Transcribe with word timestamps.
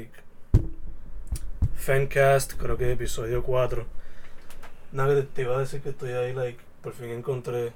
like 0.00 0.12
Fancast, 1.76 2.54
creo 2.54 2.76
que 2.76 2.92
episodio 2.92 3.42
4. 3.42 3.86
Nada, 4.92 5.14
te, 5.14 5.22
te 5.22 5.42
iba 5.42 5.56
a 5.56 5.60
decir 5.60 5.80
que 5.80 5.90
estoy 5.90 6.12
ahí, 6.12 6.32
like, 6.32 6.58
por 6.82 6.92
fin 6.92 7.10
encontré 7.10 7.72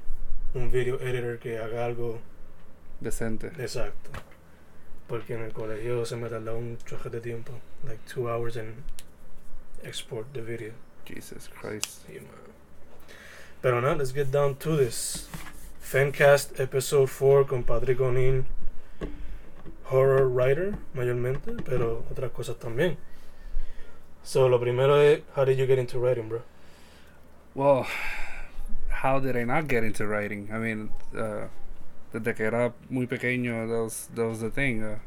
un 0.54 0.70
video 0.70 1.00
editor 1.00 1.38
que 1.38 1.58
haga 1.58 1.84
algo 1.84 2.20
Decente. 3.00 3.48
exacto. 3.58 4.10
Porque 5.08 5.34
en 5.34 5.42
el 5.42 5.52
colegio 5.52 6.06
se 6.06 6.16
me 6.16 6.28
tardaba 6.28 6.56
un 6.56 6.78
choque 6.86 7.10
de 7.10 7.20
tiempo, 7.20 7.52
like 7.86 8.00
two 8.12 8.28
hours 8.28 8.56
en 8.56 8.74
export 9.82 10.32
the 10.32 10.40
video. 10.40 10.72
Jesus 11.04 11.48
Christ. 11.48 12.06
Pero 13.60 13.80
nada, 13.80 13.96
let's 13.96 14.14
get 14.14 14.30
down 14.30 14.54
to 14.56 14.76
this. 14.76 15.28
Fancast 15.80 16.58
episode 16.58 17.08
4 17.08 17.46
con 17.46 17.62
Patrick 17.62 18.00
O'Neill, 18.00 18.44
horror 19.84 20.28
writer 20.28 20.76
mayormente, 20.94 21.52
pero 21.64 22.04
otras 22.10 22.30
cosas 22.32 22.56
también. 22.58 22.96
So, 24.22 24.48
lo 24.48 24.58
primero 24.58 24.96
es, 25.00 25.20
how 25.36 25.44
did 25.44 25.58
you 25.58 25.66
get 25.66 25.78
into 25.78 25.98
writing, 25.98 26.28
bro? 26.28 26.42
Well, 27.54 27.86
how 28.88 29.20
did 29.20 29.36
I 29.36 29.44
not 29.44 29.68
get 29.68 29.84
into 29.84 30.06
writing? 30.06 30.48
I 30.52 30.58
mean, 30.58 30.90
uh, 31.16 31.48
desde 32.12 32.34
que 32.34 32.46
era 32.46 32.72
muy 32.88 33.06
pequeño, 33.06 33.68
that 33.68 33.82
was, 33.82 34.08
that 34.14 34.26
was 34.26 34.40
the 34.40 34.50
thing. 34.50 34.82
Uh, 34.82 34.98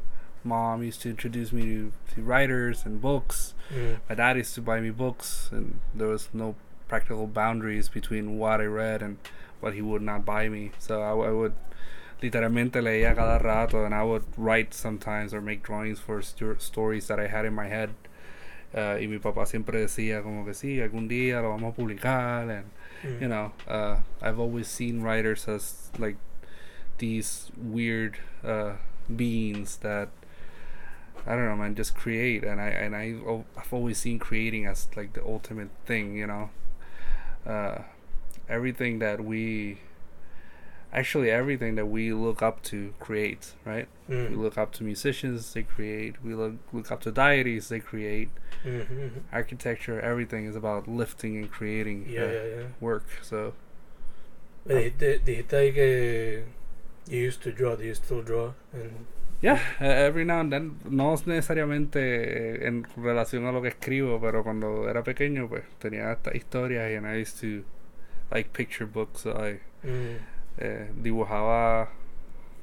mom 0.44 0.82
used 0.84 1.02
to 1.02 1.10
introduce 1.10 1.52
me 1.52 1.62
to, 1.62 1.92
to 2.14 2.22
writers 2.22 2.84
and 2.86 3.00
books. 3.02 3.54
Mm, 3.74 3.98
My 4.08 4.14
dad 4.14 4.36
used 4.36 4.54
to 4.54 4.62
buy 4.62 4.80
me 4.80 4.90
books, 4.90 5.48
and 5.52 5.80
there 5.94 6.08
was 6.08 6.28
no 6.32 6.54
practical 6.86 7.26
boundaries 7.26 7.88
between 7.88 8.38
what 8.38 8.60
I 8.60 8.64
read 8.64 9.02
and 9.02 9.18
what 9.60 9.74
he 9.74 9.82
would 9.82 10.00
not 10.02 10.24
buy 10.24 10.48
me. 10.48 10.70
So 10.78 11.02
I 11.02 11.12
would 11.12 11.54
literalmente 12.20 12.82
leía 12.82 13.14
cada 13.14 13.38
rato, 13.38 13.84
and 13.84 13.94
I 13.94 14.02
would 14.02 14.24
write 14.36 14.74
sometimes 14.74 15.32
or 15.32 15.40
make 15.40 15.62
drawings 15.62 16.00
for 16.00 16.22
sto- 16.22 16.56
stories 16.58 17.08
that 17.08 17.18
I 17.18 17.28
had 17.28 17.44
in 17.44 17.54
my 17.54 17.68
head. 17.68 17.90
Uh, 18.74 18.98
y 19.00 19.06
mi 19.06 19.18
papá 19.18 19.46
siempre 19.46 19.80
decía 19.80 20.22
como 20.22 20.44
que 20.44 20.52
sí, 20.52 20.80
algún 20.80 21.08
día 21.08 21.40
lo 21.40 21.50
vamos 21.50 21.72
a 21.72 21.76
publicar, 21.76 22.50
and 22.50 22.70
mm, 23.02 23.22
you 23.22 23.28
know, 23.28 23.52
uh, 23.66 23.96
I've 24.20 24.38
always 24.38 24.68
seen 24.68 25.02
writers 25.02 25.48
as 25.48 25.90
like 25.98 26.16
these 26.98 27.50
weird 27.56 28.18
uh, 28.44 28.72
beings 29.14 29.78
that 29.78 30.10
I 31.26 31.34
don't 31.34 31.46
know, 31.46 31.56
man, 31.56 31.74
just 31.74 31.94
create, 31.94 32.44
and 32.44 32.60
I 32.60 32.68
and 32.68 32.94
I 32.94 33.16
I've 33.56 33.72
always 33.72 33.98
seen 33.98 34.18
creating 34.18 34.66
as 34.66 34.86
like 34.96 35.14
the 35.14 35.24
ultimate 35.24 35.70
thing, 35.86 36.16
you 36.16 36.26
know. 36.26 36.50
Uh, 37.46 37.82
everything 38.48 38.98
that 38.98 39.22
we, 39.24 39.78
actually, 40.92 41.30
everything 41.30 41.74
that 41.76 41.86
we 41.86 42.12
look 42.12 42.42
up 42.42 42.62
to 42.64 42.94
creates, 42.98 43.54
right? 43.64 43.88
We 44.08 44.14
mm, 44.14 44.36
look 44.38 44.56
up 44.56 44.72
to 44.74 44.84
musicians, 44.84 45.52
they 45.52 45.62
create. 45.62 46.22
We 46.24 46.34
look 46.34 46.54
look 46.72 46.90
up 46.90 47.00
to 47.02 47.10
deities, 47.10 47.68
they 47.68 47.80
create. 47.80 48.30
mm, 48.64 48.86
mm, 48.86 49.10
Architecture, 49.32 50.00
everything 50.00 50.46
is 50.46 50.56
about 50.56 50.88
lifting 50.88 51.36
and 51.36 51.50
creating. 51.50 52.06
Yeah, 52.08 52.22
uh, 52.22 52.26
yeah, 52.26 52.44
yeah. 52.44 52.66
work. 52.80 53.04
So 53.22 53.52
dijiste, 54.66 55.20
dijiste 55.24 55.56
ahí 55.56 55.74
que 55.74 56.44
you 57.06 57.18
used 57.20 57.42
to 57.42 57.52
draw, 57.52 57.76
do 57.76 57.84
you 57.84 57.94
still 57.94 58.22
draw? 58.22 58.52
And, 58.72 59.06
yeah, 59.40 59.60
uh, 59.80 59.84
every 59.84 60.24
now 60.24 60.40
and 60.40 60.52
then, 60.52 60.80
no 60.84 61.14
necesariamente 61.14 61.96
eh, 61.96 62.66
en 62.66 62.86
relación 62.96 63.46
a 63.46 63.52
lo 63.52 63.62
que 63.62 63.68
escribo, 63.68 64.20
pero 64.20 64.42
cuando 64.42 64.88
era 64.88 65.02
pequeño, 65.02 65.48
pues 65.48 65.64
tenía 65.78 66.12
estas 66.12 66.34
historias 66.34 66.90
y 66.90 67.06
I 67.06 67.20
used 67.20 67.40
to 67.40 67.64
like 68.30 68.52
picture 68.52 68.86
books. 68.86 69.22
So 69.22 69.32
I 69.32 69.60
mm, 69.86 70.18
eh, 70.58 70.90
dibujaba 70.96 71.90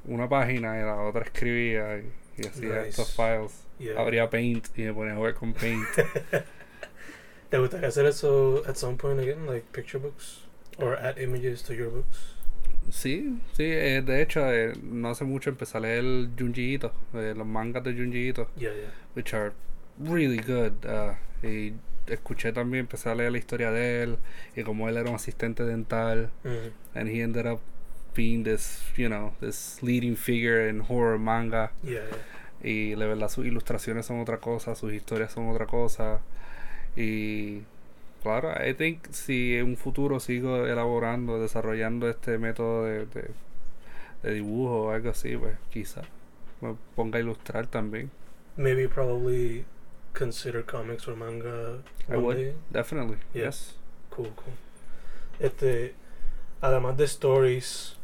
una 0.05 0.27
página 0.29 0.77
y 0.79 0.83
la 0.83 0.95
otra 1.01 1.23
escribía 1.23 1.97
y, 1.97 2.11
y 2.37 2.47
hacía 2.47 2.69
Nice. 2.83 2.89
estos 2.89 3.13
files. 3.15 3.63
yeah. 3.79 3.99
Abría 3.99 4.29
Paint 4.29 4.67
y 4.77 4.83
me 4.83 4.93
ponía 4.93 5.13
a 5.13 5.15
jugar 5.15 5.33
con 5.35 5.53
Paint. 5.53 5.85
¿Te 7.49 7.57
gustaría 7.57 7.87
hacer 7.87 8.05
eso 8.05 8.63
at 8.67 8.75
some 8.75 8.97
point 8.97 9.19
again, 9.19 9.45
like 9.45 9.65
picture 9.71 9.99
books? 9.99 10.41
Or 10.77 10.95
add 10.97 11.17
images 11.19 11.63
to 11.63 11.73
your 11.73 11.89
books? 11.89 12.33
Sí, 12.91 13.39
sí, 13.53 13.63
eh, 13.63 14.01
de 14.05 14.21
hecho, 14.21 14.41
eh, 14.51 14.73
no 14.83 15.09
hace 15.09 15.23
mucho 15.23 15.49
empecé 15.49 15.77
a 15.77 15.81
leer 15.81 16.29
Junji 16.37 16.75
Ito, 16.75 16.91
eh, 17.13 17.33
los 17.35 17.47
mangas 17.47 17.83
de 17.83 17.93
Junji 17.93 18.27
Ito. 18.29 18.49
Yeah, 18.57 18.71
yeah. 18.73 18.89
which 19.15 19.33
are 19.33 19.53
really 19.97 20.37
good. 20.37 20.85
Uh, 20.85 21.13
y 21.45 21.73
escuché 22.07 22.51
también, 22.53 22.81
empecé 22.81 23.09
a 23.09 23.15
leer 23.15 23.31
la 23.31 23.37
historia 23.39 23.71
de 23.71 24.03
él 24.03 24.17
y 24.55 24.63
como 24.63 24.87
él 24.89 24.97
era 24.97 25.09
un 25.09 25.15
asistente 25.15 25.63
dental, 25.63 26.29
Mm, 26.43 26.97
and 26.97 27.09
he 27.09 27.21
ended 27.21 27.47
up 27.47 27.59
being 28.15 28.43
this, 28.43 28.81
you 28.97 29.09
know, 29.09 29.33
this 29.41 29.83
leading 29.83 30.15
figure 30.15 30.67
in 30.67 30.79
horror 30.81 31.19
manga. 31.19 31.71
yeah, 31.83 31.99
yeah. 32.09 32.17
Y 32.63 32.95
la 32.95 33.05
verdad, 33.05 33.29
sus 33.29 33.45
ilustraciones 33.45 34.05
son 34.07 34.19
otra 34.21 34.39
cosa, 34.39 34.73
sus 34.75 34.91
historias 34.93 35.31
son 35.33 35.49
otra 35.49 35.67
cosa. 35.67 36.21
Y 36.95 37.61
claro, 38.23 38.51
I 38.65 38.73
think 38.73 39.07
si 39.11 39.55
en 39.57 39.65
un 39.67 39.77
futuro 39.77 40.19
sigo 40.19 40.65
elaborando, 40.65 41.39
desarrollando 41.39 42.09
este 42.09 42.37
método 42.39 42.85
de, 42.85 43.05
de, 43.05 43.29
de 44.23 44.33
dibujo 44.33 44.85
o 44.85 44.91
algo 44.91 45.09
así, 45.11 45.35
pues 45.37 45.55
quizá 45.71 46.01
me 46.61 46.75
ponga 46.95 47.17
a 47.19 47.21
ilustrar 47.21 47.67
también. 47.67 48.09
Maybe 48.57 48.87
probably 48.87 49.65
consider 50.13 50.63
comics 50.65 51.07
or 51.07 51.15
manga 51.15 51.83
I 52.09 52.15
would. 52.15 52.37
day. 52.37 52.53
Definitely, 52.71 53.17
Yeah. 53.33 53.45
yes. 53.47 53.75
Cool, 54.09 54.31
cool. 54.37 54.53
Este, 55.39 55.93
además 56.61 56.95
de 56.97 57.03
stories 57.03 57.97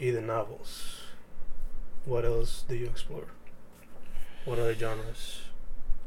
y 0.00 0.10
de 0.10 0.20
novels, 0.20 1.00
what 2.04 2.24
else 2.24 2.64
do 2.68 2.74
you 2.74 2.86
explore? 2.86 3.26
What 4.44 4.58
other 4.58 4.74
genres? 4.74 5.42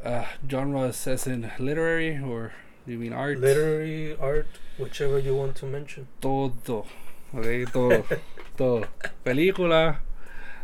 Uh, 0.04 0.26
genres 0.48 1.08
as 1.08 1.26
in 1.26 1.52
literary 1.58 2.20
or 2.20 2.54
do 2.86 2.92
you 2.92 3.00
mean 3.00 3.14
art? 3.14 3.40
Literary, 3.40 4.16
art, 4.20 4.48
whichever 4.78 5.18
you 5.18 5.36
want 5.36 5.56
to 5.58 5.66
mention. 5.66 6.08
Todo. 6.22 6.86
Okay, 7.34 7.66
todo. 7.66 8.06
todo. 8.58 8.86
Película. 9.26 9.98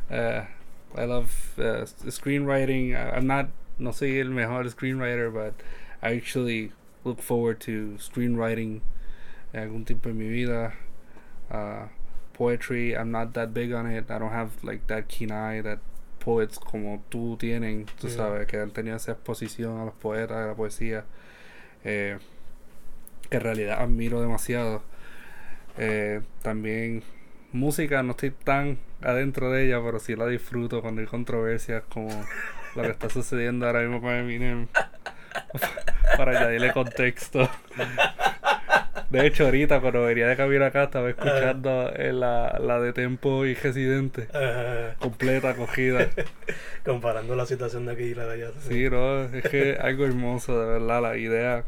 Uh, 0.09 0.45
I 0.95 1.05
love 1.05 1.53
uh, 1.57 1.85
screenwriting. 2.11 2.95
I- 2.95 3.15
I'm 3.15 3.25
not, 3.25 3.47
no 3.79 3.91
soy 3.91 4.19
el 4.19 4.27
mejor 4.27 4.63
screenwriter, 4.65 5.33
but 5.33 5.53
I 6.01 6.15
actually 6.15 6.71
look 7.03 7.21
forward 7.21 7.59
to 7.61 7.95
screenwriting 7.99 8.81
algún 9.53 9.85
tiempo 9.85 10.09
en 10.09 10.17
mi 10.19 10.27
vida. 10.29 10.73
Uh, 11.49 11.87
poetry, 12.41 12.93
I'm 12.95 13.11
not 13.11 13.33
that 13.33 13.49
big 13.53 13.71
on 13.73 13.85
it. 13.91 14.09
I 14.09 14.17
don't 14.19 14.31
have 14.33 14.49
like 14.63 14.81
that 14.87 15.03
keen 15.07 15.31
eye 15.31 15.61
that 15.61 15.79
poets 16.19 16.57
como 16.59 17.03
tú 17.09 17.37
tienen, 17.37 17.85
tú 17.99 18.07
Yeah. 18.07 18.17
sabes, 18.17 18.47
que 18.47 18.57
han 18.59 18.71
tenido 18.71 18.95
esa 18.97 19.11
exposición 19.11 19.79
a 19.79 19.85
los 19.85 19.93
poetas, 19.93 20.37
a 20.37 20.47
la 20.47 20.55
poesía, 20.55 21.03
eh, 21.83 22.17
que 23.29 23.37
en 23.37 23.43
realidad 23.43 23.79
admiro 23.81 24.21
demasiado. 24.21 24.81
Eh, 25.77 26.21
también 26.41 27.03
música, 27.53 28.03
no 28.03 28.11
estoy 28.11 28.31
tan 28.31 28.77
adentro 29.01 29.51
de 29.51 29.65
ella, 29.67 29.79
pero 29.83 29.99
sí 29.99 30.15
la 30.15 30.25
disfruto 30.27 30.81
cuando 30.81 31.01
hay 31.01 31.07
controversias 31.07 31.83
como 31.89 32.09
lo 32.75 32.81
que 32.83 32.89
está 32.89 33.09
sucediendo 33.09 33.65
ahora 33.67 33.81
mismo 33.81 34.01
con 34.01 34.11
Eminem. 34.13 34.67
Para 36.17 36.37
añadirle 36.39 36.73
contexto. 36.73 37.49
De 39.11 39.27
hecho, 39.27 39.45
ahorita 39.45 39.81
cuando 39.81 40.03
venía 40.03 40.27
de 40.27 40.35
camino 40.37 40.65
acá 40.65 40.83
estaba 40.85 41.09
escuchando 41.09 41.91
eh, 41.95 42.13
la, 42.13 42.57
la 42.63 42.79
de 42.79 42.93
Tempo 42.93 43.45
y 43.45 43.53
Residente. 43.55 44.27
Uh, 44.33 44.97
Completa, 44.99 45.53
cogida. 45.55 46.07
comparando 46.85 47.35
la 47.35 47.45
situación 47.45 47.85
de 47.85 47.91
aquí 47.93 48.03
y 48.03 48.15
la 48.15 48.25
de 48.25 48.33
allá. 48.45 48.51
Sí, 48.61 48.89
no, 48.89 49.23
es 49.23 49.43
que 49.49 49.77
algo 49.79 50.05
hermoso, 50.05 50.59
de 50.59 50.79
verdad, 50.79 51.01
la 51.01 51.17
idea, 51.17 51.63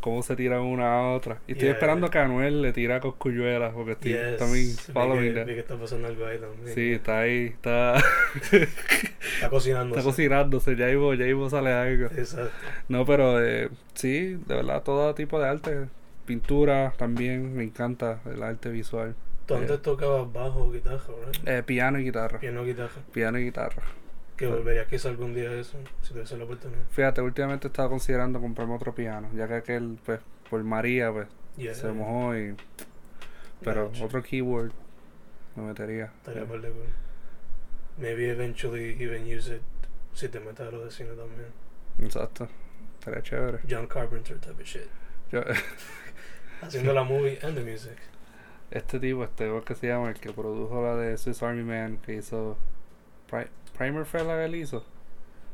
cómo 0.00 0.22
se 0.22 0.36
tiran 0.36 0.60
una 0.60 0.92
a 0.98 1.12
otra. 1.14 1.38
Y 1.46 1.52
estoy 1.52 1.68
Yeah. 1.68 1.74
esperando 1.74 2.10
que 2.10 2.18
Anuel 2.18 2.60
le 2.60 2.72
tira 2.74 3.00
coscuyuelas, 3.00 3.72
porque 3.72 3.92
estoy 3.92 4.12
Yes. 4.12 4.36
también 4.36 4.66
Vi 4.66 4.92
following 4.92 5.34
que, 5.34 5.44
vi 5.44 5.54
que 5.54 5.60
está 5.60 5.76
pasando 5.76 6.08
algo 6.08 6.26
ahí 6.26 6.38
también. 6.38 6.74
Sí, 6.74 6.92
está 6.92 7.20
ahí, 7.20 7.46
está, 7.46 7.94
Está 8.52 9.48
cocinando. 9.48 9.96
está 9.96 10.06
cocinándose, 10.06 10.76
ya 10.76 10.90
iba, 10.90 11.14
ya 11.14 11.26
iba 11.26 11.48
sale 11.48 11.72
algo. 11.72 12.06
Exacto. 12.14 12.50
No, 12.88 13.06
pero 13.06 13.42
eh, 13.42 13.70
sí, 13.94 14.36
de 14.46 14.54
verdad, 14.54 14.82
todo 14.82 15.14
tipo 15.14 15.40
de 15.40 15.48
arte. 15.48 15.76
Pintura 16.26 16.92
también, 16.96 17.54
me 17.54 17.64
encanta 17.64 18.20
el 18.26 18.42
arte 18.42 18.70
visual. 18.70 19.14
Tú 19.46 19.54
antes 19.56 19.72
Eh. 19.76 19.78
tocabas 19.82 20.32
bajo 20.32 20.64
o 20.64 20.72
guitarra, 20.72 21.02
¿verdad? 21.18 21.48
Eh, 21.58 21.62
piano 21.62 21.98
y 21.98 22.04
guitarra. 22.04 22.38
Piano 22.40 22.62
o 22.62 22.64
guitarra. 22.64 23.02
Piano 23.12 23.38
y 23.38 23.44
guitarra. 23.44 23.82
Que 24.36 24.46
volvería 24.46 24.86
quizá 24.86 25.10
algún 25.10 25.34
día 25.34 25.52
eso, 25.52 25.78
si 26.02 26.12
tuviese 26.12 26.36
la 26.36 26.44
oportunidad. 26.44 26.80
Fíjate, 26.90 27.20
últimamente 27.20 27.68
estaba 27.68 27.88
considerando 27.88 28.40
comprarme 28.40 28.74
otro 28.74 28.94
piano, 28.94 29.28
ya 29.36 29.46
que 29.46 29.54
aquel, 29.54 29.98
pues, 30.04 30.20
por 30.50 30.62
María, 30.64 31.12
pues, 31.12 31.28
Yeah, 31.56 31.72
se 31.74 31.86
mojó 31.92 32.36
y... 32.36 32.56
Pero 33.62 33.92
otro 34.02 34.22
keyboard 34.22 34.72
me 35.54 35.62
metería. 35.62 36.06
Estaría 36.16 36.44
cool. 36.46 36.62
Maybe 37.96 38.28
eventually 38.28 38.96
even 39.00 39.22
use 39.24 39.54
it 39.54 39.62
si 40.14 40.28
te 40.28 40.40
metes 40.40 40.66
a 40.66 40.70
lo 40.72 40.84
de 40.84 40.90
cine 40.90 41.10
también. 41.10 41.46
Exacto. 42.02 42.48
Estaría 42.98 43.22
chévere. 43.22 43.60
John 43.70 43.86
Carpenter 43.86 44.36
type 44.40 44.60
of 44.60 44.66
shit. 44.66 44.88
Yo- 45.30 45.42
Haciendo 46.66 46.92
la 46.94 47.04
movie 47.04 47.38
and 47.42 47.54
the 47.56 47.62
music. 47.62 47.96
este 48.70 48.98
tipo, 48.98 49.22
este, 49.24 49.46
¿cómo 49.46 49.58
es 49.60 49.64
que 49.64 49.74
se 49.74 49.86
llama? 49.86 50.08
El 50.10 50.14
que 50.18 50.32
produjo 50.32 50.82
la 50.82 50.96
de 50.96 51.16
Swiss 51.16 51.42
Army 51.42 51.62
Man, 51.62 51.98
que 51.98 52.14
hizo... 52.14 52.56
Pri- 53.30 53.48
Primer 53.76 54.04
fue 54.06 54.22
la 54.24 54.34
que 54.36 54.44
él 54.44 54.54
hizo. 54.56 54.84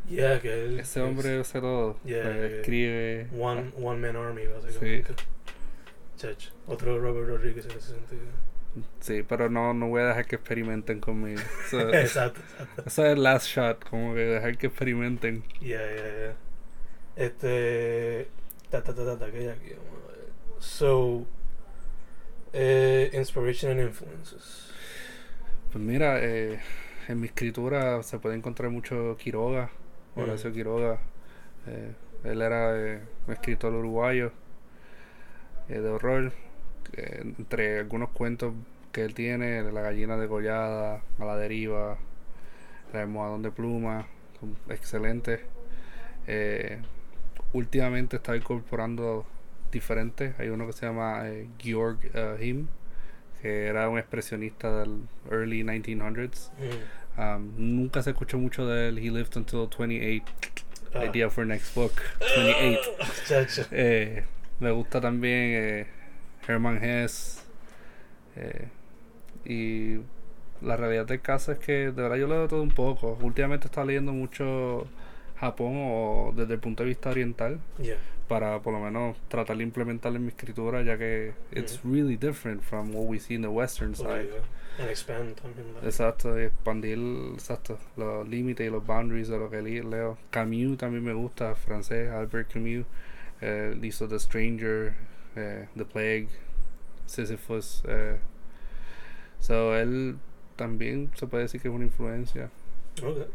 Yeah, 0.09 0.41
que 0.41 0.65
él 0.65 0.81
Ese 0.81 1.01
es 1.01 1.07
hombre 1.07 1.41
hace 1.41 1.61
todo. 1.61 1.99
Yeah, 2.05 2.23
Pues, 2.23 2.37
yeah. 2.37 2.47
escribe. 2.61 3.29
One, 3.39 3.73
one 3.81 4.01
Man 4.01 4.17
Army, 4.17 4.47
básicamente. 4.47 5.15
Chach. 6.17 6.51
Otro 6.67 6.99
Robert 7.01 7.29
Rodriguez 7.29 7.65
en 7.67 7.73
ese 7.73 7.95
sentido. 7.95 8.23
Sí, 9.01 9.23
pero 9.29 9.49
no, 9.51 9.75
no 9.75 9.89
voy 9.89 10.03
a 10.03 10.07
dejar 10.07 10.27
que 10.27 10.37
experimenten 10.37 11.01
conmigo. 11.01 11.41
Eso, 11.67 11.81
exacto, 11.93 12.41
exacto. 12.41 12.83
eso 12.87 13.05
es 13.07 13.13
el 13.17 13.23
last 13.23 13.47
shot, 13.49 13.85
como 13.89 14.15
que 14.15 14.21
dejar 14.21 14.57
que 14.59 14.69
experimenten. 14.69 15.43
Yeah, 15.61 15.81
yeah, 15.81 16.19
yeah. 16.19 16.37
Este. 17.17 18.29
Ta, 18.71 18.83
ta, 18.83 18.95
ta, 18.95 19.05
ta, 19.05 19.19
ta, 19.19 19.31
que 19.31 19.39
hay 19.39 19.49
aquí. 19.49 19.71
Vamos. 19.71 20.00
So. 20.61 21.27
Eh, 22.53 23.11
inspiration 23.15 23.71
and 23.73 23.81
influences. 23.81 24.73
Pues 25.73 25.85
mira, 25.85 26.19
eh, 26.21 26.61
en 27.09 27.21
mi 27.21 27.27
escritura 27.29 28.03
se 28.03 28.19
puede 28.19 28.37
encontrar 28.37 28.71
mucho 28.71 29.17
Quiroga, 29.19 29.71
Horacio 30.17 30.51
Mm. 30.51 30.53
Quiroga. 30.55 30.99
Eh, 31.67 31.95
él 32.25 32.43
era 32.43 32.77
eh, 32.77 33.03
un 33.27 33.33
escritor 33.35 33.73
uruguayo 33.75 34.33
eh, 35.69 35.81
de 35.81 35.89
horror. 35.89 36.33
eh, 36.97 37.21
entre 37.39 37.79
algunos 37.81 38.11
cuentos 38.11 38.53
que 38.93 39.03
él 39.05 39.15
tiene, 39.15 39.63
La 39.73 39.81
gallina 39.83 40.17
degollada, 40.17 41.03
A 41.21 41.25
la 41.25 41.37
deriva, 41.37 41.99
El 42.93 43.01
almohadón 43.01 43.43
de 43.43 43.53
pluma, 43.53 44.09
son 44.41 44.57
excelentes. 44.69 45.41
Eh, 46.27 46.81
últimamente 47.53 48.17
estaba 48.17 48.37
incorporando 48.37 49.25
diferentes. 49.71 50.39
Hay 50.39 50.49
uno 50.49 50.67
que 50.67 50.73
se 50.73 50.87
llama 50.87 51.29
eh, 51.29 51.49
Georg 51.59 51.99
eh, 52.15 52.37
Him, 52.41 52.69
que 53.43 53.67
era 53.67 53.89
un 53.89 53.99
expresionista 53.99 54.81
del 54.81 55.03
early 55.31 55.63
1900s. 55.63 56.51
Mm. 56.59 57.21
Um, 57.21 57.53
nunca 57.57 58.03
se 58.03 58.11
escuchó 58.11 58.39
mucho 58.39 58.67
de 58.67 58.89
él. 58.89 58.99
He 58.99 59.11
lived 59.11 59.37
until 59.37 59.69
28. 59.69 60.25
Ah. 60.95 61.05
Idea 61.05 61.31
for 61.31 61.47
next 61.47 61.75
book. 61.75 61.93
28. 62.37 62.81
Chacho. 63.27 63.63
Eh, 63.71 64.25
me 64.59 64.71
gusta 64.71 65.01
también 65.01 65.53
eh, 65.55 65.87
Herman 66.47 66.83
Hess. 66.83 67.45
y 69.45 69.97
la 70.61 70.77
realidad 70.77 71.07
del 71.07 71.21
caso 71.21 71.53
es 71.53 71.59
que 71.59 71.73
de 71.73 71.91
verdad 71.91 72.17
yo 72.17 72.27
leo 72.27 72.49
todo 72.49 72.63
un 72.63 72.71
poco. 72.71 73.19
Últimamente 73.23 73.67
estaba 73.67 73.87
leyendo 73.87 74.13
mucho 74.13 74.87
Japón 75.37 75.73
o 75.77 76.33
desde 76.37 76.55
el 76.55 76.61
punto 76.61 76.83
de 76.83 76.91
vista 76.91 77.11
oriental 77.11 77.61
Yeah. 77.79 77.97
Para 78.31 78.61
por 78.63 78.73
lo 78.73 78.79
menos 78.79 79.17
tratar 79.29 79.57
de 79.57 79.65
implementarlo 79.65 80.17
en 80.19 80.23
mi 80.23 80.29
escritura 80.29 80.83
ya 80.83 80.97
que 80.97 81.33
it's 81.51 81.81
really 81.85 82.17
different 82.17 82.63
from 82.63 82.95
what 82.95 83.07
we 83.09 83.19
see 83.19 83.35
in 83.35 83.43
the 83.43 83.49
western 83.49 83.93
side. 83.95 84.31
And 84.79 84.89
expand 84.89 85.35
también. 85.35 85.75
la- 85.75 85.81
Exacto, 85.89 86.39
expandir 86.39 86.97
exacto, 87.35 87.77
los 87.97 88.29
límites 88.29 88.67
y 88.69 88.71
los 88.71 88.87
boundaries 88.87 89.27
de 89.29 89.37
lo 89.37 89.51
que 89.51 89.61
le- 89.61 89.83
leo. 89.83 90.17
Camus 90.31 90.79
también 90.79 91.03
me 91.03 91.13
gusta, 91.13 91.57
francés, 91.57 92.09
Albert 92.11 92.53
Camus. 92.53 92.87
Eh, 93.43 93.77
hizo 93.83 94.07
The 94.07 94.21
Stranger, 94.21 94.95
eh, 95.35 95.67
The 95.77 95.85
Plague, 95.85 96.29
Sisyphus. 97.07 97.83
Eh. 97.89 98.17
So, 99.41 99.75
él 99.77 100.19
también 100.57 101.11
se 101.17 101.27
puede 101.27 101.43
decir 101.45 101.61
que 101.61 101.69
es 101.69 101.75
una 101.75 101.85
influencia. 101.85 102.51
Okay. 103.03 103.27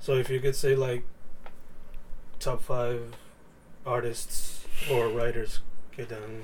So 0.00 0.18
if 0.18 0.30
you 0.30 0.40
could 0.40 0.54
say 0.54 0.74
like 0.74 1.04
top 2.38 2.60
five 2.62 3.00
artists 3.88 4.66
or 4.90 5.08
writers 5.08 5.62
que 5.92 6.04
te 6.04 6.14
han 6.14 6.42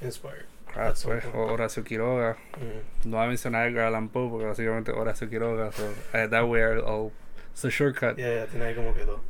inspired. 0.00 0.46
At 0.74 0.96
some 0.96 1.12
pues, 1.12 1.24
point. 1.26 1.50
Horacio 1.50 1.84
Quiroga. 1.84 2.36
Mm. 2.58 3.10
No 3.10 3.16
voy 3.18 3.26
a 3.26 3.28
mencionar 3.28 3.62
a 3.62 3.68
Edgar 3.68 3.86
Allan 3.88 4.08
Poe 4.08 4.28
porque 4.30 4.46
básicamente 4.46 4.90
Horacio 4.92 5.28
Quiroga. 5.28 5.70
So, 5.72 5.92
eh, 6.14 6.26
that 6.28 6.48
way 6.48 6.62
I'll, 6.62 7.12
it's 7.52 7.64
a 7.64 7.70
shortcut. 7.70 8.16
Yeah, 8.16 8.34
yeah, 8.34 8.46
tiene 8.46 8.64
ahí 8.64 8.74
como 8.74 8.94
que 8.94 9.04
dos. 9.04 9.20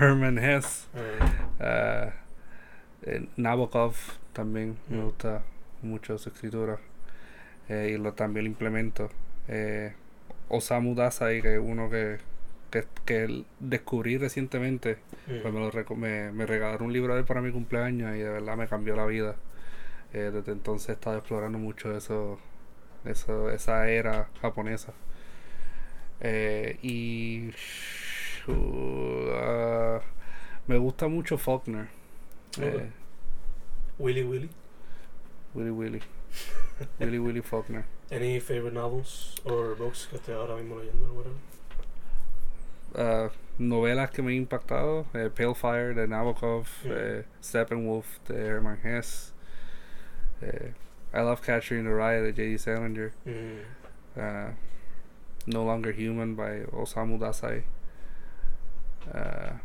Herman 0.00 0.38
Hess. 0.38 0.88
Mm. 0.94 1.60
Eh, 1.60 2.12
eh, 3.06 3.26
Nabokov 3.36 3.94
también 4.32 4.76
me 4.88 4.98
Mm. 4.98 5.04
gusta 5.04 5.42
mucho 5.82 6.16
su 6.18 6.30
escritura 6.30 6.78
eh, 7.68 7.92
y 7.94 7.98
lo 7.98 8.12
también 8.14 8.44
lo 8.44 8.50
implemento. 8.50 9.08
Eh, 9.48 9.94
Osamu 10.48 10.94
Dazai, 10.94 11.42
que 11.42 11.54
es 11.54 11.60
uno 11.62 11.88
que, 11.90 12.18
que, 12.72 12.84
que 13.04 13.44
descubrí 13.60 14.18
recientemente, 14.18 14.98
Mm. 15.28 15.42
pues 15.42 15.54
me, 15.54 15.60
lo 15.60 15.96
me, 15.96 16.32
me 16.32 16.46
regalaron 16.46 16.86
un 16.86 16.92
libro 16.92 17.14
de 17.14 17.20
él 17.20 17.26
para 17.26 17.40
mi 17.40 17.52
cumpleaños 17.52 18.16
y 18.16 18.18
de 18.18 18.28
verdad 18.28 18.56
me 18.56 18.66
cambió 18.66 18.96
la 18.96 19.06
vida. 19.06 19.36
Eh, 20.12 20.30
desde 20.32 20.50
entonces 20.50 20.88
he 20.88 20.92
estado 20.92 21.18
explorando 21.18 21.58
mucho 21.58 21.96
eso, 21.96 22.40
eso 23.04 23.50
esa 23.50 23.88
era 23.88 24.28
japonesa. 24.40 24.92
Eh, 26.20 26.78
y 26.82 27.50
uh, 28.48 30.00
me 30.66 30.78
gusta 30.78 31.08
mucho 31.08 31.38
Faulkner. 31.38 31.88
Eh, 32.60 32.90
Willy 33.98 34.22
Willy. 34.24 34.50
Willy 35.54 35.70
Willy. 35.70 36.02
Willy 37.00 37.18
Willy 37.18 37.42
Faulkner. 37.42 37.84
Any 38.10 38.40
favorite 38.40 38.74
novels 38.74 39.36
or 39.44 39.76
books 39.76 40.06
que 40.10 40.16
esté 40.16 40.32
ahora 40.32 40.56
mismo 40.56 40.78
leyendo 40.78 41.06
or 41.06 41.12
whatever? 41.12 41.36
Ah, 42.96 43.30
novelas 43.58 44.10
que 44.10 44.22
me 44.22 44.32
han 44.32 44.38
impactado: 44.46 45.06
eh, 45.14 45.30
Pale 45.34 45.54
Fire 45.54 45.94
de 45.94 46.06
Nabokov, 46.06 46.66
Mm. 46.84 46.90
eh, 46.92 47.24
Steppenwolf 47.42 48.06
de 48.28 48.34
Herman 48.34 48.78
Hesse, 48.84 49.32
eh, 50.42 50.72
I 51.14 51.20
Love 51.20 51.40
Catcher 51.42 51.76
in 51.78 51.84
the 51.84 51.94
Rye 51.94 52.20
de 52.20 52.32
J.D. 52.32 52.58
Salinger, 52.58 53.12
Mm. 53.26 53.60
ah, 54.16 54.50
No 55.46 55.64
Longer 55.64 55.92
Human 55.92 56.34
by 56.34 56.64
Osamu 56.72 57.18
Dazai. 57.18 57.62
Ah, 59.12 59.60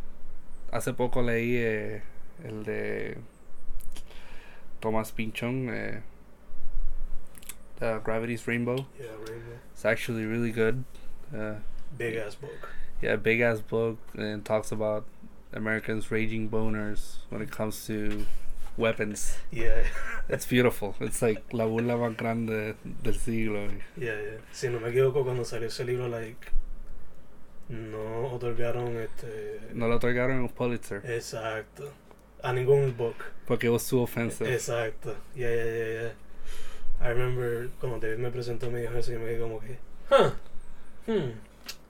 hace 0.71 0.93
poco 0.93 1.21
leí 1.21 1.57
eh, 1.57 2.01
el 2.43 2.63
de 2.63 3.17
Thomas 4.81 5.11
Pynchon, 5.11 5.69
uh, 5.69 6.01
Gravity's 8.03 8.47
Rainbow. 8.47 8.85
Yeah, 8.99 9.07
Rainbow. 9.27 9.59
It's 9.73 9.85
actually 9.85 10.25
really 10.25 10.51
good. 10.51 10.83
Uh, 11.33 11.55
Big 11.97 12.15
ass 12.15 12.35
book. 12.35 12.69
Yeah, 13.01 13.15
big 13.15 13.41
ass 13.41 13.59
book 13.61 13.97
and 14.15 14.43
talks 14.45 14.71
about 14.71 15.05
Americans 15.53 16.11
raging 16.11 16.49
boners 16.49 17.17
when 17.29 17.41
it 17.41 17.51
comes 17.51 17.85
to 17.87 18.25
weapons. 18.77 19.37
Yeah, 19.51 19.83
It's 20.29 20.45
beautiful. 20.45 20.95
It's 20.99 21.21
like 21.21 21.41
la 21.53 21.65
burla 21.65 21.97
más 21.97 22.15
grande 22.17 22.75
del 23.03 23.13
siglo. 23.13 23.69
yeah, 23.97 24.13
yeah. 24.21 24.37
Si 24.51 24.67
no 24.69 24.79
me 24.79 24.89
equivoco, 24.89 25.23
cuando 25.23 25.43
salió 25.43 25.67
ese 25.67 25.85
libro, 25.85 26.07
like, 26.09 26.51
no 27.69 28.31
otorgaron 28.33 28.95
este. 28.97 29.61
No 29.73 29.87
lo 29.87 29.95
otorgaron 29.97 30.41
un 30.41 30.49
Pulitzer 30.49 31.01
Exacto. 31.05 31.91
A 32.43 32.51
ningún 32.53 32.95
book. 32.95 33.15
porque 33.45 33.65
it 33.65 33.69
was 33.71 33.87
too 33.87 34.01
offensive. 34.01 34.47
Exacto. 34.47 35.15
Yeah, 35.35 35.49
yeah, 35.49 35.63
yeah, 35.63 36.01
yeah. 36.01 36.09
I 36.99 37.09
remember 37.09 37.69
cuando 37.79 37.99
David 37.99 38.19
me 38.19 38.29
presentó 38.31 38.69
me 38.71 38.81
dijo 38.81 38.95
eso 38.97 39.13
y 39.13 39.17
me 39.17 39.25
quedé 39.25 39.39
como 39.39 39.59
que, 39.59 39.77
huh, 40.09 40.31
hmm. 41.07 41.31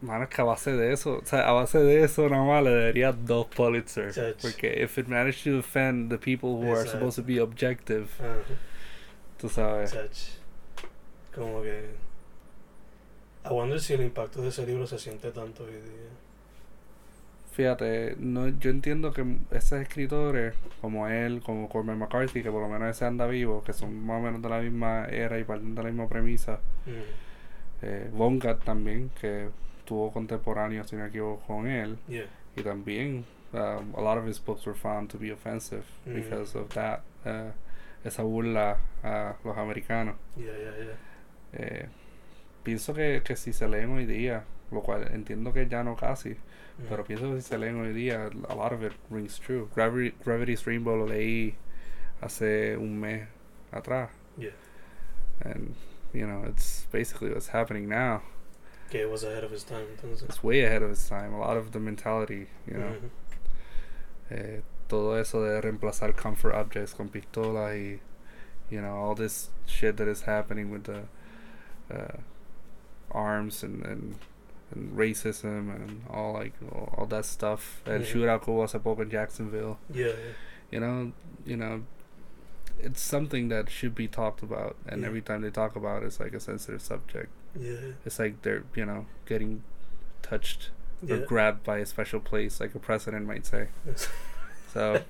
Mano, 0.02 0.26
es 0.26 0.30
que 0.30 0.42
a 0.42 0.44
base 0.46 0.72
de 0.74 0.94
eso, 0.94 1.20
o 1.24 1.26
sea, 1.26 1.48
a 1.50 1.54
base 1.54 1.80
de 1.80 2.04
eso 2.04 2.30
nada 2.30 2.44
más 2.44 2.64
le 2.64 2.70
daría 2.86 3.12
dos 3.14 3.48
Pulitzer. 3.48 4.12
Chach. 4.14 4.36
Porque 4.42 4.84
if 4.84 4.98
it 5.00 5.08
managed 5.08 5.44
to 5.44 5.58
defend 5.58 6.12
the 6.12 6.18
people 6.20 6.50
who 6.52 6.72
are 6.72 6.82
Exacto. 6.82 6.92
supposed 7.00 7.16
to 7.16 7.24
be 7.24 7.40
objective, 7.42 8.08
Ajá. 8.20 8.36
tú 9.40 9.50
sabes. 9.50 9.92
Chach. 9.94 10.38
Como 11.34 11.62
que. 11.64 11.96
I 13.46 13.50
wonder 13.50 13.80
si 13.80 13.94
el 13.94 14.02
impacto 14.02 14.42
de 14.42 14.50
ese 14.50 14.66
libro 14.68 14.86
se 14.86 15.00
siente 15.00 15.32
tanto 15.32 15.64
hoy 15.64 15.72
día. 15.72 16.10
Fíjate, 17.54 18.16
no, 18.20 18.50
yo 18.50 18.70
entiendo 18.70 19.12
que 19.14 19.26
esos 19.50 19.80
escritores, 19.80 20.54
como 20.80 21.08
él, 21.08 21.42
como 21.44 21.68
Cormac 21.70 21.98
McCarthy, 21.98 22.44
que 22.44 22.52
por 22.52 22.62
lo 22.62 22.70
menos 22.70 22.96
ese 22.96 23.06
anda 23.06 23.26
vivo, 23.26 23.64
que 23.64 23.74
son 23.74 24.06
más 24.06 24.20
o 24.20 24.24
menos 24.24 24.44
de 24.44 24.50
la 24.50 24.60
misma 24.60 25.06
era 25.06 25.40
y 25.40 25.44
parten 25.44 25.74
de 25.74 25.82
la 25.82 25.90
misma 25.90 26.08
premisa, 26.08 26.60
Mm. 26.86 26.92
eh, 27.82 28.12
también, 28.64 29.10
que 29.20 29.50
tuvo 29.88 30.12
contemporáneos, 30.12 30.90
si 30.90 30.96
no 30.96 31.04
me 31.04 31.10
equivoco, 31.10 31.42
con 31.48 31.68
él, 31.68 31.98
Yeah. 32.08 32.28
y 32.56 32.62
también 32.62 33.24
um, 33.54 33.96
a 33.96 34.02
lot 34.02 34.18
of 34.18 34.28
his 34.28 34.40
books 34.44 34.66
were 34.68 34.78
found 34.78 35.10
to 35.10 35.18
be 35.18 35.32
offensive 35.32 35.84
Mm. 36.06 36.16
because 36.16 36.58
of 36.58 36.68
that, 36.74 37.00
uh, 37.26 37.52
esa 38.04 38.22
burla 38.24 38.78
a 39.04 39.36
los 39.44 39.58
americanos. 39.58 40.16
Yeah, 40.36 40.52
yeah, 40.58 40.86
yeah. 40.86 40.96
Eh, 41.54 41.86
pienso 42.64 42.94
que, 42.94 43.22
que 43.24 43.36
si 43.38 43.54
se 43.54 43.68
leen 43.70 43.90
hoy 43.92 44.06
día, 44.06 44.44
lo 44.72 44.82
cual 44.82 45.08
entiendo 45.14 45.54
que 45.54 45.66
ya 45.68 45.82
no 45.84 45.96
casi, 45.96 46.32
Mm. 46.78 46.84
pero 46.90 47.06
pienso 47.06 47.30
que 47.34 47.42
si 47.42 47.48
se 47.48 47.58
leen 47.58 47.80
hoy 47.80 47.94
día, 47.94 48.30
a 48.50 48.54
lot 48.56 48.74
of 48.74 48.84
it 48.84 48.92
rings 49.10 49.40
true. 49.40 49.68
Gravity, 49.74 50.14
Gravity's 50.26 50.66
Rainbow 50.66 50.98
lo 50.98 51.06
leí 51.08 51.56
hace 52.22 52.76
un 52.78 53.00
mes 53.00 53.28
atrás. 53.72 54.10
Yeah. 54.38 54.52
And, 55.46 55.74
you 56.14 56.26
know, 56.28 56.44
it's 56.46 56.88
basically 56.92 57.30
what's 57.32 57.48
happening 57.54 57.88
now. 57.88 58.22
It 58.92 59.10
was 59.10 59.24
ahead 59.24 59.44
of 59.44 59.52
his 59.52 59.64
time, 59.64 59.86
entonces. 59.98 60.24
It's 60.24 60.44
way 60.44 60.62
ahead 60.64 60.82
of 60.82 60.90
his 60.90 61.08
time. 61.10 61.34
A 61.34 61.40
lot 61.40 61.58
of 61.58 61.72
the 61.74 61.80
mentality, 61.80 62.48
you 62.66 62.78
know. 62.78 62.96
Mhm. 62.96 63.10
Eh, 64.32 64.62
todo 64.88 65.14
eso 65.14 65.44
de 65.44 65.62
reemplazar 65.62 66.16
comfort 66.16 66.54
objects 66.54 66.94
con 66.94 67.10
pistolas 67.10 67.74
y, 67.76 68.00
you 68.70 68.82
know, 68.82 68.96
all 68.96 69.16
this 69.16 69.50
shit 69.66 69.98
that 69.98 70.08
is 70.08 70.22
happening 70.24 70.70
with 70.72 70.84
the 70.86 71.04
uh, 71.94 72.18
arms 73.12 73.64
and, 73.64 73.86
and 73.86 74.16
and 74.70 74.98
racism 74.98 75.74
and 75.74 76.02
all 76.10 76.34
like 76.34 76.52
all, 76.74 76.94
all 76.98 77.06
that 77.06 77.26
stuff. 77.26 77.82
And 77.86 78.04
Mhm. 78.04 78.08
shootout 78.08 78.44
que 78.44 78.54
hace 78.62 78.78
poco 78.84 79.02
en 79.02 79.10
Jacksonville. 79.10 79.78
Yeah, 79.90 80.08
yeah. 80.08 80.14
You 80.72 80.80
know, 80.82 81.12
you 81.46 81.56
know, 81.56 81.84
it's 82.80 83.02
something 83.02 83.48
that 83.48 83.70
should 83.70 83.96
be 83.96 84.08
talked 84.10 84.44
about, 84.44 84.76
and 84.86 85.02
Yeah. 85.02 85.08
every 85.08 85.22
time 85.22 85.42
they 85.42 85.50
talk 85.52 85.78
about 85.78 86.04
it, 86.04 86.08
it's 86.08 86.20
like 86.20 86.34
a 86.34 86.40
sensitive 86.42 86.82
subject. 86.82 87.30
Yeah. 87.60 87.94
It's 88.06 88.20
like 88.20 88.42
they're 88.44 88.64
you 88.76 88.86
know 88.86 89.06
getting 89.26 89.64
touched 90.22 90.72
or 91.08 91.18
Yeah. 91.18 91.26
grabbed 91.26 91.64
by 91.64 91.80
a 91.80 91.86
special 91.86 92.20
place, 92.20 92.60
like 92.60 92.76
a 92.76 92.80
president 92.80 93.26
might 93.28 93.46
say. 93.46 93.68
So 94.74 95.02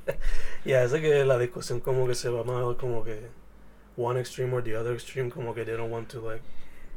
Yeah, 0.64 0.84
es 0.84 0.92
de 0.92 1.02
que 1.02 1.26
la 1.26 1.38
discusión 1.38 1.80
como 1.82 2.08
que 2.08 2.16
se 2.16 2.30
va 2.30 2.44
más 2.44 2.76
como 2.78 3.04
que 3.04 3.28
one 3.98 4.20
extreme 4.20 4.54
or 4.54 4.62
the 4.64 4.76
other 4.76 4.94
extreme, 4.94 5.30
como 5.32 5.54
que 5.54 5.66
they 5.66 5.76
don't 5.76 5.92
want 5.92 6.10
to 6.10 6.22
like 6.22 6.42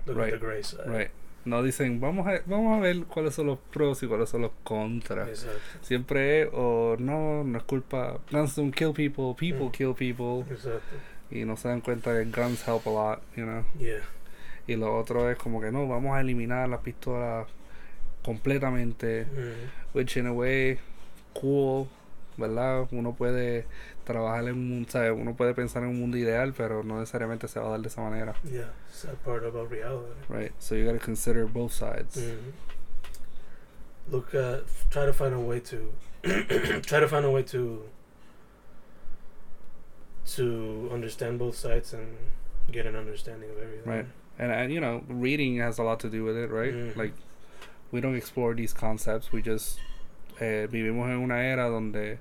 look 0.06 0.16
Right, 0.16 0.32
at 0.34 0.40
the 0.40 0.46
gray 0.46 0.62
side. 0.62 0.86
right. 0.86 1.10
No 1.46 1.62
dicen, 1.62 2.00
vamos 2.00 2.26
a, 2.26 2.42
vamos 2.44 2.76
a 2.76 2.80
ver 2.82 3.04
cuáles 3.06 3.34
son 3.34 3.46
los 3.46 3.58
pros 3.72 4.02
y 4.02 4.06
cuáles 4.06 4.28
son 4.28 4.42
los 4.42 4.50
contras. 4.62 5.26
Exacto. 5.30 5.58
Siempre 5.80 6.50
o 6.52 6.96
no, 6.98 7.42
no 7.44 7.56
es 7.58 7.64
culpa. 7.64 8.18
Guns 8.30 8.54
don't 8.56 8.74
kill 8.74 8.92
people, 8.92 9.34
people 9.34 9.68
Mm. 9.68 9.72
kill 9.72 9.94
people. 9.94 10.44
Exacto. 10.52 10.96
Y 11.30 11.46
no 11.46 11.56
se 11.56 11.68
dan 11.68 11.80
cuenta 11.80 12.12
que 12.12 12.24
guns 12.30 12.62
help 12.68 12.86
a 12.86 12.90
lot, 12.90 13.22
you 13.36 13.44
know. 13.46 13.64
Yeah. 13.78 14.00
Y 14.66 14.76
lo 14.76 14.96
otro 14.96 15.30
es 15.30 15.38
como 15.38 15.60
que 15.60 15.70
no, 15.72 15.86
vamos 15.88 16.16
a 16.16 16.20
eliminar 16.20 16.68
las 16.68 16.80
pistolas 16.80 17.46
completamente. 18.22 19.24
Mhm. 19.26 19.70
Which 19.94 20.16
in 20.16 20.26
a 20.26 20.32
way, 20.32 20.78
cool, 21.34 21.88
¿verdad? 22.36 22.86
Uno 22.92 23.14
puede 23.14 23.66
trabajar 24.04 24.44
en 24.44 24.54
un 24.54 24.68
mundo. 24.68 25.14
Uno 25.14 25.34
puede 25.34 25.54
pensar 25.54 25.82
en 25.82 25.90
un 25.90 26.00
mundo 26.00 26.16
ideal, 26.16 26.52
pero 26.56 26.82
no 26.82 26.98
necesariamente 27.00 27.48
se 27.48 27.58
va 27.60 27.66
a 27.66 27.70
dar 27.70 27.80
de 27.80 27.88
esa 27.88 28.00
manera. 28.02 28.34
Yeah. 28.44 28.72
Sad 28.90 29.16
part 29.24 29.44
about 29.44 29.70
reality. 29.70 30.12
Right? 30.28 30.52
So 30.58 30.74
you 30.74 30.84
gotta 30.86 31.04
consider 31.04 31.46
both 31.46 31.72
sides. 31.72 32.16
Mhm. 32.16 32.52
Look 34.10 34.34
at 34.34 34.64
try 34.90 35.06
to 35.06 35.12
find 35.12 35.34
a 35.34 35.38
way 35.38 35.60
to 35.60 35.92
try 36.82 37.00
to 37.00 37.08
find 37.08 37.24
a 37.24 37.30
way 37.30 37.42
to 37.44 37.84
to 40.36 40.88
understand 40.92 41.38
both 41.38 41.56
sides 41.56 41.92
and 41.92 42.06
get 42.70 42.86
an 42.86 42.94
understanding 42.96 43.50
of 43.50 43.56
everything. 43.58 43.90
Right. 43.90 44.06
And, 44.40 44.50
and 44.50 44.72
you 44.72 44.80
know, 44.80 45.02
reading 45.08 45.60
has 45.60 45.78
a 45.78 45.82
lot 45.82 46.00
to 46.00 46.08
do 46.08 46.24
with 46.24 46.36
it, 46.36 46.50
right? 46.50 46.72
Mhm. 46.74 46.96
Like, 46.96 47.12
we 47.92 48.00
don't 48.00 48.16
explore 48.16 48.54
these 48.54 48.72
concepts. 48.74 49.30
We 49.32 49.42
just 49.42 49.78
eh, 50.40 50.66
vivimos 50.70 51.10
en 51.10 51.18
una 51.18 51.44
era 51.44 51.68
donde 51.68 52.18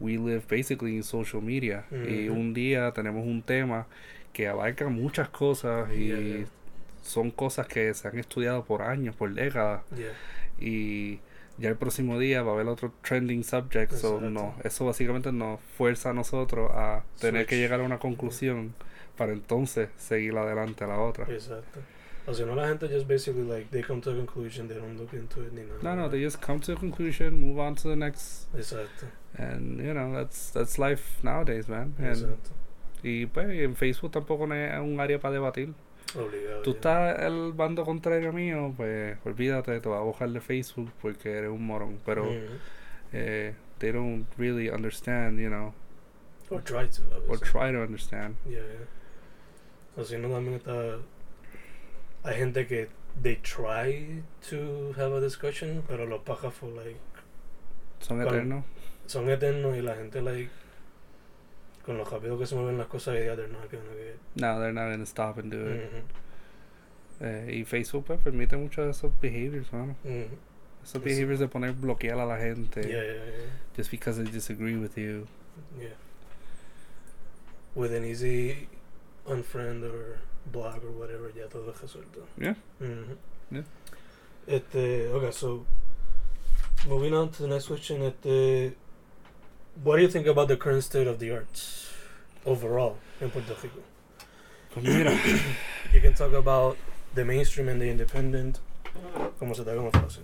we 0.00 0.18
live 0.18 0.42
basically 0.48 0.96
in 0.96 1.04
social 1.04 1.40
media. 1.40 1.84
Y 1.92 2.26
Mhm. 2.28 2.30
un 2.36 2.52
día 2.54 2.90
tenemos 2.92 3.24
un 3.24 3.40
tema 3.42 3.86
que 4.32 4.48
abarca 4.48 4.88
muchas 4.88 5.28
cosas 5.28 5.88
y 5.92 6.08
Yeah, 6.08 6.18
yeah. 6.18 6.46
son 7.02 7.30
cosas 7.30 7.68
que 7.68 7.94
se 7.94 8.08
han 8.08 8.18
estudiado 8.18 8.64
por 8.64 8.82
años, 8.82 9.14
por 9.14 9.32
décadas. 9.32 9.82
Yeah. 9.96 10.12
Y 10.58 11.20
ya 11.58 11.68
el 11.68 11.76
próximo 11.76 12.18
día 12.18 12.42
va 12.42 12.50
a 12.50 12.54
haber 12.54 12.66
otro 12.66 12.92
trending 13.02 13.44
subject. 13.44 13.92
So, 13.92 14.20
no, 14.20 14.54
eso 14.64 14.84
básicamente 14.84 15.30
nos 15.30 15.60
fuerza 15.78 16.10
a 16.10 16.12
nosotros 16.14 16.70
a 16.74 17.04
tener 17.20 17.46
que 17.46 17.56
llegar 17.56 17.80
a 17.80 17.84
una 17.84 17.98
conclusión 17.98 18.74
para 19.16 19.32
entonces 19.32 19.88
seguir 19.96 20.36
adelante 20.36 20.84
a 20.84 20.88
la 20.88 20.98
otra. 21.00 21.24
Exacto. 21.32 21.80
O 22.28 22.34
sea, 22.34 22.44
no 22.44 22.56
la 22.56 22.66
gente 22.68 22.88
just 22.88 23.06
basically 23.06 23.44
like 23.44 23.68
they 23.70 23.82
come 23.82 24.00
to 24.00 24.10
a 24.10 24.14
conclusion, 24.14 24.66
they 24.66 24.76
don't 24.76 24.98
look 24.98 25.12
into 25.12 25.42
it 25.42 25.52
ni 25.52 25.62
nada. 25.62 25.78
No, 25.82 25.94
no, 25.94 26.08
they 26.08 26.20
just 26.20 26.40
come 26.44 26.58
to 26.60 26.72
a 26.72 26.76
conclusion, 26.76 27.40
move 27.40 27.60
on 27.60 27.76
to 27.76 27.88
the 27.88 27.94
next, 27.96 28.48
Exacto. 28.52 29.06
and 29.38 29.78
you 29.78 29.92
know 29.94 30.12
that's 30.12 30.50
that's 30.52 30.76
life 30.78 31.22
nowadays, 31.22 31.68
man. 31.68 31.94
And, 31.98 32.06
Exacto. 32.08 32.50
y 33.04 33.26
pues 33.26 33.46
en 33.50 33.76
Facebook 33.76 34.10
tampoco 34.10 34.52
es 34.52 34.80
un 34.80 34.98
área 34.98 35.20
para 35.20 35.34
debatir. 35.34 35.72
Obligado. 36.16 36.62
Tú 36.62 36.72
ya. 36.72 36.76
estás 36.78 37.22
el 37.22 37.52
bando 37.52 37.84
contrario 37.84 38.32
mío, 38.32 38.74
pues 38.76 39.18
olvídate, 39.24 39.78
te 39.80 39.88
va 39.88 39.98
a 39.98 40.02
bajar 40.04 40.28
de 40.30 40.40
Facebook 40.40 40.90
porque 41.00 41.30
eres 41.30 41.50
un 41.50 41.64
morón. 41.64 42.00
Pero 42.04 42.24
Mhm. 42.24 42.58
eh, 43.12 43.54
they 43.78 43.92
don't 43.92 44.26
really 44.36 44.68
understand, 44.68 45.38
you 45.38 45.48
know, 45.48 45.72
Or 46.50 46.60
try 46.62 46.88
to. 46.88 47.02
a 47.14 47.18
or 47.30 47.38
try 47.38 47.70
to 47.72 47.82
understand. 47.82 48.34
Yeah, 48.46 48.58
yeah. 48.62 48.86
O 49.96 50.04
si 50.04 50.18
no, 50.18 50.28
también 50.28 50.56
está. 50.56 50.98
Hay 52.22 52.36
gente 52.36 52.66
que 52.66 52.88
they 53.22 53.36
try 53.36 54.22
to 54.50 54.92
have 54.96 55.14
a 55.16 55.20
discussion, 55.20 55.82
pero 55.88 56.06
los 56.06 56.22
pajas 56.22 56.52
for 56.52 56.68
like. 56.70 57.00
Son 58.00 58.20
eternos. 58.20 58.64
Son 59.06 59.28
eternos 59.30 59.76
y 59.76 59.82
la 59.82 59.94
gente, 59.94 60.20
like. 60.20 60.50
Con 61.84 61.96
lo 61.96 62.04
rápido 62.04 62.36
que 62.38 62.46
se 62.46 62.56
mueven 62.56 62.78
las 62.78 62.88
cosas, 62.88 63.14
ya 63.14 63.36
they're 63.36 63.48
not 63.48 63.70
gonna 63.70 63.94
get. 63.94 64.16
No, 64.34 64.58
they're 64.58 64.72
not 64.72 64.90
gonna 64.90 65.06
stop 65.06 65.38
and 65.38 65.52
do 65.52 65.72
it. 65.72 65.80
Mhm. 65.92 66.26
Eh, 67.20 67.58
y 67.60 67.64
Facebook 67.64 68.04
pues, 68.04 68.20
permite 68.20 68.56
muchos 68.56 68.84
de 68.84 68.90
esos 68.90 69.12
behaviors, 69.20 69.72
mano. 69.72 69.96
Mhm. 70.04 70.26
Esos 70.82 71.02
behaviors 71.02 71.40
de 71.40 71.48
poner 71.48 71.72
bloquear 71.72 72.18
a 72.18 72.26
la 72.26 72.36
gente 72.38 72.80
Yeah, 72.82 73.02
yeah, 73.02 73.24
yeah. 73.24 73.50
just 73.76 73.90
because 73.90 74.22
they 74.22 74.30
disagree 74.30 74.76
with 74.76 74.96
you. 74.96 75.26
Yeah. 75.78 75.94
With 77.74 77.92
an 77.94 78.04
easy 78.04 78.68
unfriend 79.28 79.82
or 79.84 80.18
blog 80.52 80.82
or 80.84 80.90
whatever, 80.92 81.30
ya 81.36 81.46
todo 81.48 81.70
es 81.70 81.80
resuelto. 81.80 82.24
Yeah. 82.38 82.54
Mhm. 82.80 83.16
Yeah. 83.50 83.64
Este, 84.46 85.08
okay, 85.12 85.32
so 85.32 85.66
moving 86.88 87.12
on 87.14 87.30
to 87.30 87.42
the 87.42 87.48
next 87.48 87.66
question. 87.66 88.02
Este, 88.02 88.74
what 89.82 89.96
do 89.96 90.02
you 90.02 90.08
think 90.08 90.26
about 90.26 90.48
the 90.48 90.56
current 90.56 90.82
state 90.84 91.06
of 91.08 91.18
the 91.18 91.32
arts 91.32 91.92
overall 92.44 92.96
in 93.20 93.30
Puerto 93.30 93.54
Rico? 93.62 93.80
Pues 94.72 94.84
You 95.92 96.00
can 96.00 96.14
talk 96.14 96.32
about 96.32 96.76
the 97.14 97.24
mainstream 97.24 97.68
and 97.68 97.80
the 97.80 97.88
independent. 97.90 98.60
Como 99.38 99.54
se 99.54 99.64
te 99.64 99.70
haga 99.70 99.82
más 99.82 99.92
fácil. 99.92 100.22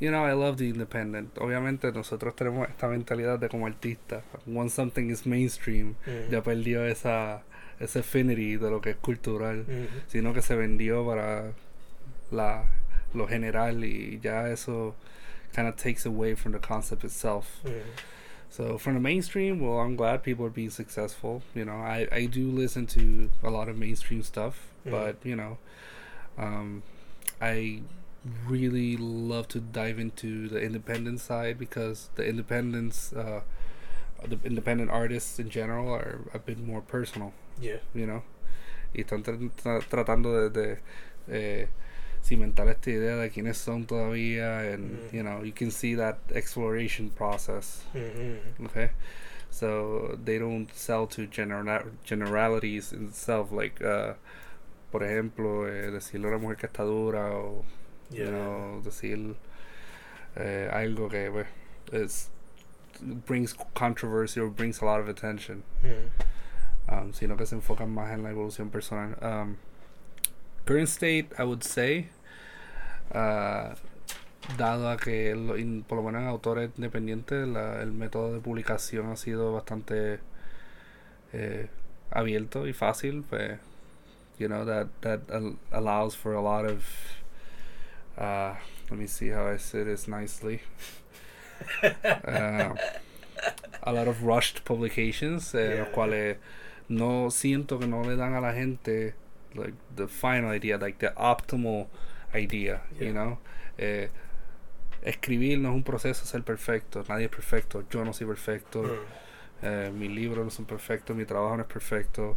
you 0.00 0.10
know, 0.10 0.24
I 0.24 0.32
love 0.32 0.56
the 0.56 0.68
independent. 0.70 1.36
Obviamente 1.38 1.92
nosotros 1.92 2.34
tenemos 2.34 2.68
esta 2.70 2.88
mentalidad 2.88 3.38
de 3.38 3.48
como 3.50 3.66
artistas. 3.66 4.24
Once 4.46 4.74
something 4.74 5.10
is 5.10 5.26
mainstream, 5.26 5.94
Mhm. 6.06 6.30
ya 6.30 6.42
perdió 6.42 6.86
esa, 6.86 7.42
esa 7.80 8.00
affinity 8.00 8.56
de 8.56 8.70
lo 8.70 8.80
que 8.80 8.90
es 8.90 8.96
cultural. 8.96 9.64
Mhm. 9.66 9.88
Sino 10.08 10.32
que 10.34 10.42
se 10.42 10.54
vendió 10.54 11.04
para 11.06 11.52
la, 12.30 12.64
lo 13.14 13.26
general 13.26 13.84
y 13.84 14.20
ya 14.22 14.48
eso 14.50 14.94
kind 15.54 15.66
of 15.66 15.74
takes 15.76 16.06
away 16.06 16.34
from 16.36 16.52
the 16.52 16.60
concept 16.60 17.02
itself. 17.04 17.60
So 18.50 18.78
from 18.78 18.94
the 18.94 19.00
mainstream, 19.00 19.60
well, 19.60 19.78
I'm 19.80 19.96
glad 19.96 20.22
people 20.22 20.44
are 20.46 20.50
being 20.50 20.70
successful. 20.70 21.42
You 21.54 21.64
know, 21.64 21.76
I, 21.76 22.06
I 22.12 22.26
do 22.26 22.50
listen 22.50 22.86
to 22.88 23.30
a 23.42 23.50
lot 23.50 23.68
of 23.68 23.76
mainstream 23.76 24.22
stuff, 24.22 24.68
Mhm. 24.84 24.90
but 24.90 25.16
you 25.24 25.36
know, 25.36 25.58
um, 26.38 26.82
I 27.40 27.82
really 28.48 28.96
love 28.96 29.48
to 29.48 29.60
dive 29.60 29.98
into 29.98 30.48
the 30.48 30.60
independent 30.60 31.20
side 31.20 31.58
because 31.58 32.10
the 32.16 32.26
independents, 32.26 33.12
uh, 33.12 33.40
the 34.28 34.38
independent 34.44 34.90
artists 34.90 35.38
in 35.38 35.48
general 35.48 35.88
are 35.92 36.20
a 36.34 36.38
bit 36.38 36.58
more 36.58 36.80
personal. 36.82 37.32
Yeah. 37.60 37.80
You 37.94 38.06
know, 38.06 38.22
y 38.94 39.02
están 39.02 39.22
tra- 39.22 39.38
tra- 39.62 39.80
tratando 39.88 40.32
de, 40.32 40.50
de 40.50 40.78
eh, 41.28 41.68
cimentar 42.22 42.68
esta 42.68 42.90
idea 42.90 43.16
de 43.16 43.30
quiénes 43.30 43.56
son 43.58 43.86
todavía, 43.86 44.72
and 44.74 44.98
Mhm. 45.10 45.12
you 45.12 45.22
know, 45.22 45.42
you 45.44 45.52
can 45.52 45.70
see 45.70 45.94
that 45.96 46.18
exploration 46.34 47.10
process. 47.10 47.84
Mhm. 47.94 48.66
Okay, 48.66 48.90
so 49.50 50.16
they 50.24 50.38
don't 50.38 50.70
sell 50.72 51.06
to 51.08 51.26
genera- 51.26 51.86
generalities 52.04 52.92
in 52.92 53.06
itself, 53.08 53.52
like, 53.52 53.80
uh, 53.84 54.14
por 54.90 55.02
ejemplo, 55.02 55.68
eh, 55.68 55.90
decirle 55.90 56.26
a 56.26 56.30
una 56.30 56.38
mujer 56.38 56.56
que 56.56 56.66
está 56.66 56.82
dura 56.84 57.30
o, 57.32 57.64
Yeah. 58.10 58.24
you 58.24 58.30
know, 58.32 58.82
decir 58.82 59.36
eh, 60.36 60.68
algo 60.72 61.08
que 61.08 61.30
pues, 61.30 61.46
es 61.92 62.30
brings 63.26 63.54
controversy 63.74 64.40
or 64.40 64.48
brings 64.50 64.80
a 64.82 64.84
lot 64.84 65.00
of 65.00 65.08
attention, 65.08 65.62
Mhm. 65.82 66.10
Um, 66.90 67.12
sino 67.12 67.36
que 67.36 67.46
se 67.46 67.54
enfocan 67.54 67.90
más 67.90 68.12
en 68.12 68.22
la 68.22 68.30
evolución 68.30 68.70
personal. 68.70 69.16
Um, 69.22 69.56
current 70.66 70.88
state, 70.88 71.28
I 71.38 71.42
would 71.44 71.62
say, 71.62 72.08
uh, 73.14 73.74
dado 74.56 74.90
a 74.90 74.96
que 74.96 75.34
lo- 75.34 75.56
in- 75.56 75.82
por 75.84 75.96
lo 75.98 76.02
menos 76.04 76.22
en 76.22 76.28
autores 76.28 76.70
independientes 76.76 77.46
la- 77.48 77.82
el 77.82 77.92
método 77.92 78.32
de 78.32 78.40
publicación 78.40 79.10
ha 79.12 79.16
sido 79.16 79.52
bastante 79.52 80.18
eh, 81.32 81.68
abierto 82.10 82.66
y 82.66 82.72
fácil 82.72 83.22
pues 83.28 83.58
you 84.38 84.48
know 84.48 84.64
that 84.64 84.88
that 85.00 85.20
al- 85.30 85.56
allows 85.70 86.16
for 86.16 86.34
a 86.34 86.40
lot 86.42 86.64
of 86.64 86.82
uh, 88.18 88.54
let 88.90 88.98
me 88.98 89.06
see 89.06 89.28
how 89.30 89.46
I 89.46 89.58
say 89.58 89.84
this 89.84 90.08
nicely 90.08 90.60
Uh, 92.26 92.74
a 93.82 93.92
lot 93.92 94.08
of 94.08 94.22
rushed 94.24 94.64
publications 94.64 95.54
eh, 95.54 95.76
los 95.78 95.88
cuales 95.90 96.38
no 96.90 97.30
siento 97.30 97.78
que 97.78 97.86
no 97.86 98.02
le 98.04 98.16
dan 98.16 98.34
a 98.34 98.40
la 98.40 98.52
gente 98.52 99.14
like 99.54 99.74
the 99.96 100.06
final 100.06 100.54
idea 100.54 100.76
like 100.76 100.98
the 100.98 101.12
optimal 101.16 101.86
idea 102.34 102.82
Yeah. 102.98 103.06
you 103.08 103.12
know 103.12 103.38
eh, 103.78 104.10
escribir 105.02 105.58
no 105.58 105.70
es 105.70 105.74
un 105.76 105.82
proceso 105.82 106.26
ser 106.26 106.42
perfecto 106.42 107.04
nadie 107.08 107.24
es 107.26 107.30
perfecto 107.30 107.84
yo 107.90 108.04
no 108.04 108.12
soy 108.12 108.26
perfecto 108.26 108.82
Mhm. 108.82 108.98
eh, 109.62 109.90
mis 109.94 110.10
libros 110.10 110.44
no 110.44 110.50
son 110.50 110.66
perfectos 110.66 111.16
mi 111.16 111.24
trabajo 111.24 111.56
no 111.56 111.62
es 111.62 111.68
perfecto 111.68 112.36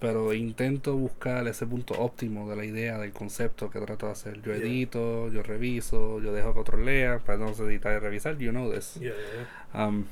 pero 0.00 0.32
intento 0.32 0.94
buscar 0.96 1.46
ese 1.48 1.66
punto 1.66 1.92
óptimo 1.94 2.48
de 2.48 2.54
la 2.54 2.64
idea, 2.64 2.98
del 2.98 3.12
concepto 3.12 3.68
que 3.68 3.80
trato 3.80 4.06
de 4.06 4.12
hacer. 4.12 4.40
Yo 4.42 4.52
Yeah. 4.54 4.58
edito, 4.64 5.28
yo 5.32 5.42
reviso, 5.42 6.20
yo 6.20 6.32
dejo 6.32 6.54
que 6.54 6.60
otros 6.60 6.80
lean, 6.82 7.18
para 7.18 7.36
no 7.36 7.48
editar 7.48 7.96
y 7.96 7.98
revisar, 7.98 8.38
you 8.38 8.52
know 8.52 8.70
this. 8.72 8.94
Yeah, 9.00 9.10
yeah. 9.74 9.84
Um, 9.88 10.04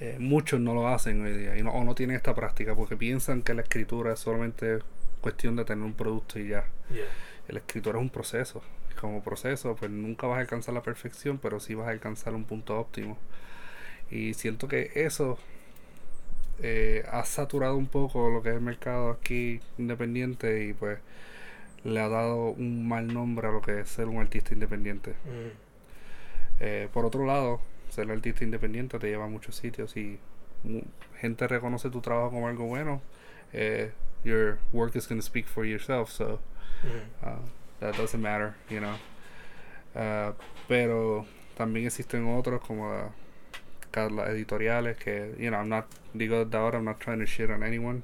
eh, 0.00 0.16
muchos 0.18 0.60
no 0.60 0.74
lo 0.74 0.88
hacen 0.88 1.24
hoy 1.24 1.36
día 1.36 1.56
y 1.56 1.62
no, 1.62 1.70
o 1.72 1.84
no 1.84 1.94
tienen 1.94 2.16
esta 2.16 2.34
práctica 2.34 2.74
porque 2.74 2.96
piensan 2.96 3.42
que 3.42 3.54
la 3.54 3.62
escritura 3.62 4.14
es 4.14 4.20
solamente 4.20 4.80
cuestión 5.20 5.56
de 5.56 5.64
tener 5.64 5.84
un 5.84 5.94
producto 5.94 6.38
y 6.38 6.48
ya. 6.48 6.64
Yeah. 6.90 7.04
La 7.48 7.58
escritura 7.58 7.98
es 7.98 8.02
un 8.02 8.10
proceso. 8.10 8.62
Como 9.00 9.22
proceso, 9.22 9.76
pues 9.76 9.90
nunca 9.90 10.26
vas 10.26 10.38
a 10.38 10.40
alcanzar 10.40 10.74
la 10.74 10.82
perfección, 10.82 11.38
pero 11.38 11.60
sí 11.60 11.74
vas 11.74 11.88
a 11.88 11.90
alcanzar 11.90 12.34
un 12.34 12.44
punto 12.44 12.78
óptimo. 12.78 13.18
Y 14.10 14.34
siento 14.34 14.68
que 14.68 14.92
eso 14.94 15.38
eh, 16.62 17.04
ha 17.10 17.24
saturado 17.24 17.76
un 17.76 17.86
poco 17.86 18.30
lo 18.30 18.42
que 18.42 18.50
es 18.50 18.54
el 18.54 18.60
mercado 18.60 19.10
aquí 19.10 19.60
independiente 19.78 20.64
y 20.64 20.72
pues 20.72 20.98
le 21.82 22.00
ha 22.00 22.08
dado 22.08 22.50
un 22.50 22.88
mal 22.88 23.12
nombre 23.12 23.48
a 23.48 23.50
lo 23.50 23.60
que 23.60 23.80
es 23.80 23.88
ser 23.88 24.08
un 24.08 24.18
artista 24.18 24.54
independiente. 24.54 25.10
Mm. 25.10 25.64
Eh, 26.60 26.88
por 26.92 27.04
otro 27.04 27.26
lado, 27.26 27.60
ser 27.90 28.10
artista 28.10 28.44
independiente 28.44 28.98
te 28.98 29.08
lleva 29.08 29.24
a 29.24 29.28
muchos 29.28 29.56
sitios 29.56 29.96
y 29.96 30.18
gente 31.20 31.46
reconoce 31.46 31.90
tu 31.90 32.00
trabajo 32.00 32.30
como 32.30 32.48
algo 32.48 32.64
bueno. 32.66 33.00
eh, 33.52 33.92
your 34.24 34.58
work 34.72 34.96
is 34.96 35.06
going 35.06 35.18
to 35.20 35.24
speak 35.24 35.46
for 35.46 35.64
yourself, 35.64 36.10
so 36.10 36.40
uh, 37.22 37.36
that 37.80 37.94
doesn't 37.96 38.20
matter, 38.22 38.54
you 38.70 38.80
know. 38.80 38.96
Uh, 39.94 40.32
pero 40.66 41.24
también 41.56 41.86
existen 41.86 42.26
otros 42.26 42.60
como 42.62 42.90
uh, 42.90 43.10
ca- 43.92 44.08
las 44.10 44.28
editoriales 44.30 44.96
que, 44.96 45.34
you 45.38 45.50
know, 45.50 45.58
I'm 45.60 45.68
not, 45.68 45.84
digo 46.14 46.44
de 46.44 46.56
ahora, 46.56 46.78
I'm 46.78 46.84
not 46.84 46.98
trying 47.00 47.20
to 47.20 47.26
shit 47.26 47.48
on 47.50 47.62
anyone. 47.62 48.02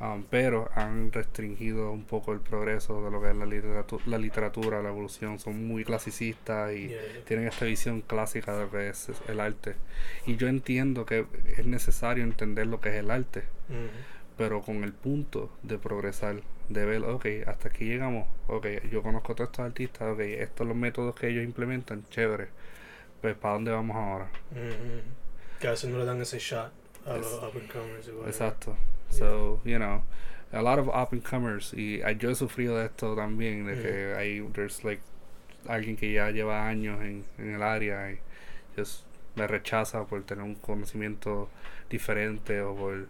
Um, 0.00 0.24
pero 0.30 0.70
han 0.74 1.10
restringido 1.12 1.90
un 1.92 2.04
poco 2.04 2.32
el 2.32 2.40
progreso 2.40 3.04
de 3.04 3.10
lo 3.10 3.20
que 3.22 3.30
es 3.30 3.36
la 3.36 3.46
literatura, 3.46 4.02
la, 4.06 4.18
literatura, 4.18 4.82
la 4.82 4.88
evolución. 4.90 5.38
Son 5.38 5.66
muy 5.66 5.84
clasicistas 5.84 6.72
y 6.72 6.88
Yeah, 6.88 7.02
yeah. 7.12 7.24
tienen 7.24 7.48
esta 7.48 7.64
visión 7.64 8.00
clásica 8.02 8.56
de 8.56 8.64
lo 8.64 8.70
que 8.70 8.88
es 8.88 9.10
el 9.28 9.40
arte. 9.40 9.74
Y 10.26 10.36
yo 10.36 10.48
entiendo 10.48 11.04
que 11.06 11.26
es 11.56 11.66
necesario 11.66 12.24
entender 12.24 12.66
lo 12.66 12.80
que 12.80 12.90
es 12.90 12.94
el 12.96 13.10
arte, 13.10 13.44
pero 14.36 14.62
con 14.62 14.84
el 14.84 14.92
punto 14.92 15.50
de 15.62 15.78
progresar, 15.78 16.42
de 16.68 16.84
ver, 16.84 17.02
ok, 17.02 17.26
hasta 17.46 17.68
aquí 17.68 17.86
llegamos, 17.86 18.28
ok, 18.46 18.66
yo 18.92 19.02
conozco 19.02 19.32
a 19.32 19.34
todos 19.36 19.50
estos 19.50 19.64
artistas, 19.66 20.02
ok, 20.12 20.20
estos 20.20 20.58
son 20.58 20.68
los 20.68 20.76
métodos 20.76 21.14
que 21.16 21.28
ellos 21.28 21.42
implementan, 21.44 22.04
chévere. 22.10 22.48
Pues, 23.20 23.34
¿para 23.36 23.54
dónde 23.54 23.72
vamos 23.72 23.96
ahora? 23.96 24.26
Mm. 24.52 25.58
Que 25.60 25.66
a 25.66 25.70
veces 25.72 25.90
no 25.90 25.98
le 25.98 26.04
dan 26.04 26.20
ese 26.22 26.38
shot 26.38 26.70
a 27.04 27.16
Es- 27.16 27.22
los 27.22 27.42
up 27.42 27.52
and 27.58 27.72
comers. 27.72 28.06
y 28.06 28.10
whatever. 28.12 28.34
So, 29.10 29.60
you 29.64 29.78
know, 29.78 30.02
a 30.52 30.62
lot 30.62 30.78
of 30.78 30.88
up 30.88 31.12
and 31.12 31.22
comers, 31.22 31.72
y 31.74 32.00
yo 32.18 32.30
he 32.30 32.34
sufrido 32.34 32.82
esto 32.84 33.14
también, 33.16 33.66
de 33.66 33.80
que 33.82 34.14
hay, 34.16 34.40
there's 34.52 34.84
like, 34.84 35.00
alguien 35.66 35.96
que 35.96 36.12
ya 36.12 36.30
lleva 36.30 36.66
años 36.68 37.00
en, 37.00 37.24
en 37.38 37.54
el 37.54 37.62
área 37.62 38.10
y 38.12 38.18
just 38.76 39.02
me 39.36 39.46
rechaza 39.46 40.04
por 40.06 40.22
tener 40.24 40.44
un 40.44 40.54
conocimiento 40.56 41.48
diferente 41.90 42.60
o 42.60 42.74
por 42.74 43.08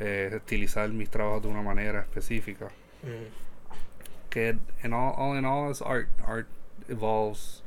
eh, 0.00 0.30
utilizar 0.34 0.88
mis 0.90 1.08
trabajos 1.10 1.42
de 1.42 1.48
una 1.48 1.62
manera 1.62 2.00
específica. 2.00 2.68
Mm. 3.02 4.28
Que 4.30 4.56
en 4.82 4.92
all, 4.92 5.14
all 5.16 5.36
in 5.38 5.44
all 5.44 5.70
es 5.70 5.80
art. 5.82 6.08
Art 6.26 6.46
evolves, 6.88 7.62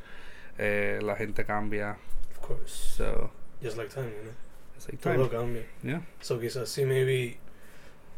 eh, 0.58 1.00
la 1.02 1.16
gente 1.16 1.44
cambia, 1.46 1.98
Of 2.32 2.42
course. 2.42 2.72
so 2.98 3.32
Just 3.62 3.78
like 3.78 3.90
time, 3.90 4.06
you 4.10 4.24
know. 4.24 4.34
it's 4.76 4.88
like 4.88 5.00
Todo 5.02 5.28
time. 5.28 5.30
cambia. 5.30 5.64
Yeah. 5.84 6.02
So 6.22 6.40
quizás 6.40 6.68
sí, 6.70 6.86
maybe. 6.86 7.38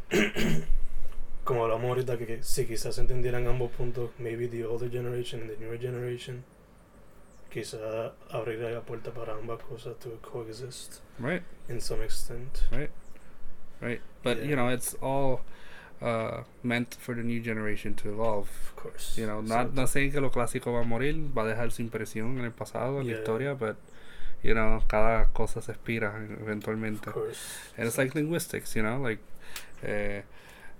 como 1.43 1.63
hablamos 1.63 1.89
ahorita, 1.89 2.17
que, 2.17 2.25
que 2.25 2.43
si 2.43 2.65
quizás 2.65 2.97
entendieran 2.97 3.47
ambos 3.47 3.71
puntos, 3.71 4.11
maybe 4.19 4.47
the 4.47 4.65
older 4.65 4.89
generation 4.89 5.41
and 5.41 5.49
the 5.51 5.57
newer 5.57 5.77
generation, 5.79 6.43
quizás 7.51 8.13
abriría 8.31 8.69
la 8.71 8.81
puerta 8.81 9.11
para 9.11 9.33
ambas 9.33 9.61
cosas 9.63 9.97
to 9.99 10.19
coexist 10.21 11.01
Right. 11.19 11.43
in 11.69 11.81
some 11.81 12.03
extent. 12.03 12.63
Right. 12.71 14.01
But 14.23 14.37
Yeah. 14.37 14.45
you 14.45 14.55
know, 14.55 14.69
it's 14.69 14.95
all 15.01 15.41
uh, 16.01 16.43
meant 16.63 16.95
for 16.99 17.15
the 17.15 17.23
new 17.23 17.41
generation 17.41 17.93
to 17.95 18.09
evolve. 18.09 18.49
Of 18.49 18.75
course. 18.75 19.17
You 19.17 19.25
know, 19.27 19.41
no, 19.41 19.55
Exacto. 19.55 19.73
no 19.75 19.87
sé 19.87 20.11
que 20.11 20.19
lo 20.21 20.31
clásico 20.31 20.71
va 20.73 20.81
a 20.81 20.83
morir, 20.83 21.15
va 21.37 21.43
a 21.43 21.47
dejar 21.47 21.71
su 21.71 21.81
impresión 21.81 22.37
en 22.39 22.45
el 22.45 22.51
pasado, 22.51 22.99
en 23.01 23.07
Yeah. 23.07 23.13
la 23.15 23.19
historia, 23.19 23.53
but 23.53 23.75
you 24.41 24.53
know, 24.53 24.81
cada 24.87 25.27
cosa 25.33 25.61
se 25.61 25.71
expira 25.73 26.13
eventualmente. 26.41 27.09
Of 27.09 27.13
course. 27.15 27.39
And 27.77 27.87
it's 27.87 27.97
like 27.97 28.15
linguistics, 28.15 28.73
you 28.75 28.81
know, 28.83 28.97
like 29.01 29.21
uh, 29.83 30.21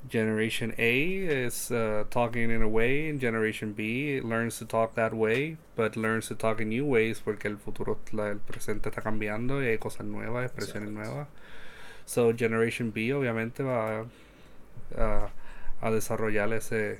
Generation 0.09 0.73
A 0.77 0.99
is 1.45 1.71
uh, 1.71 2.03
talking 2.09 2.51
in 2.51 2.61
a 2.61 2.67
way, 2.67 3.07
and 3.09 3.21
Generation 3.21 3.71
B 3.73 4.19
learns 4.21 4.57
to 4.59 4.65
talk 4.65 4.95
that 4.95 5.13
way, 5.13 5.55
but 5.77 5.95
learns 5.95 6.27
to 6.27 6.35
talk 6.35 6.59
in 6.59 6.69
new 6.69 6.85
ways 6.85 7.21
porque 7.21 7.45
el 7.45 7.55
futuro, 7.57 7.97
la- 8.11 8.29
el 8.31 8.39
presente 8.39 8.89
está 8.89 9.01
cambiando 9.01 9.61
y 9.63 9.67
hay 9.67 9.77
cosas 9.77 10.05
nuevas, 10.05 10.45
expresiones 10.51 10.89
Exacto. 10.89 11.09
nuevas. 11.09 11.27
So 12.05 12.33
Generation 12.35 12.91
B 12.91 13.13
obviamente 13.13 13.63
va 13.63 14.05
a, 14.97 15.29
a 15.81 15.91
desarrollar 15.91 16.51
ese, 16.53 16.99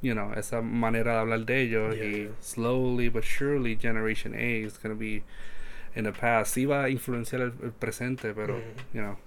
you 0.00 0.14
know, 0.14 0.32
esa 0.34 0.62
manera 0.62 1.12
de 1.16 1.18
hablar 1.18 1.44
de 1.44 1.60
ellos 1.62 1.96
y 1.96 2.22
Yeah. 2.24 2.28
slowly 2.40 3.10
but 3.10 3.24
surely 3.24 3.76
Generation 3.76 4.34
A 4.34 4.60
is 4.62 4.78
going 4.78 4.94
to 4.94 4.98
be 4.98 5.22
in 5.94 6.04
the 6.04 6.12
past. 6.12 6.54
Sí 6.54 6.64
va 6.64 6.84
a 6.84 6.88
influenciar 6.88 7.42
el, 7.42 7.52
el 7.62 7.72
presente, 7.72 8.32
pero, 8.34 8.56
you 8.94 9.02
know. 9.02 9.18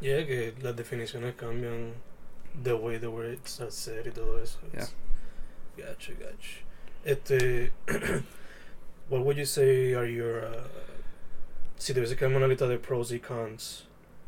Yeah, 0.00 0.22
que 0.24 0.52
las 0.62 0.74
definiciones 0.76 1.34
cambian 1.36 1.92
the 2.62 2.76
way 2.76 2.98
the 2.98 3.10
words 3.10 3.60
are 3.60 3.70
said 3.70 4.06
y 4.06 4.10
todo 4.10 4.36
eso. 4.42 4.58
Yeah. 4.74 4.86
Gotcha, 5.76 6.12
gotcha. 6.12 6.60
Este, 7.04 7.70
what 9.08 9.24
would 9.24 9.36
you 9.36 9.44
say 9.44 9.92
are 9.94 10.06
your, 10.06 10.44
uh, 10.44 10.62
si 11.78 11.92
tuviese 11.94 12.16
que 12.16 12.26
darme 12.26 12.36
una 12.36 12.46
lista 12.48 12.68
de 12.68 12.78
pros 12.78 13.10
y 13.12 13.18
cons 13.18 13.84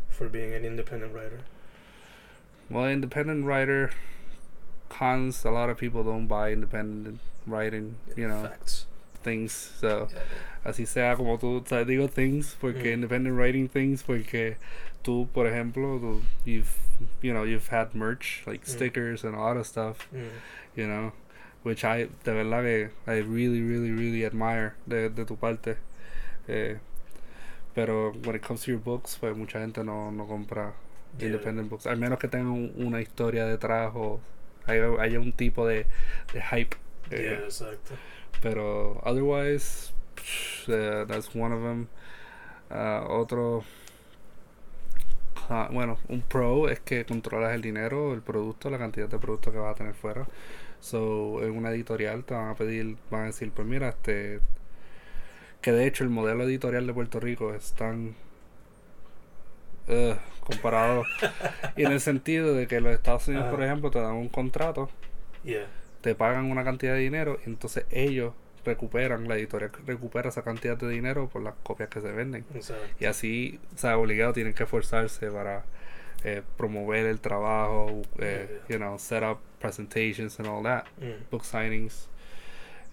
for 0.08 0.28
being 0.28 0.52
an 0.54 0.64
independent 0.64 1.12
writer? 1.14 1.40
Well, 2.68 2.86
independent 2.88 3.44
writer 3.44 3.90
cons. 4.88 5.44
A 5.44 5.50
lot 5.50 5.70
of 5.70 5.78
people 5.78 6.02
don't 6.02 6.26
buy 6.26 6.52
independent 6.52 7.20
writing. 7.46 7.96
You 8.16 8.28
know 8.28 8.42
Facts. 8.42 8.86
things. 9.22 9.52
So 9.52 10.08
Yeah. 10.12 10.70
así 10.72 10.86
sea 10.86 11.14
como 11.16 11.38
tú, 11.38 11.60
o 11.62 11.64
sea, 11.64 11.84
digo 11.84 12.08
things 12.10 12.56
porque 12.60 12.82
Mm. 12.90 12.92
independent 12.94 13.36
writing 13.36 13.68
things 13.68 14.02
porque 14.02 14.56
tú, 15.06 15.28
por 15.32 15.46
ejemplo, 15.46 16.20
you've 16.44 16.74
you 17.22 17.32
know 17.32 17.44
you've 17.44 17.68
had 17.70 17.94
merch 17.94 18.42
like 18.46 18.64
Mm. 18.66 18.68
stickers 18.68 19.24
and 19.24 19.34
a 19.36 19.38
lot 19.38 19.56
of 19.56 19.64
stuff. 19.66 20.08
Mm. 20.12 20.28
You 20.74 20.86
know, 20.88 21.12
which 21.62 21.84
I 21.84 22.08
de 22.24 22.32
verdad 22.34 22.62
que 22.62 22.90
I 23.06 23.20
really 23.22 23.62
really 23.62 23.92
really 23.92 24.24
admire 24.26 24.74
de, 24.86 25.08
de 25.10 25.24
tu 25.24 25.36
parte. 25.36 25.76
Eh, 26.48 26.78
pero 27.74 28.12
when 28.24 28.34
it 28.36 28.42
comes 28.42 28.62
to 28.64 28.70
your 28.72 28.80
books, 28.80 29.16
pues 29.20 29.36
mucha 29.36 29.60
gente 29.60 29.84
no, 29.84 30.10
no 30.10 30.26
compra 30.26 30.72
Yeah. 31.18 31.28
independent 31.28 31.70
books, 31.70 31.86
al 31.86 31.96
menos 31.96 32.18
que 32.18 32.28
tengan 32.28 32.48
un- 32.52 32.72
una 32.76 33.00
historia 33.00 33.46
detrás 33.46 33.92
o 33.94 34.20
haya, 34.66 34.86
haya 35.00 35.18
un 35.20 35.32
tipo 35.32 35.66
de, 35.66 35.86
de 36.32 36.40
hype. 36.42 36.76
eh, 37.10 37.22
Yeah, 37.38 37.44
exacto. 37.46 37.94
Pero 38.42 39.00
otherwise, 39.04 39.92
psh, 40.16 40.68
eh, 40.68 41.04
that's 41.06 41.34
one 41.34 41.52
of 41.54 41.62
them. 41.62 41.86
Ah, 42.70 43.06
otro, 43.08 43.64
bueno, 45.70 45.98
un 46.08 46.22
pro 46.22 46.68
es 46.68 46.80
que 46.80 47.04
controlas 47.04 47.54
el 47.54 47.62
dinero, 47.62 48.12
el 48.14 48.22
producto, 48.22 48.70
la 48.70 48.78
cantidad 48.78 49.08
de 49.08 49.18
producto 49.18 49.52
que 49.52 49.58
vas 49.58 49.72
a 49.72 49.74
tener 49.76 49.94
fuera. 49.94 50.26
So, 50.80 51.42
en 51.42 51.56
una 51.56 51.70
editorial 51.70 52.24
te 52.24 52.34
van 52.34 52.48
a 52.48 52.54
pedir, 52.54 52.96
van 53.10 53.22
a 53.22 53.26
decir, 53.26 53.50
pues 53.52 53.66
mira, 53.66 53.88
este, 53.88 54.40
que 55.60 55.72
de 55.72 55.86
hecho 55.86 56.04
el 56.04 56.10
modelo 56.10 56.44
editorial 56.44 56.86
de 56.86 56.94
Puerto 56.94 57.20
Rico 57.20 57.54
es 57.54 57.72
tan 57.74 58.14
ugh, 59.88 60.16
comparado 60.40 61.04
y 61.76 61.84
en 61.84 61.92
el 61.92 62.00
sentido 62.00 62.54
de 62.54 62.66
que 62.66 62.80
los 62.80 62.92
Estados 62.92 63.28
Unidos, 63.28 63.46
por 63.50 63.62
ejemplo, 63.62 63.90
te 63.90 64.00
dan 64.00 64.14
un 64.14 64.28
contrato 64.28 64.90
Yeah. 65.44 65.66
te 66.00 66.14
pagan 66.16 66.50
una 66.50 66.64
cantidad 66.64 66.94
de 66.94 67.00
dinero 67.00 67.38
y 67.44 67.48
entonces 67.50 67.86
ellos 67.90 68.34
recuperan, 68.66 69.26
la 69.28 69.36
editorial 69.36 69.70
recupera 69.86 70.28
esa 70.28 70.42
cantidad 70.42 70.76
de 70.76 70.88
dinero 70.90 71.28
por 71.28 71.42
las 71.42 71.54
copias 71.62 71.88
que 71.88 72.00
se 72.02 72.12
venden. 72.12 72.44
Exacto. 72.54 72.84
Y 73.00 73.06
así, 73.06 73.58
o 73.74 73.78
sea, 73.78 73.96
obligado 73.96 74.32
tienen 74.34 74.52
que 74.52 74.64
esforzarse 74.64 75.30
para 75.30 75.64
eh, 76.24 76.42
promover 76.56 77.06
el 77.06 77.20
trabajo, 77.20 78.02
eh, 78.18 78.60
Yeah. 78.68 78.76
you 78.76 78.76
know, 78.78 78.98
set 78.98 79.22
up 79.22 79.38
presentations 79.60 80.38
and 80.40 80.48
all 80.48 80.62
that, 80.64 80.84
Mm. 81.00 81.30
book 81.30 81.44
signings. 81.44 82.08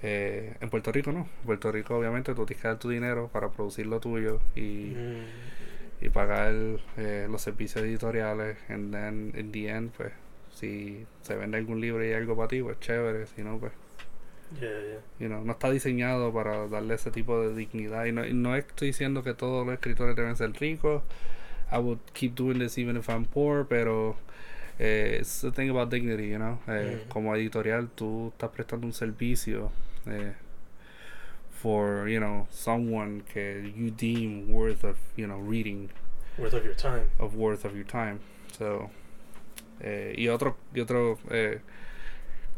Eh, 0.02 0.54
en 0.60 0.70
Puerto 0.70 0.92
Rico 0.92 1.12
no, 1.14 1.22
en 1.22 1.46
Puerto 1.46 1.72
Rico 1.72 1.96
obviamente 1.98 2.36
tú 2.36 2.46
tienes 2.46 2.62
que 2.62 2.68
dar 2.68 2.78
tu 2.78 2.90
dinero 2.90 3.30
para 3.32 3.50
producir 3.50 3.86
lo 3.88 4.00
tuyo 4.02 4.40
y, 4.56 4.94
Mm. 4.96 6.06
y 6.06 6.10
pagar 6.10 6.52
los 6.54 7.42
servicios 7.42 7.84
editoriales 7.86 8.58
and 8.70 8.94
then 8.94 9.34
in 9.38 9.52
the 9.54 9.70
end 9.70 9.92
pues 9.96 10.12
si 10.54 11.06
se 11.22 11.36
vende 11.36 11.58
algún 11.58 11.80
libro 11.80 12.06
y 12.06 12.12
algo 12.14 12.36
para 12.36 12.50
ti 12.50 12.62
pues 12.62 12.78
chévere, 12.82 13.26
si 13.28 13.42
no 13.44 13.58
pues 13.60 13.72
Yeah, 14.62 14.70
yeah. 14.70 15.00
you 15.20 15.28
know, 15.30 15.44
no 15.44 15.54
está 15.54 15.70
diseñado 15.72 16.32
para 16.34 16.68
darle 16.68 16.94
ese 16.96 17.12
tipo 17.12 17.42
de 17.42 17.56
dignidad. 17.56 18.06
Y 18.06 18.12
no, 18.12 18.26
y 18.26 18.34
no 18.34 18.56
estoy 18.56 18.88
diciendo 18.90 19.24
que 19.24 19.34
todos 19.34 19.66
los 19.66 19.74
escritores 19.74 20.16
deben 20.16 20.36
ser 20.36 20.52
ricos. 20.54 21.02
I 21.72 21.78
would 21.80 22.00
keep 22.14 22.36
doing 22.36 22.60
this 22.60 22.78
even 22.78 22.98
if 22.98 23.10
I'm 23.10 23.26
poor, 23.26 23.66
pero 23.66 24.16
eh, 24.80 25.18
it's 25.22 25.42
the 25.42 25.52
thing 25.52 25.70
about 25.70 25.90
dignity, 25.90 26.30
you 26.30 26.38
know. 26.38 26.60
Eh, 26.68 27.02
Mm. 27.06 27.10
Como 27.10 27.36
editorial, 27.36 27.90
tú 27.96 28.30
estás 28.34 28.52
prestando 28.52 28.86
un 28.86 28.94
servicio 28.94 29.72
eh, 30.06 30.34
for, 31.52 32.08
you 32.10 32.20
know, 32.20 32.48
someone 32.52 33.24
que 33.34 33.72
you 33.76 33.90
deem 33.92 34.50
worth 34.52 34.84
of, 34.84 34.98
you 35.16 35.26
know, 35.28 35.40
reading, 35.40 35.90
Worth 36.38 36.54
of 36.54 36.64
your 36.66 36.76
time. 36.76 37.10
of 37.20 37.36
worth 37.36 37.66
of 37.66 37.74
your 37.76 37.86
time. 37.86 38.20
So, 38.58 38.90
eh, 39.80 40.14
y 40.18 40.28
otro, 40.28 40.58
y 40.74 40.82
otro 40.82 41.18
eh, 41.32 41.60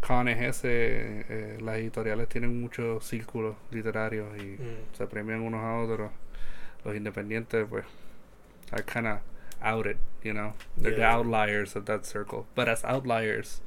con 0.06 0.28
es 0.28 0.42
ese, 0.42 1.26
eh, 1.30 1.58
las 1.62 1.78
editoriales 1.78 2.28
tienen 2.30 2.60
muchos 2.62 3.06
círculos 3.06 3.56
literarios 3.72 4.28
y 4.38 4.58
Mm. 4.62 4.96
se 4.96 5.08
premian 5.08 5.42
unos 5.42 5.62
a 5.64 5.76
otros. 5.78 6.12
Los 6.84 6.96
independientes, 6.96 7.66
pues, 7.70 7.86
are 8.72 8.84
kind 8.84 9.08
of 9.08 9.20
outed, 9.62 9.98
you 10.24 10.34
know. 10.34 10.54
They're 10.78 10.92
the 10.96 11.02
Yeah. 11.02 11.16
outliers 11.16 11.76
of 11.76 11.86
that 11.86 12.04
circle. 12.04 12.46
But 12.56 12.68
as 12.68 12.84
outliers, 12.86 13.62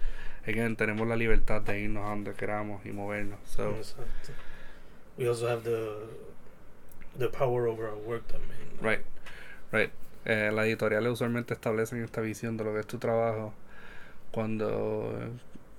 again, 0.47 0.77
tenemos 0.77 1.09
la 1.09 1.17
libertad 1.17 1.63
de 1.63 1.81
irnos 1.81 2.05
a 2.07 2.11
donde 2.11 2.33
queramos 2.35 2.85
y 2.87 2.93
movernos. 2.93 3.41
So, 3.45 3.71
Exacto. 3.71 4.33
We 5.17 5.27
also 5.29 5.49
have 5.49 5.63
the 5.65 6.07
the 7.19 7.29
power 7.29 7.67
over 7.67 7.87
our 7.89 7.97
work 8.07 8.23
también. 8.29 8.69
right, 8.81 9.05
right. 9.73 9.91
Eh, 10.25 10.53
las 10.55 10.67
editoriales 10.67 11.11
usualmente 11.13 11.55
establecen 11.55 12.05
esta 12.05 12.21
visión 12.21 12.57
de 12.57 12.63
lo 12.63 12.73
que 12.75 12.81
es 12.81 12.87
tu 12.87 12.99
trabajo. 12.99 13.53
Cuando 14.31 15.19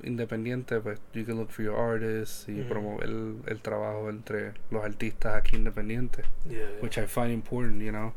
independiente, 0.03 0.79
pues, 0.79 0.99
you 1.13 1.25
can 1.25 1.37
look 1.37 1.49
for 1.51 1.63
your 1.63 1.75
artists 1.77 2.47
y 2.47 2.61
promover 2.63 3.03
el, 3.05 3.35
el 3.47 3.59
trabajo 3.61 4.09
entre 4.09 4.53
los 4.71 4.83
artistas 4.83 5.35
aquí 5.35 5.55
independientes. 5.57 6.25
Yeah. 6.49 6.57
yeah. 6.59 6.81
which 6.81 6.97
I 6.97 7.05
find 7.07 7.31
important, 7.31 7.81
you 7.81 7.91
know. 7.91 8.13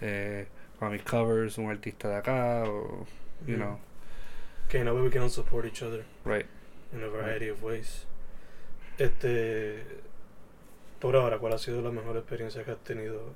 Eh, 0.00 0.46
para 0.78 0.90
mis 0.92 1.02
covers, 1.02 1.56
un 1.58 1.70
artista 1.70 2.08
de 2.08 2.16
acá, 2.16 2.64
o, 2.66 3.06
you 3.46 3.54
Mm. 3.56 3.60
know, 3.60 3.78
Okay, 4.68 4.82
now 4.82 4.94
we 4.94 5.08
can 5.10 5.22
all 5.22 5.30
support 5.30 5.64
each 5.64 5.80
other 5.82 6.04
right. 6.24 6.44
in 6.92 7.00
a 7.02 7.08
variety 7.08 7.48
of 7.48 7.62
ways. 7.62 8.04
Este, 8.98 9.84
por 11.00 11.14
ahora, 11.16 11.38
¿cuál 11.38 11.52
ha 11.52 11.58
sido 11.58 11.80
la 11.82 11.90
mejor 11.92 12.16
experiencia 12.16 12.64
que 12.64 12.72
has 12.72 12.78
tenido 12.82 13.32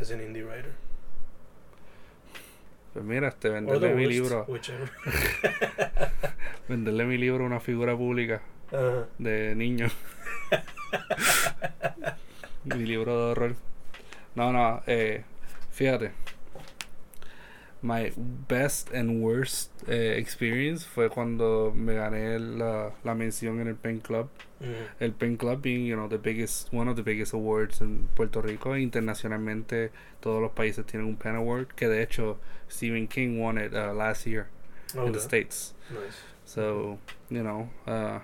as 0.00 0.10
an 0.12 0.20
indie 0.20 0.42
writer? 0.44 0.72
Pues 2.92 3.04
mira, 3.04 3.28
este, 3.28 3.50
venderle 3.50 3.94
mi 3.94 4.04
worst, 4.04 4.18
libro, 4.18 4.46
venderle 6.68 7.04
mi 7.04 7.18
libro 7.18 7.44
a 7.44 7.46
una 7.46 7.60
figura 7.60 7.96
pública 7.96 8.42
de 9.18 9.54
niño. 9.54 9.86
mi 12.64 12.84
libro 12.84 13.16
de 13.16 13.32
horror. 13.32 13.54
No, 14.34 14.52
no, 14.52 14.82
eh, 14.86 15.24
fíjate. 15.70 16.12
My 17.80 18.12
best 18.16 18.90
and 18.92 19.22
worst 19.22 19.70
eh, 19.86 20.16
experience 20.18 20.84
fue 20.84 21.08
cuando 21.10 21.72
me 21.72 21.94
gané 21.94 22.38
la, 22.40 22.92
la 23.04 23.14
mención 23.14 23.60
en 23.60 23.68
el 23.68 23.76
Pen 23.76 24.00
Club. 24.00 24.28
Mm. 24.60 24.64
el 25.04 25.12
Pen 25.12 25.36
Club 25.36 25.62
being 25.62 25.86
you 25.86 25.94
know 25.94 26.08
the 26.08 26.18
biggest 26.18 26.72
one 26.72 26.88
of 26.90 26.96
the 26.96 27.02
biggest 27.04 27.32
awards 27.32 27.80
en 27.80 28.08
Puerto 28.16 28.42
Rico 28.42 28.76
internacionalmente 28.76 29.92
todos 30.20 30.42
los 30.42 30.50
países 30.50 30.84
tienen 30.84 31.06
un 31.06 31.14
Pen 31.16 31.36
Award 31.36 31.68
que 31.76 31.86
de 31.86 32.02
hecho 32.02 32.38
Stephen 32.68 33.06
King 33.06 33.38
won 33.38 33.56
it 33.56 33.72
uh, 33.72 33.94
last 33.94 34.26
year 34.26 34.48
in 34.94 35.12
the 35.12 35.18
Okay. 35.18 35.20
states 35.20 35.74
Nice. 35.90 36.16
so 36.44 36.98
you 37.30 37.44
know 37.44 37.70
uh, 37.86 38.18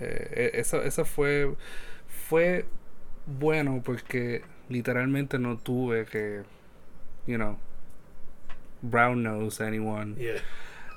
eh, 0.00 0.50
e- 0.52 0.58
eso 0.58 0.82
eso 0.82 1.04
fue 1.04 1.54
fue 2.28 2.64
bueno 3.26 3.82
porque 3.84 4.42
literalmente 4.68 5.38
no 5.38 5.58
tuve 5.58 6.06
que 6.06 6.42
you 7.28 7.36
know 7.36 7.56
brown 8.82 9.22
nose 9.22 9.60
anyone 9.60 10.16
Yeah. 10.18 10.38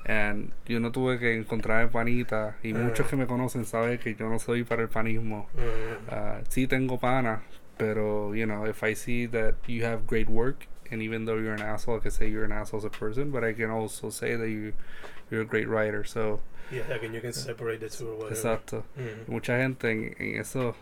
And 0.08 0.52
yo 0.68 0.78
no 0.78 0.90
tuve 0.92 1.18
que 1.18 1.34
encontrar 1.34 1.90
panita. 1.90 2.54
Y 2.62 2.72
Ah. 2.72 2.78
muchos 2.78 3.08
que 3.08 3.16
me 3.16 3.26
conocen 3.26 3.64
saben 3.64 3.98
que 3.98 4.14
yo 4.14 4.28
no 4.28 4.38
soy 4.38 4.62
para 4.62 4.82
el 4.82 4.88
panismo. 4.88 5.48
Mm. 5.56 6.12
Uh, 6.12 6.44
sí 6.48 6.68
tengo 6.68 6.96
pana, 6.98 7.42
pero, 7.76 8.32
you 8.32 8.46
know, 8.46 8.64
if 8.66 8.84
I 8.84 8.94
see 8.94 9.26
that 9.26 9.54
you 9.66 9.84
have 9.84 10.06
great 10.06 10.28
work, 10.28 10.66
and 10.92 11.02
even 11.02 11.24
though 11.24 11.36
you're 11.40 11.54
an 11.54 11.60
asshole, 11.62 11.96
I 11.96 12.00
can 12.00 12.12
say 12.12 12.28
you're 12.30 12.44
an 12.44 12.52
asshole 12.52 12.78
as 12.78 12.84
a 12.84 12.90
person, 12.90 13.32
but 13.32 13.42
I 13.42 13.52
can 13.52 13.68
also 13.70 14.10
say 14.10 14.36
that 14.36 14.48
you, 14.48 14.74
you're 15.28 15.42
a 15.42 15.44
great 15.44 15.68
writer. 15.68 16.04
So, 16.04 16.40
Yeah, 16.70 16.82
like, 16.88 17.02
and 17.04 17.12
you 17.12 17.20
can 17.20 17.32
separate 17.32 17.80
the 17.80 17.88
two 17.88 18.06
or 18.08 18.14
whatever. 18.16 18.34
exacto. 18.34 18.84
Mm. 18.96 19.26
Mucha 19.28 19.56
gente 19.58 19.90
en, 19.90 20.14
en 20.20 20.40
esos 20.40 20.76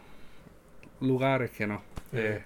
lugares 1.01 1.51
que 1.51 1.67
no. 1.67 1.81
Mm. 2.13 2.17
Eh, 2.19 2.43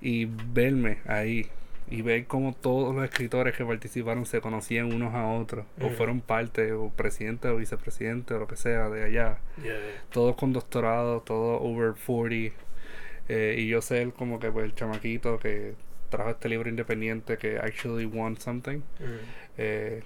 y 0.00 0.24
verme 0.26 0.98
ahí 1.06 1.48
y 1.92 2.00
ver 2.00 2.24
cómo 2.24 2.54
todos 2.54 2.94
los 2.94 3.04
escritores 3.04 3.54
que 3.54 3.66
participaron 3.66 4.24
se 4.24 4.40
conocían 4.40 4.94
unos 4.94 5.12
a 5.14 5.26
otros 5.26 5.66
o 5.78 5.90
fueron 5.90 6.22
parte 6.22 6.72
o 6.72 6.88
presidente 6.88 7.48
o 7.48 7.58
vicepresidente 7.58 8.32
o 8.32 8.38
lo 8.38 8.48
que 8.48 8.56
sea 8.56 8.88
de 8.88 9.04
allá. 9.04 9.36
Yeah, 9.62 9.76
todos 10.10 10.34
con 10.36 10.54
doctorado 10.54 11.20
todos 11.20 11.60
over 11.60 11.92
40 11.92 12.56
eh, 13.28 13.56
y 13.58 13.68
yo 13.68 13.82
ser 13.82 14.10
como 14.14 14.40
que 14.40 14.50
pues 14.50 14.64
el 14.64 14.74
chamaquito 14.74 15.38
que 15.38 15.74
trajo 16.08 16.30
este 16.30 16.48
libro 16.48 16.70
independiente 16.70 17.36
que 17.36 17.58
actually 17.58 18.06
won 18.06 18.38
something. 18.38 18.78
Mm. 18.98 19.18
eh, 19.58 20.02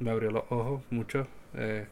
me 0.00 0.10
abrió 0.10 0.30
los 0.30 0.44
ojos 0.50 0.82
mucho. 0.90 1.26
Eh, 1.54 1.86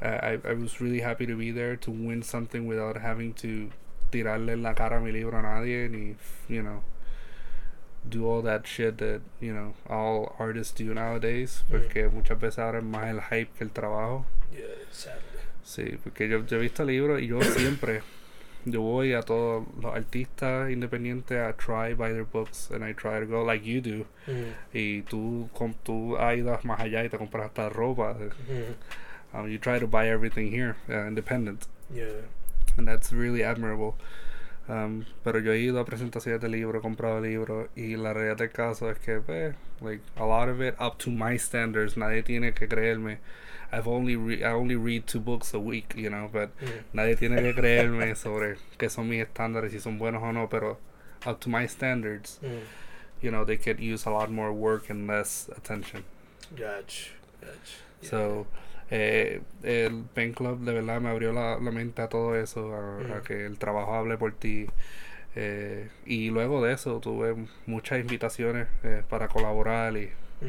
I, 0.00 0.38
I 0.48 0.54
was 0.54 0.80
really 0.80 1.02
happy 1.02 1.26
to 1.26 1.36
be 1.36 1.52
there 1.52 1.76
to 1.76 1.90
win 1.90 2.22
something 2.22 2.66
without 2.66 2.96
having 2.96 3.34
to 3.34 3.68
tirarle 4.10 4.54
en 4.54 4.62
la 4.62 4.74
cara 4.74 4.98
mi 4.98 5.12
libro 5.12 5.36
a 5.38 5.42
nadie 5.42 5.90
ni 5.90 6.16
you 6.48 6.62
know 6.62 6.82
do 8.08 8.26
all 8.28 8.42
that 8.42 8.66
shit 8.66 8.98
that 8.98 9.20
you 9.40 9.52
know 9.52 9.74
all 9.88 10.34
artists 10.38 10.74
do 10.78 10.92
nowadays 10.94 11.64
porque 11.70 12.08
muchas 12.12 12.38
veces 12.38 12.58
ahora 12.58 12.78
es 12.78 12.84
más 12.84 13.08
el 13.08 13.20
hype 13.20 13.50
que 13.56 13.64
el 13.64 13.70
trabajo 13.70 14.26
Yeah, 14.52 14.66
sadly. 14.90 15.20
sí 15.64 15.98
porque 16.02 16.28
yo, 16.28 16.44
yo 16.46 16.58
he 16.58 16.60
visto 16.60 16.84
libros 16.84 17.20
y 17.22 17.26
yo 17.28 17.40
siempre 17.56 18.02
yo 18.66 18.80
voy 18.82 19.12
a 19.14 19.20
todos 19.22 19.66
los 19.80 19.94
artistas 19.94 20.70
independientes 20.70 21.38
a 21.38 21.52
try 21.54 21.94
buy 21.94 22.10
their 22.12 22.24
books 22.24 22.70
and 22.70 22.82
I 22.84 22.92
try 22.94 23.20
to 23.20 23.26
go 23.26 23.42
like 23.44 23.64
you 23.64 23.80
do 23.80 24.06
Mm. 24.26 24.52
y 24.72 25.02
tú 25.02 25.50
com- 25.52 25.74
tú 25.82 26.16
has 26.16 26.36
ido 26.38 26.58
más 26.64 26.80
allá 26.80 27.04
y 27.04 27.08
te 27.10 27.18
compras 27.18 27.46
hasta 27.46 27.68
ropa 27.68 28.14
Mm. 28.48 29.36
um, 29.38 29.48
you 29.50 29.58
try 29.58 29.78
to 29.78 29.86
buy 29.86 30.08
everything 30.08 30.50
here 30.50 30.76
uh, 30.88 31.06
independent 31.08 31.66
Yeah. 31.92 32.22
and 32.78 32.86
that's 32.88 33.12
really 33.12 33.42
admirable 33.42 33.96
um, 34.68 35.04
pero 35.22 35.38
yo 35.40 35.52
he 35.52 35.58
ido 35.60 35.78
a 35.80 35.84
presentaciones 35.84 36.40
de 36.40 36.48
libros 36.48 36.80
he 36.80 36.82
comprado 36.82 37.20
libros 37.20 37.68
y 37.76 37.96
la 37.96 38.12
realidad 38.14 38.36
del 38.38 38.50
caso 38.50 38.90
es 38.90 38.98
que 38.98 39.20
pues, 39.20 39.54
like 39.82 40.02
a 40.16 40.24
lot 40.24 40.48
of 40.48 40.60
it 40.60 40.74
up 40.80 40.96
to 40.98 41.10
my 41.10 41.36
standards 41.38 41.96
nadie 41.96 42.22
tiene 42.22 42.52
que 42.54 42.66
creerme 42.68 43.18
I've 43.72 43.88
only 43.88 44.14
I 44.44 44.52
only 44.52 44.76
read 44.76 45.06
two 45.06 45.20
books 45.20 45.52
a 45.54 45.58
week 45.58 45.94
you 45.96 46.08
know 46.08 46.28
but 46.32 46.50
nadie 46.92 47.16
tiene 47.16 47.42
que 47.42 47.54
creerme 47.54 48.14
sobre 48.16 48.56
qué 48.78 48.88
son 48.88 49.08
mis 49.08 49.22
estándares 49.26 49.72
si 49.72 49.80
son 49.80 49.98
buenos 49.98 50.22
o 50.22 50.32
no 50.32 50.48
pero 50.48 50.78
up 51.26 51.40
to 51.40 51.48
my 51.50 51.66
standards 51.66 52.38
Mm. 52.42 52.60
you 53.22 53.30
know 53.30 53.44
they 53.44 53.56
could 53.56 53.80
use 53.80 54.06
a 54.06 54.10
lot 54.10 54.30
more 54.30 54.52
work 54.52 54.90
and 54.90 55.06
less 55.08 55.48
attention 55.56 56.04
Gotcha. 56.54 57.10
Gotcha. 57.40 57.78
Yeah. 58.02 58.08
So, 58.10 58.46
eh, 58.90 59.40
el 59.62 60.04
Pen 60.14 60.32
Club 60.32 60.60
de 60.60 60.72
verdad 60.72 61.00
me 61.00 61.08
abrió 61.10 61.32
la, 61.32 61.58
la 61.58 61.70
mente 61.70 62.02
a 62.02 62.08
todo 62.08 62.36
eso, 62.36 62.74
a, 62.74 62.98
a 62.98 63.16
Ujú. 63.18 63.22
que 63.24 63.46
el 63.46 63.58
trabajo 63.58 63.94
hable 63.94 64.16
por 64.18 64.32
ti. 64.32 64.66
Eh, 65.36 65.88
y 66.06 66.30
luego 66.30 66.62
de 66.64 66.72
eso 66.74 67.00
tuve 67.00 67.34
muchas 67.66 67.98
invitaciones 68.00 68.68
eh, 68.84 69.02
para 69.08 69.28
colaborar 69.28 69.96
y 69.96 70.10
Mm. 70.40 70.46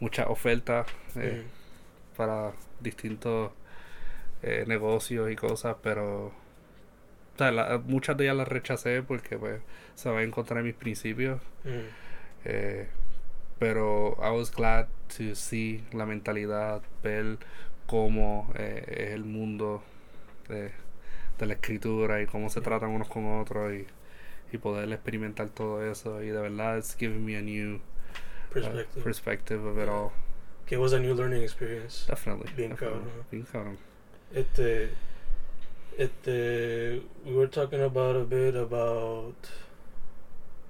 muchas 0.00 0.26
ofertas 0.28 0.86
Mm. 1.14 2.16
para 2.16 2.52
distintos 2.80 3.52
negocios 4.66 5.30
y 5.30 5.36
cosas, 5.36 5.76
pero 5.82 6.26
o 6.26 6.32
sea, 7.38 7.50
la- 7.52 7.78
muchas 7.84 8.16
de 8.16 8.24
ellas 8.24 8.36
las 8.36 8.48
rechacé 8.48 9.02
porque 9.02 9.36
pues 9.38 9.60
se 9.94 10.10
va 10.10 10.18
a 10.20 10.22
encontrar 10.22 10.62
mis 10.62 10.74
principios. 10.74 11.40
Mm. 11.64 11.68
Eh, 12.44 12.86
pero 13.58 14.16
I 14.20 14.30
was 14.30 14.50
glad 14.50 14.86
to 15.16 15.34
see 15.34 15.84
la 15.92 16.06
mentalidad, 16.06 16.82
ver 17.02 17.38
cómo 17.86 18.52
eh, 18.56 18.84
es 18.86 19.10
el 19.14 19.24
mundo 19.24 19.82
de, 20.48 20.72
de 21.38 21.46
la 21.46 21.54
escritura 21.54 22.20
y 22.22 22.26
cómo 22.26 22.50
se 22.50 22.60
tratan 22.60 22.90
unos 22.90 23.08
con 23.08 23.40
otros 23.40 23.72
y, 23.72 23.86
y 24.52 24.58
poder 24.58 24.92
experimentar 24.92 25.48
todo 25.50 25.84
eso. 25.90 26.22
Y 26.22 26.28
de 26.28 26.40
verdad, 26.40 26.78
it's 26.78 26.94
given 26.96 27.24
me 27.24 27.36
a 27.36 27.40
new 27.42 27.76
uh, 27.76 28.52
Perspective. 28.52 29.02
perspective 29.04 29.64
of 29.66 29.78
it 29.78 29.88
all. 29.88 30.12
que 30.66 30.76
was 30.76 30.92
a 30.92 30.98
new 31.00 31.14
learning 31.14 31.42
experience. 31.42 32.06
Definitely. 32.06 32.52
Bien 32.54 32.70
definitely. 32.70 33.00
cabrón. 33.00 33.24
Bien 33.30 33.44
cabrón. 33.44 33.78
Este, 34.34 34.90
este, 35.96 37.02
we 37.24 37.32
were 37.34 37.48
talking 37.48 37.80
about 37.80 38.14
a 38.16 38.24
bit 38.24 38.54
about 38.54 39.34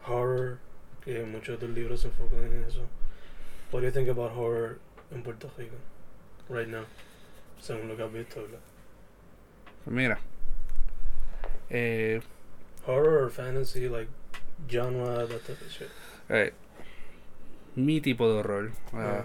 horror, 0.02 0.60
que 1.04 1.22
muchos 1.24 1.58
de 1.60 1.66
tus 1.66 1.74
libros 1.76 2.00
se 2.00 2.08
enfocan 2.08 2.44
en 2.44 2.64
eso. 2.64 2.82
What 3.72 3.80
do 3.82 3.86
you 3.88 3.92
think 3.92 4.08
about 4.08 4.32
horror 4.36 4.78
en 5.10 5.22
Puerto 5.22 5.50
Rico 5.56 5.76
right 6.48 6.68
now? 6.68 6.84
Según 7.60 7.88
lo 7.88 7.96
que 7.96 8.02
has 8.04 8.12
visto, 8.12 8.40
¿verdad? 8.42 8.60
Pues 9.84 9.94
mira. 9.96 10.18
Eh, 11.70 12.20
Horror 12.86 13.24
or 13.24 13.30
fantasy, 13.30 13.88
like 13.88 14.08
genre, 14.68 15.26
that 15.26 15.40
type 15.42 15.60
of 15.64 15.70
shit. 15.70 15.88
Eh, 16.30 16.52
mi 17.76 18.00
tipo 18.00 18.26
de 18.32 18.38
horror 18.40 18.66
eh, 18.94 18.96
Ah. 18.96 19.24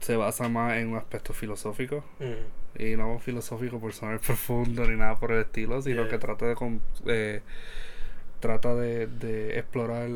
se 0.00 0.16
basa 0.16 0.48
más 0.48 0.74
en 0.76 0.88
un 0.88 0.96
aspecto 0.98 1.32
filosófico. 1.32 2.04
Mm. 2.18 2.82
Y 2.82 2.96
no 2.96 3.18
filosófico 3.18 3.80
por 3.80 3.92
sonar 3.92 4.20
profundo 4.26 4.86
ni 4.86 4.96
nada 4.96 5.16
por 5.16 5.32
el 5.32 5.40
estilo, 5.42 5.80
sino 5.82 6.02
Yeah. 6.02 6.10
que 6.10 6.18
trata 6.18 6.46
de 6.46 6.54
eh, 7.06 7.42
trata 8.40 8.74
de, 8.74 9.06
de 9.06 9.58
explorar 9.58 10.08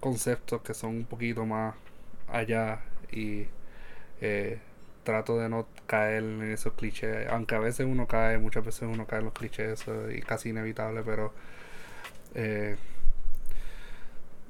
conceptos 0.00 0.62
que 0.62 0.74
son 0.74 0.90
un 0.96 1.04
poquito 1.04 1.46
más 1.46 1.74
allá 2.28 2.80
y 3.10 3.46
eh, 4.20 4.58
trato 5.04 5.38
de 5.38 5.48
no 5.48 5.66
caer 5.86 6.22
en 6.22 6.42
esos 6.52 6.72
clichés, 6.74 7.26
aunque 7.30 7.54
a 7.54 7.58
veces 7.58 7.86
uno 7.86 8.06
cae, 8.06 8.38
muchas 8.38 8.64
veces 8.64 8.82
uno 8.82 9.06
cae 9.06 9.18
en 9.20 9.24
los 9.26 9.34
clichés, 9.34 9.80
eso 9.80 10.08
es 10.08 10.24
casi 10.24 10.50
inevitable, 10.50 11.02
pero 11.02 11.32
eh, 12.34 12.76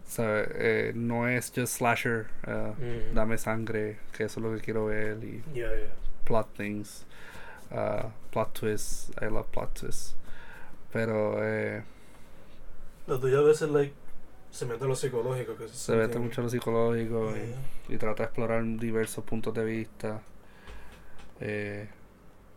¿sabe? 0.07 0.49
Eh, 0.55 0.93
no 0.95 1.29
es 1.29 1.53
just 1.55 1.77
slasher, 1.79 2.27
Mm. 2.47 3.15
dame 3.15 3.39
sangre, 3.39 3.99
que 4.13 4.25
eso 4.25 4.41
es 4.41 4.45
lo 4.47 4.55
que 4.55 4.61
quiero 4.63 4.87
ver 4.87 5.19
y 5.25 5.43
Yeah, 5.55 5.69
yeah. 5.75 5.93
plot 6.25 6.49
things, 6.57 7.07
uh, 7.71 8.09
plot 8.31 8.53
twists. 8.53 9.11
I 9.21 9.27
love 9.27 9.47
plot 9.53 9.75
twists. 9.81 10.15
Pero 10.93 11.39
eh, 11.43 11.83
Lo 13.12 13.20
tuyo 13.20 13.40
a 13.40 13.42
veces, 13.42 13.68
like, 13.68 13.92
se 14.51 14.64
mete 14.64 14.85
a 14.85 14.87
lo 14.87 14.96
psicológico. 14.96 15.55
Que 15.55 15.68
se 15.68 15.94
mete 15.94 16.18
mucho 16.18 16.40
en 16.40 16.46
lo 16.46 16.51
psicológico 16.51 17.35
y, 17.37 17.92
y 17.92 17.98
trata 17.98 18.22
de 18.22 18.25
explorar 18.29 18.64
diversos 18.79 19.22
puntos 19.22 19.53
de 19.53 19.64
vista. 19.66 20.22
Eh, 21.38 21.88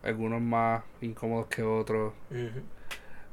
algunos 0.02 0.40
más 0.40 0.86
incómodos 1.02 1.48
que 1.48 1.62
otros 1.62 2.14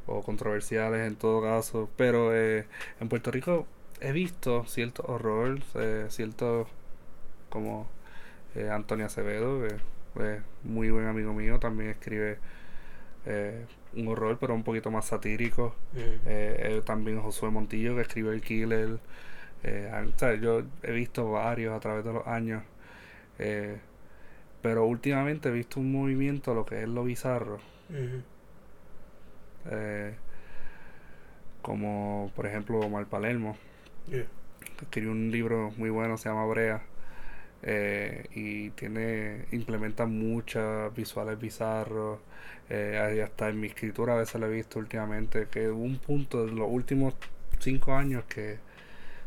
o 0.08 0.20
controversiales 0.24 1.06
en 1.06 1.14
todo 1.14 1.40
caso. 1.40 1.88
Pero 1.96 2.34
eh, 2.34 2.66
en 2.98 3.08
Puerto 3.08 3.30
Rico 3.30 3.68
he 4.00 4.10
visto 4.10 4.64
cierto 4.66 5.04
horror, 5.06 5.60
eh, 5.76 6.06
cierto 6.08 6.66
como 7.50 7.86
eh, 8.56 8.68
Antonio 8.68 9.06
Acevedo, 9.06 9.60
que 9.60 9.76
es 10.34 10.42
muy 10.64 10.90
buen 10.90 11.06
amigo 11.06 11.32
mío, 11.32 11.60
también 11.60 11.90
escribe 11.90 12.38
eh, 13.26 13.64
un 13.96 14.08
horror, 14.08 14.38
pero 14.40 14.54
un 14.54 14.62
poquito 14.64 14.90
más 14.90 15.06
satírico. 15.06 15.74
Eh, 15.94 16.20
eh, 16.26 16.82
también 16.84 17.20
Josué 17.20 17.50
Montillo, 17.50 17.94
que 17.96 18.02
escribe 18.02 18.34
El 18.34 18.40
Killer. 18.42 18.98
Eh, 19.64 19.90
o 20.14 20.18
sea, 20.18 20.34
yo 20.34 20.62
he 20.82 20.92
visto 20.92 21.30
varios 21.30 21.74
a 21.74 21.80
través 21.80 22.04
de 22.04 22.12
los 22.12 22.26
años. 22.26 22.62
eh, 23.38 23.78
pero 24.62 24.86
últimamente 24.86 25.48
he 25.48 25.52
visto 25.52 25.80
un 25.80 25.90
movimiento, 25.92 26.54
lo 26.54 26.64
que 26.64 26.82
es 26.82 26.88
lo 26.88 27.02
bizarro. 27.04 27.58
Como 31.62 32.30
por 32.34 32.46
ejemplo 32.46 32.80
Omar 32.80 33.06
Palermo, 33.06 33.56
Yeah. 34.08 34.26
que 34.78 34.84
escribió 34.84 35.12
un 35.12 35.30
libro 35.30 35.70
muy 35.76 35.88
bueno, 35.90 36.16
se 36.16 36.28
llama 36.28 36.44
Brea. 36.46 36.82
Eh, 37.62 38.26
y 38.34 38.70
tiene 38.70 39.46
implementa 39.52 40.06
muchas 40.06 40.94
visuales 40.94 41.38
bizarros 41.38 42.18
eh, 42.68 42.98
ahí 43.00 43.20
hasta 43.20 43.48
en 43.48 43.60
mi 43.60 43.68
escritura 43.68 44.14
a 44.14 44.16
veces 44.16 44.40
lo 44.40 44.46
he 44.46 44.50
visto 44.50 44.78
últimamente 44.78 45.46
que 45.50 45.68
hubo 45.68 45.82
un 45.82 45.98
punto 45.98 46.46
en 46.48 46.56
los 46.56 46.68
últimos 46.68 47.14
cinco 47.58 47.94
años 47.94 48.24
que 48.24 48.58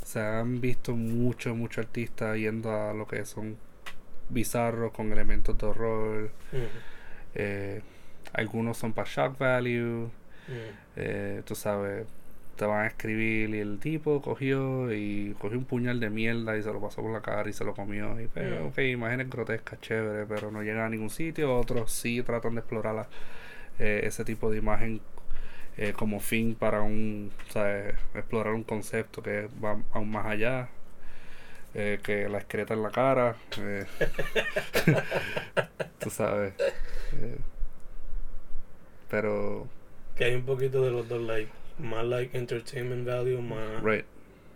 se 0.03 0.19
han 0.19 0.59
visto 0.59 0.95
muchos 0.95 1.55
muchos 1.55 1.85
artistas 1.85 2.37
yendo 2.37 2.71
a 2.71 2.93
lo 2.93 3.07
que 3.07 3.25
son 3.25 3.57
bizarros 4.29 4.91
con 4.91 5.11
elementos 5.11 5.57
de 5.57 5.65
horror. 5.65 6.31
Eh, 7.33 7.81
algunos 8.33 8.77
son 8.77 8.93
para 8.93 9.09
shock 9.09 9.37
value. 9.37 10.09
Eh, 10.95 11.41
tú 11.45 11.55
sabes, 11.55 12.05
te 12.57 12.65
van 12.65 12.85
a 12.85 12.87
escribir 12.87 13.49
y 13.55 13.59
el 13.59 13.79
tipo 13.79 14.21
cogió 14.21 14.93
y 14.93 15.35
cogió 15.39 15.57
un 15.57 15.65
puñal 15.65 15.99
de 15.99 16.09
mierda 16.09 16.57
y 16.57 16.63
se 16.63 16.71
lo 16.73 16.79
pasó 16.81 17.01
por 17.01 17.11
la 17.11 17.21
cara 17.21 17.49
y 17.49 17.53
se 17.53 17.63
lo 17.65 17.73
comió. 17.73 18.19
Y 18.21 18.27
pues, 18.27 18.45
Mm. 18.61 18.65
ok, 18.67 18.77
imágenes 18.79 19.29
grotescas, 19.29 19.79
chévere, 19.81 20.25
pero 20.25 20.51
no 20.51 20.61
llegan 20.63 20.83
a 20.85 20.89
ningún 20.89 21.09
sitio. 21.09 21.57
Otros 21.57 21.91
sí 21.91 22.21
tratan 22.23 22.55
de 22.55 22.59
explorar 22.61 22.95
la- 22.95 23.07
eh, 23.79 24.01
ese 24.05 24.23
tipo 24.25 24.49
de 24.51 24.57
imagen 24.59 25.01
eh, 25.77 25.91
como 25.93 26.19
fin 26.21 26.55
para 26.55 26.81
un, 26.81 27.31
¿sabes? 27.49 27.95
explorar 28.15 28.53
un 28.53 28.63
concepto 28.63 29.21
que 29.23 29.47
va 29.63 29.77
aún 29.93 30.11
más 30.11 30.25
allá. 30.27 30.69
eh, 31.73 31.99
que 32.03 32.29
la 32.29 32.37
excreta 32.39 32.73
en 32.73 32.83
la 32.83 32.91
cara. 32.91 33.35
tú 35.99 36.09
sabes. 36.09 36.53
pero, 39.09 39.67
Que 40.15 40.25
hay 40.25 40.35
un 40.35 40.45
poquito 40.45 40.81
de 40.83 40.91
los 40.91 41.07
dos, 41.07 41.21
like, 41.21 41.51
más 41.79 42.05
like 42.05 42.37
entertainment 42.37 43.05
value, 43.05 43.41
más 43.41 43.81
right. 43.83 44.05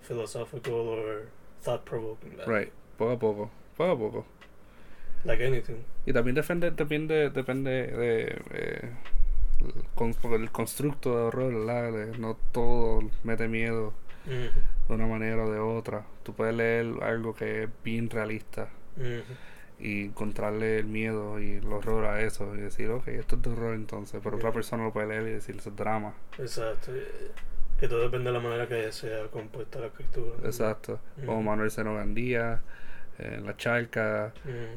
philosophical 0.02 0.74
or 0.74 1.26
thought 1.62 1.84
provoking 1.84 2.36
value. 2.38 2.52
Right, 2.52 2.74
poco 2.98 3.12
a 3.12 3.20
poco, 3.20 3.52
poco 3.78 3.92
a 3.92 3.98
poco. 3.98 4.26
Like 5.26 5.46
anything. 5.46 5.84
Y 6.06 6.14
también 6.14 6.36
depende, 6.36 6.72
depende, 6.72 7.30
depende 7.30 7.70
de 7.88 8.42
eh, 8.52 8.90
el, 9.60 9.74
con- 9.96 10.14
porque 10.14 10.38
el 10.38 10.50
constructo 10.52 11.10
de 11.18 11.24
horror, 11.24 11.54
¿verdad? 11.54 11.92
De 11.92 12.18
no 12.18 12.38
todo 12.54 13.02
mete 13.24 13.48
miedo 13.48 13.94
Mhm. 14.26 14.52
de 14.88 14.94
una 14.96 15.08
manera 15.08 15.44
o 15.46 15.52
de 15.52 15.60
otra. 15.60 16.06
Tú 16.24 16.34
puedes 16.34 16.56
leer 16.56 16.88
algo 17.04 17.36
que 17.36 17.64
es 17.64 17.70
bien 17.84 18.10
realista 18.10 18.70
Mhm. 18.96 19.24
Y 19.80 20.06
encontrarle 20.06 20.80
el 20.80 20.86
miedo 20.86 21.40
y 21.40 21.54
el 21.54 21.72
horror 21.72 22.06
a 22.06 22.22
eso 22.22 22.54
y 22.56 22.60
decir, 22.60 22.90
ok, 22.90 23.08
esto 23.10 23.38
es 23.38 23.42
de 23.42 23.50
horror 23.52 23.76
entonces, 23.76 24.20
pero 24.24 24.38
otra 24.38 24.52
persona 24.52 24.84
lo 24.84 24.92
puede 24.92 25.08
leer 25.08 25.24
y 25.24 25.32
decir, 25.32 25.56
eso 25.58 25.70
es 25.70 25.76
drama. 25.76 26.14
Exacto. 26.38 26.92
Que 27.80 27.88
todo 27.88 28.02
depende 28.02 28.30
de 28.30 28.34
la 28.34 28.44
manera 28.44 28.68
que 28.68 28.92
sea 28.92 29.28
compuesta 29.28 29.80
la 29.80 29.88
escritura. 29.88 30.36
¿no? 30.42 30.46
Exacto. 30.46 31.00
Como. 31.26 31.42
Manuel 31.42 31.72
Seno 31.72 31.96
Gandía, 31.96 32.62
eh, 33.18 33.40
La 33.42 33.56
Charca, 33.56 34.34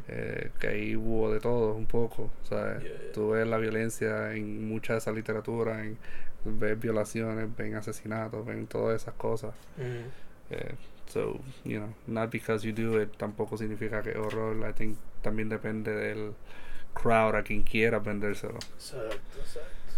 eh, 0.07 0.51
que 0.61 0.69
ahí 0.69 0.95
hubo 0.95 1.33
de 1.33 1.41
todo 1.41 1.75
un 1.75 1.87
poco, 1.87 2.31
¿sabes? 2.45 2.81
Yeah, 2.83 2.93
yeah. 2.93 3.13
Tú 3.13 3.31
ves 3.31 3.47
la 3.47 3.59
violencia 3.59 4.33
en 4.35 4.69
mucha 4.69 4.93
de 4.93 5.01
esa 5.01 5.11
literatura, 5.11 5.85
en, 5.85 5.99
ves 6.45 6.79
violaciones, 6.79 7.49
ven 7.57 7.75
asesinatos, 7.75 8.47
ven 8.47 8.69
todas 8.69 9.03
esas 9.03 9.15
cosas. 9.15 9.53
Eh, 10.51 10.75
so, 11.13 11.41
you 11.65 11.79
know, 11.79 11.93
not 12.07 12.31
because 12.31 12.65
you 12.65 12.73
do 12.73 12.97
it 12.97 13.19
tampoco 13.19 13.57
significa 13.59 14.03
que 14.03 14.15
horror. 14.17 14.65
I 14.67 14.73
think 14.73 14.97
también 15.23 15.49
depende 15.51 15.91
del 15.95 16.35
crowd 16.95 17.35
a 17.35 17.43
quien 17.43 17.63
quiera 17.65 17.99
vendérselo. 18.01 18.59
Exacto, 18.75 19.39
exacto. 19.41 19.93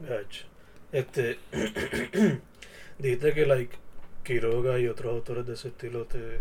Gotcha. 0.00 0.46
Este. 0.92 1.38
dijiste 2.98 3.32
que, 3.34 3.46
like, 3.46 3.76
Quiroga 4.24 4.78
y 4.78 4.86
otros 4.86 5.12
autores 5.14 5.46
de 5.46 5.54
ese 5.54 5.68
estilo 5.68 6.04
te 6.06 6.38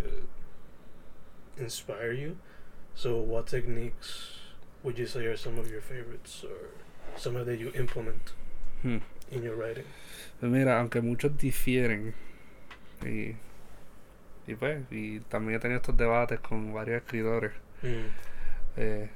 inspire 1.58 2.14
you. 2.14 2.38
So, 2.96 3.18
what 3.18 3.48
techniques 3.48 4.40
would 4.84 4.98
you 4.98 5.06
say 5.08 5.26
are 5.26 5.38
some 5.38 5.58
of 5.60 5.70
your 5.72 5.82
favorites 5.82 6.44
or 6.44 6.70
some 7.18 7.36
of 7.36 7.46
that 7.46 7.58
you 7.60 7.72
implement 7.76 8.34
Hmm. 8.82 8.98
in 9.32 9.44
your 9.44 9.56
writing? 9.56 9.86
Mira, 10.42 10.80
aunque 10.80 11.02
muchos 11.02 11.38
difieren, 11.38 12.14
y, 13.04 13.36
y 14.52 14.56
pues, 14.56 14.82
y 14.92 15.20
también 15.22 15.58
he 15.58 15.60
tenido 15.60 15.78
estos 15.78 15.96
debates 15.98 16.40
con 16.40 16.74
varios 16.74 17.02
escritores. 17.04 17.52
Mm. 17.84 17.88
Eh, 18.78 19.10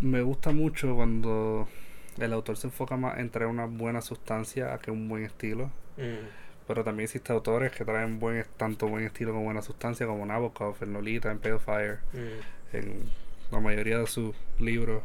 me 0.00 0.22
gusta 0.22 0.50
mucho 0.52 0.94
cuando 0.96 1.68
el 2.18 2.32
autor 2.32 2.56
se 2.56 2.66
enfoca 2.66 2.96
más 2.96 3.18
en 3.18 3.30
traer 3.30 3.48
una 3.48 3.66
buena 3.66 4.00
sustancia 4.00 4.74
a 4.74 4.78
que 4.78 4.90
un 4.90 5.08
buen 5.08 5.24
estilo. 5.24 5.66
Mm. 5.96 6.26
Pero 6.66 6.84
también 6.84 7.04
existen 7.04 7.34
autores 7.34 7.72
que 7.72 7.84
traen 7.84 8.18
buen, 8.18 8.44
tanto 8.56 8.86
buen 8.88 9.04
estilo 9.04 9.32
como 9.32 9.44
buena 9.44 9.62
sustancia, 9.62 10.06
como 10.06 10.24
Nabokov, 10.24 10.76
en 10.82 10.92
Lolita, 10.92 11.30
en 11.30 11.38
Pale 11.38 11.58
Fire, 11.58 11.98
Mm. 12.12 12.76
en 12.76 13.02
la 13.50 13.60
mayoría 13.60 13.98
de 13.98 14.06
sus 14.06 14.34
libros. 14.58 15.02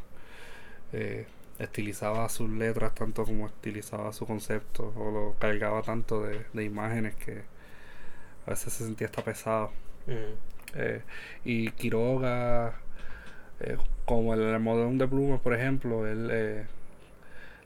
eh, 0.94 1.28
estilizaba 1.60 2.30
sus 2.30 2.50
letras 2.50 2.96
tanto 2.96 3.26
como 3.26 3.48
estilizaba 3.48 4.14
su 4.14 4.26
concepto, 4.26 4.94
o 4.96 5.12
lo 5.12 5.36
cargaba 5.38 5.82
tanto 5.82 6.24
de, 6.24 6.46
de 6.54 6.64
imágenes 6.64 7.16
que 7.16 7.42
a 8.48 8.52
veces 8.52 8.74
se 8.74 8.86
sentía 8.86 9.08
hasta 9.08 9.24
pesado. 9.24 9.72
Mm. 10.08 10.76
Eh, 10.76 11.02
y 11.44 11.70
Quiroga, 11.72 12.76
eh, 13.60 13.78
como 14.06 14.34
el 14.34 14.42
Almodón 14.54 14.98
de 14.98 15.08
Plumas, 15.08 15.42
por 15.42 15.54
ejemplo, 15.54 16.08
él, 16.08 16.30
eh, 16.32 16.66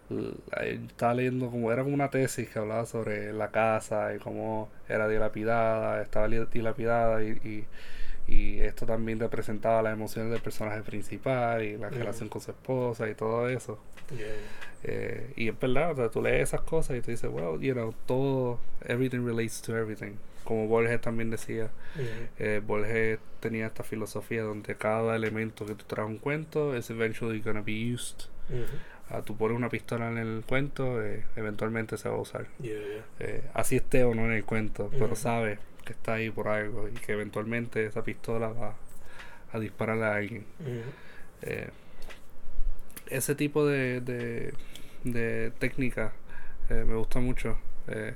él 0.10 0.86
estaba 0.88 1.13
leyendo 1.13 1.50
como 1.50 1.72
era 1.72 1.84
como 1.84 1.94
una 1.94 2.10
tesis 2.10 2.50
que 2.50 2.60
hablaba 2.60 2.86
sobre 2.86 3.32
la 3.32 3.52
casa 3.52 4.13
y 4.15 4.20
cómo 4.20 4.70
era 4.89 5.08
dilapidada, 5.08 6.02
estaba 6.02 6.28
dilapidada 6.28 7.24
y, 7.24 7.30
y, 7.30 7.67
y 8.28 8.60
esto 8.62 8.86
también 8.86 9.20
representaba 9.20 9.82
las 9.82 9.94
emociones 9.94 10.32
del 10.32 10.41
personaje 10.41 10.82
principal 10.82 11.63
y 11.63 11.78
la 11.78 11.89
relación 11.89 12.28
con 12.28 12.41
su 12.41 12.52
esposa 12.52 13.08
y 13.08 13.13
todo 13.15 13.48
eso. 13.50 13.80
Yeah. 14.15 14.28
Eh, 14.84 15.34
y 15.36 15.50
es 15.50 15.60
verdad, 15.60 15.91
o 15.91 15.96
sea, 15.96 16.10
tú 16.10 16.22
lees 16.22 16.50
esas 16.50 16.62
cosas 16.62 16.98
y 16.98 17.02
tú 17.02 17.12
dices, 17.12 17.30
well, 17.32 17.60
you 17.62 17.74
know, 17.74 17.94
todo, 18.08 18.60
everything 18.86 19.24
relates 19.26 19.62
to 19.62 19.76
everything. 19.76 20.17
Como 20.51 20.67
Borges 20.67 20.99
también 20.99 21.29
decía, 21.29 21.69
eh, 22.37 22.61
Borges 22.61 23.19
tenía 23.39 23.67
esta 23.67 23.83
filosofía 23.83 24.43
donde 24.43 24.75
cada 24.75 25.15
elemento 25.15 25.65
que 25.65 25.75
tú 25.75 25.85
traes 25.87 26.09
un 26.09 26.17
cuento 26.17 26.75
es 26.75 26.89
eventually 26.89 27.39
gonna 27.39 27.61
be 27.61 27.93
used. 27.93 28.23
Ah, 29.09 29.21
tú 29.21 29.37
pones 29.37 29.55
una 29.55 29.69
pistola 29.69 30.09
en 30.09 30.17
el 30.17 30.43
cuento, 30.45 31.01
eh, 31.01 31.23
eventualmente 31.37 31.95
se 31.97 32.09
va 32.09 32.15
a 32.15 32.19
usar. 32.19 32.47
Yeah, 32.59 32.73
yeah. 32.79 33.05
Eh, 33.21 33.43
así 33.53 33.77
esté 33.77 34.03
o 34.03 34.13
no 34.13 34.25
en 34.25 34.33
el 34.33 34.43
cuento, 34.43 34.89
pero 34.91 35.13
Ujú. 35.13 35.15
sabe 35.15 35.59
que 35.85 35.93
está 35.93 36.15
ahí 36.15 36.29
por 36.29 36.49
algo 36.49 36.89
y 36.89 36.95
que 36.95 37.13
eventualmente 37.13 37.85
esa 37.85 38.03
pistola 38.03 38.49
va 38.49 38.75
a 39.53 39.57
dispararle 39.59 40.03
a 40.03 40.15
alguien. 40.15 40.43
Ese 43.07 43.35
tipo 43.35 43.65
de, 43.65 44.01
de, 44.01 44.53
de 45.05 45.51
técnica 45.59 46.11
me 46.69 46.95
gusta 46.95 47.21
mucho 47.21 47.57
eh, 47.87 48.15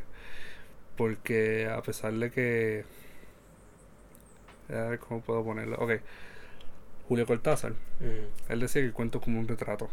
porque 0.98 1.68
a 1.70 1.82
pesar 1.82 2.14
de 2.14 2.32
que 2.32 2.86
a 4.70 4.74
ver 4.90 5.00
cómo 5.00 5.22
puedo 5.22 5.44
ponerlo 5.44 5.78
ok 5.78 5.92
Julio 7.08 7.26
Cortázar 7.26 7.74
Mhm. 8.00 8.28
él 8.50 8.60
decía 8.60 8.82
que 8.82 8.88
el 8.88 8.94
cuento 8.94 9.20
es 9.20 9.24
como 9.24 9.40
un 9.40 9.48
retrato 9.48 9.90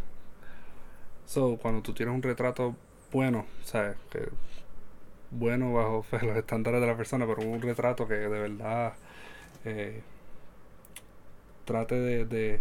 so 1.27 1.57
cuando 1.61 1.83
tú 1.83 1.93
tienes 1.95 2.15
un 2.15 2.23
retrato 2.23 2.77
bueno 3.11 3.47
sabes 3.65 3.97
que 4.11 4.29
bueno 5.31 5.73
bajo 5.73 6.05
los 6.27 6.37
estándares 6.37 6.81
de 6.81 6.87
la 6.87 6.97
persona 6.97 7.27
pero 7.27 7.43
un 7.49 7.63
retrato 7.63 8.07
que 8.07 8.15
de 8.15 8.29
verdad 8.29 8.95
eh, 9.65 10.03
trate 11.65 11.95
de, 11.95 12.25
de, 12.25 12.61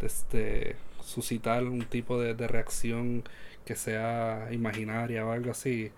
de, 0.00 0.06
este, 0.06 0.76
suscitar 1.02 1.64
un 1.64 1.84
tipo 1.86 2.20
de, 2.20 2.34
de 2.34 2.48
reacción 2.48 3.24
que 3.64 3.76
sea 3.76 4.48
imaginaria 4.52 5.24
o 5.26 5.32
algo 5.32 5.50
así, 5.50 5.90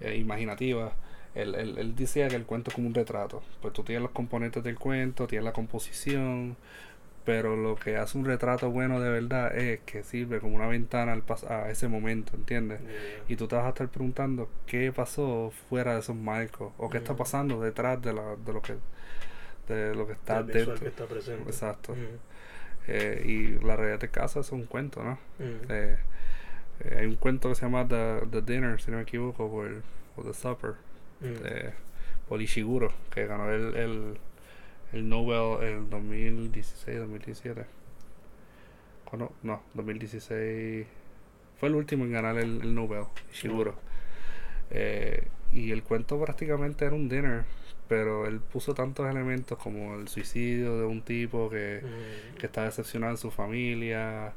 eh, 0.00 0.16
imaginativa. 0.16 0.94
Él, 1.34 1.54
él, 1.54 1.78
él 1.78 1.94
decía 1.96 2.28
que 2.28 2.36
el 2.36 2.44
cuento 2.44 2.70
es 2.70 2.74
como 2.74 2.88
un 2.88 2.94
retrato. 2.94 3.42
Pues 3.60 3.72
tú 3.72 3.82
tienes 3.82 4.02
los 4.02 4.10
componentes 4.12 4.62
del 4.62 4.78
cuento, 4.78 5.26
tienes 5.26 5.44
la 5.44 5.52
composición, 5.52 6.56
pero 7.24 7.56
lo 7.56 7.76
que 7.76 7.96
hace 7.96 8.18
un 8.18 8.24
retrato 8.24 8.70
bueno 8.70 9.00
de 9.00 9.08
verdad 9.08 9.56
es 9.56 9.80
que 9.86 10.02
sirve 10.02 10.40
como 10.40 10.56
una 10.56 10.66
ventana 10.66 11.12
al 11.12 11.24
pas- 11.24 11.48
a 11.48 11.70
ese 11.70 11.88
momento, 11.88 12.32
¿entiendes? 12.36 12.80
Yeah. 12.80 12.90
Y 13.28 13.36
tú 13.36 13.46
te 13.48 13.54
vas 13.56 13.64
a 13.64 13.68
estar 13.70 13.88
preguntando 13.88 14.50
qué 14.66 14.92
pasó 14.92 15.52
fuera 15.70 15.94
de 15.94 16.00
esos 16.00 16.16
marcos 16.16 16.72
o 16.78 16.90
qué 16.90 16.98
está 16.98 17.12
Ujú. 17.12 17.18
pasando 17.20 17.60
detrás 17.60 18.02
de, 18.02 18.12
la, 18.12 18.36
de 18.36 18.52
lo 18.52 18.60
que 18.60 18.74
de 19.68 19.94
lo 19.94 20.06
que 20.06 20.14
está 20.14 20.38
El 20.38 20.46
dentro. 20.48 20.74
que 20.74 20.88
está 20.88 21.06
presente. 21.06 21.42
Exacto. 21.48 21.92
Mhm. 21.94 22.18
Eh, 22.88 23.22
y 23.24 23.64
la 23.64 23.76
realidad 23.76 24.00
de 24.00 24.08
casa 24.08 24.40
es 24.40 24.50
un 24.50 24.64
cuento, 24.66 25.04
¿no? 25.04 25.12
Mhm. 25.38 25.60
Eh, 25.68 25.96
eh, 26.80 26.96
hay 26.98 27.06
un 27.06 27.14
cuento 27.14 27.48
que 27.48 27.54
se 27.54 27.62
llama 27.62 27.86
The, 27.86 28.22
The 28.30 28.42
Dinner, 28.42 28.80
si 28.80 28.90
no 28.90 28.96
me 28.96 29.04
equivoco, 29.04 29.44
o, 29.46 29.64
el, 29.64 29.82
o 30.16 30.22
The 30.24 30.34
Supper. 30.34 30.74
De 31.28 31.72
por 32.28 32.40
Ishiguro, 32.42 32.92
que 33.10 33.26
ganó 33.26 33.50
el, 33.50 33.74
el, 33.76 34.18
el 34.92 35.08
Nobel 35.08 35.62
el 35.66 35.90
2016, 35.90 36.98
2017. 36.98 37.64
¿Cuándo? 39.04 39.32
No, 39.42 39.62
2016. 39.74 40.86
Fue 41.58 41.68
el 41.68 41.74
último 41.74 42.04
en 42.04 42.12
ganar 42.12 42.38
el, 42.38 42.60
el 42.62 42.74
Nobel, 42.74 43.04
Ishiguro. 43.32 43.74
Eh, 44.70 45.28
y 45.52 45.70
el 45.70 45.82
cuento 45.82 46.18
prácticamente 46.20 46.84
era 46.86 46.94
un 46.94 47.08
dinner, 47.08 47.44
pero 47.88 48.26
él 48.26 48.40
puso 48.40 48.72
tantos 48.74 49.08
elementos 49.10 49.58
como 49.58 49.94
el 49.96 50.08
suicidio 50.08 50.78
de 50.78 50.86
un 50.86 51.02
tipo 51.02 51.50
que, 51.50 51.80
Mhm. 51.82 52.38
que 52.38 52.46
está 52.46 52.64
decepcionado 52.64 53.12
en 53.12 53.18
su 53.18 53.30
familia, 53.30 54.32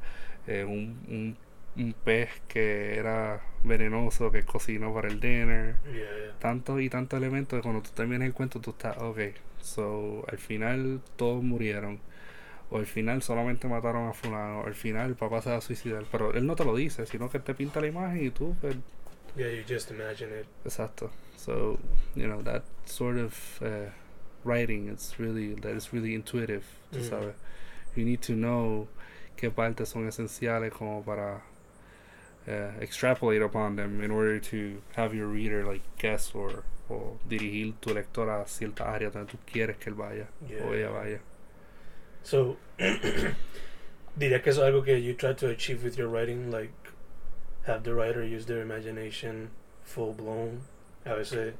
eh, 0.47 0.65
un, 0.65 0.99
un, 1.07 1.37
un 1.77 1.93
pez 1.93 2.29
que 2.47 2.97
era 2.97 3.41
venenoso 3.63 4.31
que 4.31 4.43
cocinó 4.43 4.93
para 4.93 5.07
el 5.09 5.19
dinner, 5.19 5.75
Yeah, 5.85 6.33
tantos 6.39 6.81
y 6.81 6.89
tantos 6.89 7.17
elementos 7.17 7.57
que 7.59 7.63
cuando 7.63 7.81
tú 7.81 7.89
terminas 7.93 8.25
el 8.27 8.33
cuento 8.33 8.59
tú 8.61 8.71
estás, 8.71 8.97
ok, 8.97 9.19
so 9.61 10.23
al 10.29 10.37
final 10.37 11.01
todos 11.15 11.43
murieron, 11.43 11.99
o 12.69 12.77
al 12.77 12.85
final 12.85 13.21
solamente 13.21 13.67
mataron 13.67 14.07
a 14.07 14.13
fulano, 14.13 14.61
o 14.61 14.65
al 14.67 14.75
final 14.75 15.09
el 15.09 15.15
papá 15.15 15.41
se 15.41 15.49
va 15.49 15.57
a 15.57 15.61
suicidar, 15.61 16.05
pero 16.11 16.33
él 16.33 16.45
no 16.45 16.55
te 16.55 16.63
lo 16.65 16.75
dice, 16.75 17.05
sino 17.05 17.29
que 17.29 17.39
te 17.39 17.53
pinta 17.53 17.81
la 17.81 17.87
imagen 17.87 18.25
y 18.25 18.29
tú, 18.29 18.55
pues, 18.61 18.75
Yeah, 19.35 19.49
you 19.51 19.63
just 19.67 19.91
imagine 19.91 20.29
it. 20.39 20.45
exacto, 20.63 21.11
so, 21.35 21.77
you 22.15 22.25
know, 22.25 22.41
that 22.43 22.63
sort 22.85 23.17
of 23.17 23.33
uh, 23.61 23.89
writing, 24.45 24.87
it's 24.87 25.19
really, 25.19 25.55
that 25.55 25.75
is 25.75 25.91
really 25.91 26.15
intuitive, 26.15 26.63
tú 26.91 26.99
Mm. 26.99 27.03
sabes, 27.09 27.35
you 27.97 28.05
need 28.05 28.21
to 28.21 28.33
know 28.33 28.87
qué 29.35 29.51
partes 29.51 29.89
son 29.89 30.07
esenciales 30.07 30.71
como 30.71 31.03
para 31.03 31.41
uh, 32.47 32.71
extrapolate 32.81 33.41
upon 33.41 33.75
them 33.75 34.01
in 34.03 34.11
order 34.11 34.39
to 34.39 34.81
have 34.95 35.13
your 35.13 35.27
reader 35.27 35.65
like 35.65 35.81
guess 35.97 36.31
or 36.35 36.63
or 36.87 37.17
dirigir 37.27 37.73
tu 37.81 37.93
lector 37.93 38.29
a 38.29 38.45
cierta 38.47 38.83
área 38.83 39.09
donde 39.11 39.27
tú 39.31 39.37
quieres 39.51 39.77
que 39.79 39.91
él 39.91 39.95
vaya 39.97 40.27
Yeah. 40.47 40.63
o 40.63 40.73
ella 40.73 40.89
vaya. 40.91 41.19
So, 42.23 42.57
diría 44.17 44.41
que 44.43 44.49
es 44.51 44.57
algo 44.59 44.83
que 44.83 44.99
you 44.99 45.13
try 45.13 45.33
to 45.33 45.49
achieve 45.49 45.83
with 45.83 45.97
your 45.97 46.07
writing, 46.07 46.51
like 46.51 46.71
have 47.65 47.83
the 47.83 47.93
writer 47.93 48.23
use 48.23 48.45
their 48.45 48.61
imagination 48.61 49.49
full 49.83 50.13
blown. 50.13 50.61
I 51.05 51.13
would 51.13 51.27
say 51.27 51.53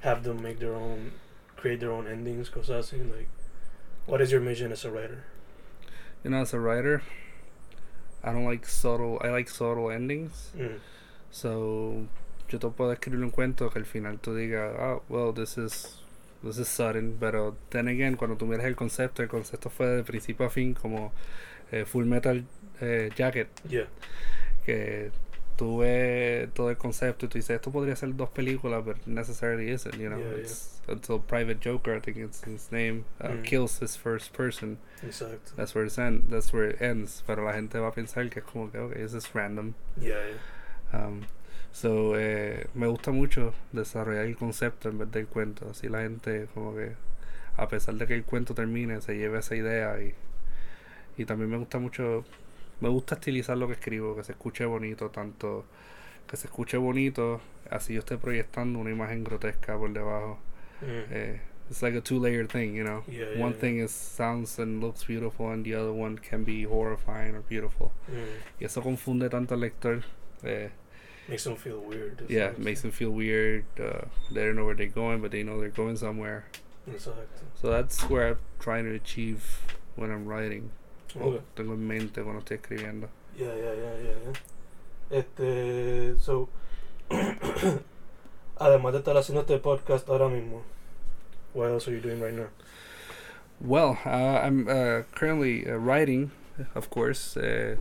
have 0.00 0.22
them 0.24 0.42
make 0.42 0.58
their 0.58 0.74
own, 0.74 1.12
create 1.56 1.80
their 1.80 1.92
own 1.92 2.06
endings, 2.06 2.48
cosas 2.48 2.90
así. 2.92 2.98
Like, 3.10 3.28
what 4.06 4.20
is 4.20 4.32
your 4.32 4.40
mission 4.40 4.72
as 4.72 4.84
a 4.84 4.90
writer? 4.90 5.24
You 6.24 6.30
know, 6.30 6.40
as 6.42 6.52
a 6.54 6.60
writer, 6.60 7.02
I 8.24 8.32
don't 8.32 8.44
like 8.44 8.66
subtle. 8.66 9.18
I 9.22 9.30
like 9.30 9.48
subtle 9.50 9.90
endings. 9.90 10.52
Mm. 10.56 10.78
So, 11.30 12.06
yo 12.48 12.58
te 12.58 12.68
puedo 12.68 12.92
escribir 12.92 13.20
un 13.24 13.30
cuento 13.30 13.70
que 13.70 13.78
al 13.78 13.86
final 13.86 14.18
tú 14.18 14.34
digas, 14.34 14.72
oh, 14.78 15.02
well, 15.08 15.32
this 15.32 15.56
is 15.58 15.98
this 16.42 16.58
is 16.58 16.68
sudden, 16.68 17.16
pero 17.20 17.56
then 17.70 17.88
again, 17.88 18.16
cuando 18.16 18.36
tú 18.36 18.46
miras 18.46 18.66
el 18.66 18.74
concepto, 18.76 19.22
el 19.22 19.28
concepto 19.28 19.70
fue 19.70 19.86
de 19.86 20.02
principio 20.04 20.46
a 20.46 20.50
fin 20.50 20.74
como 20.74 21.12
eh, 21.70 21.84
Full 21.84 22.04
Metal 22.04 22.44
eh, 22.80 23.10
Jacket, 23.16 23.48
Yeah. 23.68 23.86
que 24.66 25.10
tú 25.56 25.78
ves 25.78 26.48
todo 26.54 26.70
el 26.70 26.76
concepto 26.76 27.26
y 27.26 27.28
tú 27.28 27.38
dices, 27.38 27.50
esto 27.56 27.70
podría 27.70 27.94
ser 27.96 28.14
dos 28.16 28.30
películas, 28.30 28.84
but 28.84 29.06
necessarily 29.06 29.70
isn't, 29.70 29.94
you 29.98 30.08
know. 30.08 30.18
Yeah, 30.18 30.30
yeah. 30.36 30.42
it's, 30.42 30.68
Until 30.88 31.20
Private 31.20 31.60
Joker, 31.60 31.94
I 31.94 32.00
think 32.00 32.16
it's 32.16 32.42
his 32.44 32.72
name, 32.72 33.04
uh, 33.20 33.28
Mm. 33.28 33.44
kills 33.44 33.78
his 33.80 33.96
first 33.96 34.32
person. 34.32 34.78
Exacto. 35.06 35.54
That's 35.56 35.74
where, 35.76 35.84
it's 35.86 35.96
end, 35.96 36.24
that's 36.28 36.52
where 36.52 36.64
it 36.70 36.82
ends. 36.82 37.22
Pero 37.26 37.44
la 37.44 37.52
gente 37.52 37.78
va 37.78 37.88
a 37.88 37.92
pensar 37.92 38.28
que 38.30 38.40
es 38.40 38.44
como 38.44 38.68
que, 38.70 38.78
okay, 38.80 39.00
this 39.02 39.14
is 39.14 39.32
random. 39.32 39.74
Yeah, 40.00 40.16
yeah. 40.92 41.06
Um, 41.06 41.20
so, 41.70 42.16
eh, 42.16 42.66
me 42.74 42.88
gusta 42.88 43.12
mucho 43.12 43.54
desarrollar 43.72 44.24
el 44.26 44.36
concepto 44.36 44.88
en 44.88 44.98
vez 44.98 45.10
del 45.12 45.26
cuento. 45.28 45.68
Así 45.70 45.88
la 45.88 46.00
gente, 46.02 46.48
como 46.52 46.74
que, 46.74 46.94
a 47.56 47.68
pesar 47.68 47.94
de 47.94 48.06
que 48.08 48.14
el 48.14 48.24
cuento 48.24 48.52
termine, 48.54 49.00
se 49.02 49.16
lleve 49.16 49.38
esa 49.38 49.54
idea. 49.54 50.02
Y, 50.02 50.14
y 51.16 51.24
también 51.26 51.48
me 51.48 51.58
gusta 51.58 51.78
mucho, 51.78 52.24
me 52.82 52.88
gusta 52.88 53.14
estilizar 53.14 53.56
lo 53.56 53.68
que 53.68 53.74
escribo, 53.74 54.16
que 54.16 54.24
se 54.24 54.32
escuche 54.32 54.64
bonito, 54.64 55.08
tanto 55.10 55.64
que 56.26 56.36
se 56.36 56.48
escuche 56.48 56.76
bonito, 56.76 57.40
así 57.70 57.94
yo 57.94 58.00
esté 58.00 58.18
proyectando 58.18 58.78
una 58.80 58.90
imagen 58.90 59.22
grotesca 59.22 59.78
por 59.78 59.92
debajo. 59.92 60.38
Mm. 60.80 61.12
Eh, 61.12 61.40
it's 61.70 61.80
like 61.80 61.96
a 61.96 62.00
two 62.00 62.18
layered 62.18 62.50
thing, 62.50 62.74
you 62.74 62.82
know. 62.82 63.04
Yeah, 63.08 63.40
one 63.40 63.52
yeah, 63.52 63.60
thing 63.60 63.78
is 63.78 63.92
sounds 63.92 64.58
and 64.58 64.80
looks 64.82 65.04
beautiful, 65.04 65.50
and 65.50 65.64
the 65.64 65.74
other 65.74 65.92
one 65.92 66.18
can 66.18 66.42
be 66.44 66.64
horrifying 66.64 67.36
or 67.36 67.42
beautiful. 67.48 67.92
Mm. 68.10 68.60
Y 68.60 68.64
eso 68.66 68.82
confunde 68.82 69.30
tanto 69.30 69.54
al 69.54 69.60
lector. 69.60 70.02
Eh, 70.42 70.70
Makes 71.28 71.44
them 71.44 71.56
feel 71.56 71.78
weird. 71.78 72.24
yeah, 72.28 72.50
well. 72.50 72.58
makes 72.58 72.82
them 72.82 72.90
feel 72.90 73.10
weird. 73.10 73.64
Uh, 73.78 74.06
they 74.32 74.44
don't 74.44 74.56
know 74.56 74.64
where 74.64 74.74
they're 74.74 74.88
going, 74.88 75.20
but 75.22 75.30
they 75.30 75.44
know 75.44 75.60
they're 75.60 75.70
going 75.70 75.96
somewhere. 75.96 76.46
Exacto. 76.90 77.44
So 77.54 77.70
that's 77.70 78.02
where 78.10 78.26
I'm 78.30 78.38
trying 78.58 78.84
to 78.86 78.94
achieve 78.94 79.60
when 79.94 80.10
I'm 80.10 80.26
writing. 80.26 80.72
Okay. 81.16 81.40
tengo 81.54 81.74
en 81.74 81.86
mente 81.86 82.22
cuando 82.22 82.40
estoy 82.40 82.56
escribiendo. 82.56 83.08
Yeah, 83.36 83.54
yeah, 83.54 83.74
yeah, 83.74 83.96
yeah, 84.02 84.14
yeah. 84.24 85.18
Este, 85.18 86.18
so, 86.18 86.48
además 88.58 88.92
de 88.92 88.98
estar 89.00 89.16
haciendo 89.16 89.42
este 89.42 89.58
podcast 89.58 90.08
ahora 90.08 90.28
mismo, 90.28 90.62
what 91.54 91.70
else 91.70 91.88
are 91.88 91.94
you 91.94 92.02
doing 92.02 92.20
right 92.20 92.34
now? 92.34 92.48
Well, 93.60 93.98
uh, 94.04 94.40
I'm 94.42 94.66
uh, 94.68 95.02
currently 95.14 95.66
uh, 95.66 95.76
writing, 95.76 96.30
of 96.74 96.90
course. 96.90 97.36
Eh, 97.36 97.76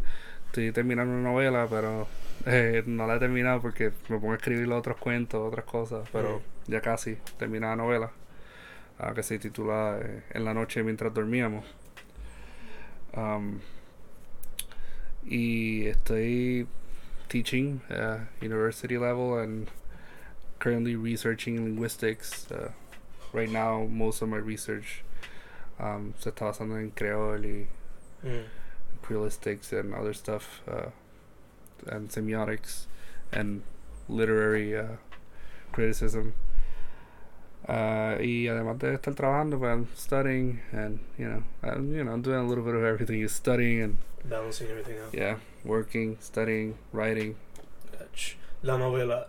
estoy 0.47 0.71
terminando 0.71 1.13
una 1.13 1.29
novela, 1.31 1.67
pero 1.69 2.07
eh, 2.45 2.83
no 2.85 3.07
la 3.07 3.15
he 3.15 3.19
terminado 3.19 3.61
porque 3.61 3.91
me 4.09 4.19
pongo 4.19 4.33
a 4.33 4.35
escribir 4.35 4.67
los 4.67 4.79
otros 4.79 4.97
cuentos, 4.97 5.41
otras 5.41 5.65
cosas, 5.65 6.07
pero 6.11 6.41
ya 6.67 6.81
casi 6.81 7.17
termina 7.37 7.69
la 7.69 7.77
novela, 7.77 8.11
ah, 8.99 9.13
que 9.13 9.23
se 9.23 9.39
titula 9.39 9.99
eh, 10.01 10.23
En 10.31 10.45
la 10.45 10.53
noche 10.53 10.83
mientras 10.83 11.13
dormíamos. 11.13 11.65
Um, 13.15 13.61
y 15.23 15.85
estoy 15.87 16.67
teaching 17.29 17.81
uh, 17.89 18.19
university 18.41 18.97
level 18.97 19.37
and 19.37 19.69
currently 20.59 20.95
researching 20.95 21.63
linguistics. 21.63 22.49
Uh, 22.51 22.71
right 23.33 23.49
now, 23.49 23.85
most 23.89 24.21
of 24.21 24.29
my 24.29 24.37
research 24.37 25.03
um, 25.79 26.13
se 26.19 26.29
está 26.31 26.45
basando 26.45 26.77
en 26.79 26.91
creole 26.91 27.39
y 27.45 27.67
Mm. 28.23 28.43
creolistics 29.01 29.71
and 29.73 29.95
other 29.95 30.13
stuff, 30.13 30.61
uh, 30.67 30.91
and 31.87 32.09
semiotics 32.09 32.85
and 33.31 33.63
literary 34.07 34.77
uh, 34.77 34.97
criticism. 35.71 36.35
Uh, 37.67 38.19
y 38.21 38.47
además 38.47 38.79
de 38.79 38.95
estar 38.95 39.13
trabajando, 39.13 39.59
pues 39.59 39.71
I'm 39.71 39.87
studying 39.95 40.59
and, 40.71 40.99
you 41.17 41.27
know, 41.27 41.43
I'm, 41.61 41.93
you 41.93 42.03
know, 42.03 42.11
I'm 42.11 42.21
doing 42.21 42.39
a 42.39 42.47
little 42.47 42.63
bit 42.63 42.73
of 42.75 42.83
everything. 42.83 43.19
You're 43.19 43.29
studying 43.29 43.81
and, 43.81 43.97
Balancing 44.25 44.67
everything 44.69 44.97
out. 44.99 45.13
yeah, 45.13 45.37
working, 45.63 46.17
studying, 46.19 46.75
writing. 46.91 47.35
La 48.63 48.77
novela, 48.77 49.27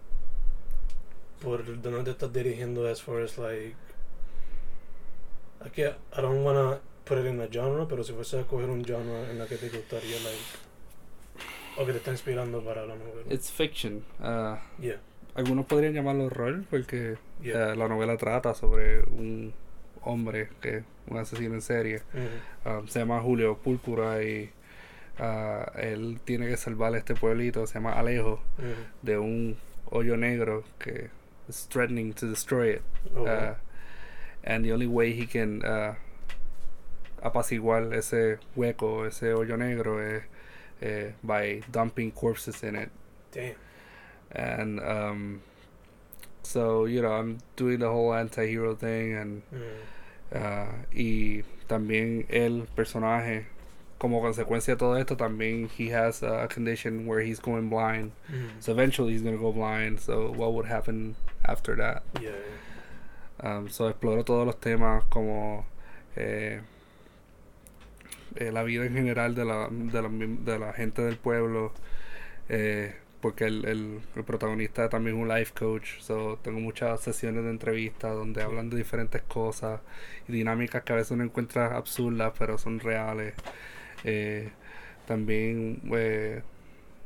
¿por 1.40 1.64
dónde 1.80 2.04
te 2.04 2.10
estás 2.10 2.32
dirigiendo 2.32 2.86
as 2.86 3.00
far 3.00 3.22
as 3.22 3.38
like... 3.38 3.76
Aquí, 5.64 5.84
I 5.84 6.20
don't 6.20 6.42
wanna 6.42 6.80
put 7.04 7.18
it 7.18 7.26
in 7.26 7.40
a 7.40 7.48
genre, 7.48 7.86
pero 7.86 8.02
si 8.02 8.12
fuese 8.12 8.40
a 8.40 8.44
coger 8.44 8.68
un 8.68 8.84
genre 8.84 9.30
en 9.30 9.38
la 9.38 9.46
que 9.46 9.56
te 9.56 9.68
gustaría, 9.68 10.16
like... 10.24 10.40
O 11.78 11.86
que 11.86 11.92
te 11.92 11.98
está 11.98 12.10
inspirando 12.10 12.62
para 12.62 12.84
la 12.86 12.94
novela. 12.96 13.24
It's 13.30 13.50
fiction. 13.50 14.04
Uh, 14.20 14.56
yeah, 14.78 14.96
algunos 15.34 15.66
podrían 15.66 15.94
llamarlo 15.94 16.24
horror 16.24 16.64
porque 16.70 17.16
yeah. 17.42 17.74
la 17.74 17.88
novela 17.88 18.16
trata 18.16 18.54
sobre 18.54 19.02
un 19.04 19.52
hombre 20.02 20.48
que 20.60 20.78
es 20.78 20.84
un 21.08 21.18
asesino 21.18 21.54
en 21.54 21.62
serie. 21.62 22.02
Um, 22.64 22.86
se 22.88 23.00
llama 23.00 23.20
Julio 23.20 23.56
Púrpura 23.58 24.22
y 24.22 24.50
ah, 25.18 25.72
él 25.76 26.20
tiene 26.24 26.46
que 26.48 26.56
salvar 26.56 26.94
este 26.96 27.14
pueblito, 27.14 27.66
se 27.66 27.74
llama 27.74 27.92
Alejo, 27.92 28.40
de 29.02 29.18
un 29.18 29.56
hoyo 29.90 30.16
negro 30.16 30.64
que 30.78 31.10
is 31.48 31.66
threatening 31.68 32.12
to 32.14 32.26
destroy 32.26 32.74
it. 32.74 32.82
Oh, 33.16 33.26
Uh, 33.26 33.54
and 34.44 34.64
the 34.64 34.72
only 34.72 34.86
way 34.86 35.12
he 35.12 35.26
can 35.26 35.62
uh, 35.64 35.94
apaciguar 37.22 37.92
ese 37.94 38.38
hueco, 38.56 39.06
ese 39.06 39.34
hoyo 39.34 39.56
negro, 39.56 40.00
es 40.00 40.24
eh, 40.80 41.12
by 41.22 41.62
dumping 41.70 42.10
corpses 42.10 42.62
in 42.64 42.74
it. 42.74 42.90
damn. 43.30 43.54
And 44.34 44.80
um, 44.80 45.42
so, 46.42 46.86
you 46.86 47.02
know, 47.02 47.12
I'm 47.12 47.38
doing 47.56 47.78
the 47.80 47.88
whole 47.88 48.12
anti-hero 48.14 48.74
thing 48.74 49.14
and 49.14 49.42
Mhm. 49.52 49.78
uh, 50.34 50.72
y 50.94 51.44
también 51.68 52.26
el 52.30 52.66
personaje 52.74 53.46
como 53.98 54.20
consecuencia 54.20 54.74
de 54.74 54.78
todo 54.78 54.96
esto 54.96 55.16
también 55.16 55.68
he 55.78 55.90
has 55.90 56.22
a 56.22 56.48
condition 56.48 57.06
where 57.06 57.20
he's 57.22 57.38
going 57.40 57.68
blind 57.70 58.10
Mhm. 58.28 58.60
so 58.60 58.72
eventually 58.72 59.12
he's 59.12 59.22
going 59.22 59.36
to 59.36 59.40
go 59.40 59.52
blind 59.52 60.00
so 60.00 60.32
what 60.32 60.52
would 60.52 60.66
happen 60.66 61.14
after 61.44 61.76
that 61.76 62.02
Yeah. 62.20 62.32
Um, 63.40 63.68
so 63.68 63.88
exploro 63.88 64.24
todos 64.24 64.44
los 64.46 64.58
temas 64.60 65.04
como 65.08 65.64
eh, 66.16 66.60
eh, 68.36 68.50
la 68.52 68.62
vida 68.64 68.84
en 68.86 68.94
general 68.94 69.34
de 69.34 69.44
la, 69.44 69.68
de 69.70 70.02
la, 70.02 70.08
de 70.08 70.58
la 70.58 70.72
gente 70.72 71.02
del 71.02 71.16
pueblo, 71.16 71.72
eh, 72.48 72.94
porque 73.22 73.44
el, 73.46 73.64
el, 73.64 74.00
el 74.16 74.24
protagonista 74.24 74.88
también 74.90 75.16
es 75.16 75.22
un 75.22 75.28
life 75.28 75.52
coach, 75.58 76.00
so 76.00 76.38
tengo 76.42 76.60
muchas 76.60 77.00
sesiones 77.00 77.44
de 77.44 77.50
entrevistas 77.50 78.12
donde 78.14 78.42
hablan 78.42 78.68
de 78.68 78.76
diferentes 78.76 79.22
cosas 79.22 79.80
y 80.28 80.32
dinámicas 80.32 80.82
que 80.82 80.92
a 80.92 80.96
veces 80.96 81.12
uno 81.12 81.24
encuentra 81.24 81.74
absurdas, 81.76 82.32
pero 82.38 82.58
son 82.58 82.80
reales. 82.80 83.34
Eh, 84.04 84.50
también 85.06 85.80
eh, 85.94 86.42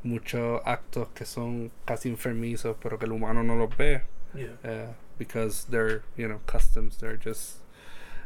muchos 0.03 0.61
actos 0.65 1.09
que 1.15 1.25
son 1.25 1.71
casi 1.85 2.09
enfermizos, 2.09 2.77
pero 2.83 2.99
que 2.99 3.05
el 3.07 3.13
humano 3.13 3.43
no 3.45 3.55
los 3.57 3.77
ve 3.77 4.03
Yeah. 4.35 4.57
uh, 4.65 4.93
because 5.19 5.67
they're 5.71 6.03
you 6.17 6.27
know 6.29 6.41
customs 6.47 6.99
they're 6.99 7.17
just 7.17 7.61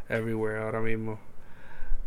everywhere 0.09 0.59
ahora 0.59 0.80
mismo 0.80 1.20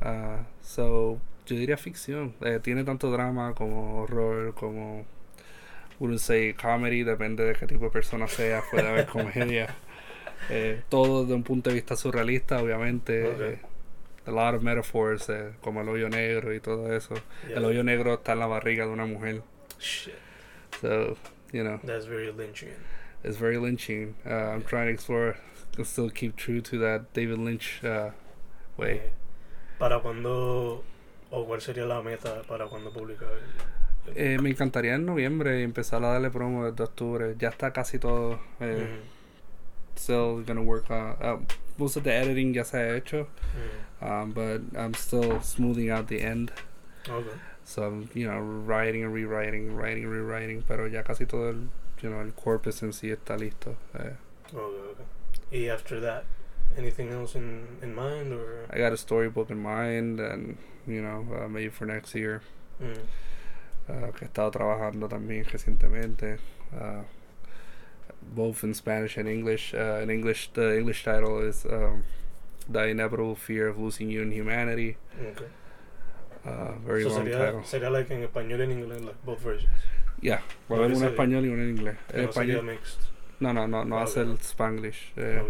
uh, 0.02 0.44
so 0.62 1.22
yo 1.46 1.56
diría 1.56 1.78
ficción 1.78 2.34
Eh, 2.42 2.60
tiene 2.62 2.84
tanto 2.84 3.10
drama 3.12 3.54
como 3.56 4.02
horror 4.02 4.54
como 4.56 5.06
wouldn't 6.00 6.20
say 6.20 6.54
comedy 6.54 7.04
depende 7.04 7.44
de 7.46 7.54
qué 7.56 7.68
tipo 7.68 7.86
de 7.86 7.92
persona 7.92 8.28
sea 8.28 8.62
puede 8.72 8.88
haber 8.88 9.06
comedia 9.18 9.74
Eh, 10.50 10.82
todo 10.90 11.22
desde 11.24 11.36
un 11.36 11.44
punto 11.44 11.70
de 11.70 11.76
vista 11.76 11.96
surrealista 11.96 12.62
obviamente 12.62 13.26
Ok. 13.28 13.42
eh, 13.42 13.60
a 14.26 14.32
lot 14.32 14.56
of 14.56 14.62
metaphors 14.62 15.30
eh, 15.30 15.54
como 15.62 15.82
el 15.82 15.88
hoyo 15.90 16.10
negro 16.10 16.54
y 16.54 16.60
todo 16.60 16.94
eso 16.94 17.16
Yeah. 17.48 17.58
el 17.60 17.66
hoyo 17.66 17.84
negro 17.84 18.16
está 18.16 18.34
en 18.34 18.40
la 18.40 18.48
barriga 18.48 18.86
de 18.86 18.92
una 18.92 19.06
mujer 19.06 19.42
Shit. 19.80 20.14
so 20.82 21.16
you 21.54 21.64
know 21.64 21.80
That's 21.86 22.06
very 22.08 22.32
Lynchian. 22.34 22.76
it's 23.24 23.38
very 23.38 23.58
lynching. 23.58 24.16
Uh, 24.26 24.52
I'm 24.54 24.64
trying 24.64 24.88
to 24.88 24.92
explore, 24.94 25.38
and 25.78 25.86
still 25.88 26.10
keep 26.10 26.36
true 26.36 26.60
to 26.62 26.78
that 26.80 27.14
David 27.14 27.38
Lynch 27.40 27.82
uh, 27.86 28.10
way. 28.78 29.00
¿Para 29.80 30.00
cuándo 30.02 30.84
o 31.32 31.46
cuál 31.46 31.62
sería 31.62 31.86
la 31.86 32.02
meta 32.02 32.42
para 32.50 32.68
cuando 32.68 32.92
publicar? 32.92 33.30
Eh, 34.16 34.38
me 34.42 34.50
encantaría 34.50 34.96
en 34.96 35.06
noviembre 35.06 35.64
empezar 35.64 36.04
a 36.04 36.10
darle 36.10 36.30
promo 36.30 36.66
desde 36.70 36.84
octubre. 36.84 37.36
Ya 37.38 37.50
está 37.50 37.72
casi 37.72 38.00
todo. 38.00 38.40
Eh, 38.60 38.88
Mhm. 38.90 39.14
Still 39.96 40.44
gonna 40.46 40.62
work 40.62 40.90
on. 40.90 41.16
Uh, 41.22 41.40
most 41.78 41.96
of 41.98 42.04
the 42.04 42.12
editing 42.12 42.54
ya 42.54 42.64
se 42.64 42.78
ha 42.78 42.96
hecho, 42.96 43.28
Mhm. 44.02 44.06
um, 44.08 44.34
but 44.34 44.62
I'm 44.76 44.94
still 44.96 45.40
smoothing 45.42 45.90
out 45.92 46.08
the 46.08 46.22
end. 46.22 46.52
Okay. 47.08 47.38
So 47.64 47.84
I'm, 47.86 48.10
you 48.14 48.28
know, 48.28 48.40
writing 48.40 49.04
and 49.04 49.14
rewriting, 49.14 49.76
writing 49.76 50.04
and 50.06 50.12
rewriting. 50.12 50.64
Pero 50.68 50.88
ya 50.88 51.04
casi 51.04 51.26
todo 51.26 51.50
el, 51.50 51.70
you 52.02 52.10
know, 52.10 52.22
el 52.22 52.34
corpus 52.34 52.82
en 52.84 52.92
sí 52.92 53.12
está 53.12 53.38
listo. 53.38 53.76
Eh, 53.94 54.14
Okay, 54.52 54.60
okay. 54.92 55.06
Y 55.66 55.70
after 55.70 56.00
that, 56.02 56.26
anything 56.78 57.10
else 57.10 57.36
in, 57.38 57.66
in 57.82 57.94
mind 57.96 58.34
or? 58.34 58.66
I 58.72 58.80
got 58.80 58.92
a 58.94 58.98
storybook 58.98 59.50
in 59.52 59.60
mind, 59.62 60.20
and 60.20 60.58
you 60.86 61.02
know, 61.02 61.26
uh, 61.34 61.48
maybe 61.48 61.70
for 61.70 61.86
next 61.86 62.14
year. 62.16 62.42
Mm. 62.82 62.98
Uh, 63.90 64.12
que 64.14 64.26
he 64.26 64.28
estado 64.28 64.52
trabajando 64.52 65.08
también 65.08 65.46
recientemente, 65.46 66.38
uh, 66.74 67.04
both 68.36 68.64
in 68.64 68.74
Spanish 68.74 69.18
and 69.18 69.28
English. 69.28 69.74
Uh, 69.74 70.02
in 70.02 70.10
English, 70.10 70.52
the 70.54 70.78
English 70.80 71.04
title 71.04 71.42
is 71.48 71.66
um, 71.66 72.04
"The 72.72 72.90
Inevitable 72.90 73.36
Fear 73.36 73.70
of 73.70 73.78
Losing 73.78 74.10
You 74.10 74.22
in 74.22 74.32
Humanity." 74.32 74.98
Okay. 75.32 75.48
Uh, 76.46 76.74
very 76.86 77.04
So 77.04 77.10
long 77.10 77.24
sería, 77.26 77.38
title. 77.46 77.64
sería 77.64 77.90
like 77.90 78.12
en 78.14 78.24
español 78.24 78.60
y 78.60 78.64
en 78.64 78.72
inglés, 78.72 79.02
like 79.02 79.18
both 79.26 79.40
versions. 79.44 79.70
Yeah, 80.22 80.42
va 80.72 80.76
a 80.76 80.80
haber 80.80 80.92
en 80.92 81.04
español 81.04 81.46
y 81.46 81.50
uno 81.50 81.64
en 81.64 81.70
inglés. 81.70 81.96
No 82.14 82.22
español, 82.24 82.64
mixed. 82.66 83.00
no, 83.40 83.54
no, 83.54 83.68
no, 83.68 83.84
no 83.86 83.98
Ah, 84.00 84.04
hace 84.04 84.22
el 84.22 84.38
Spanglish. 84.40 85.12
eh, 85.18 85.42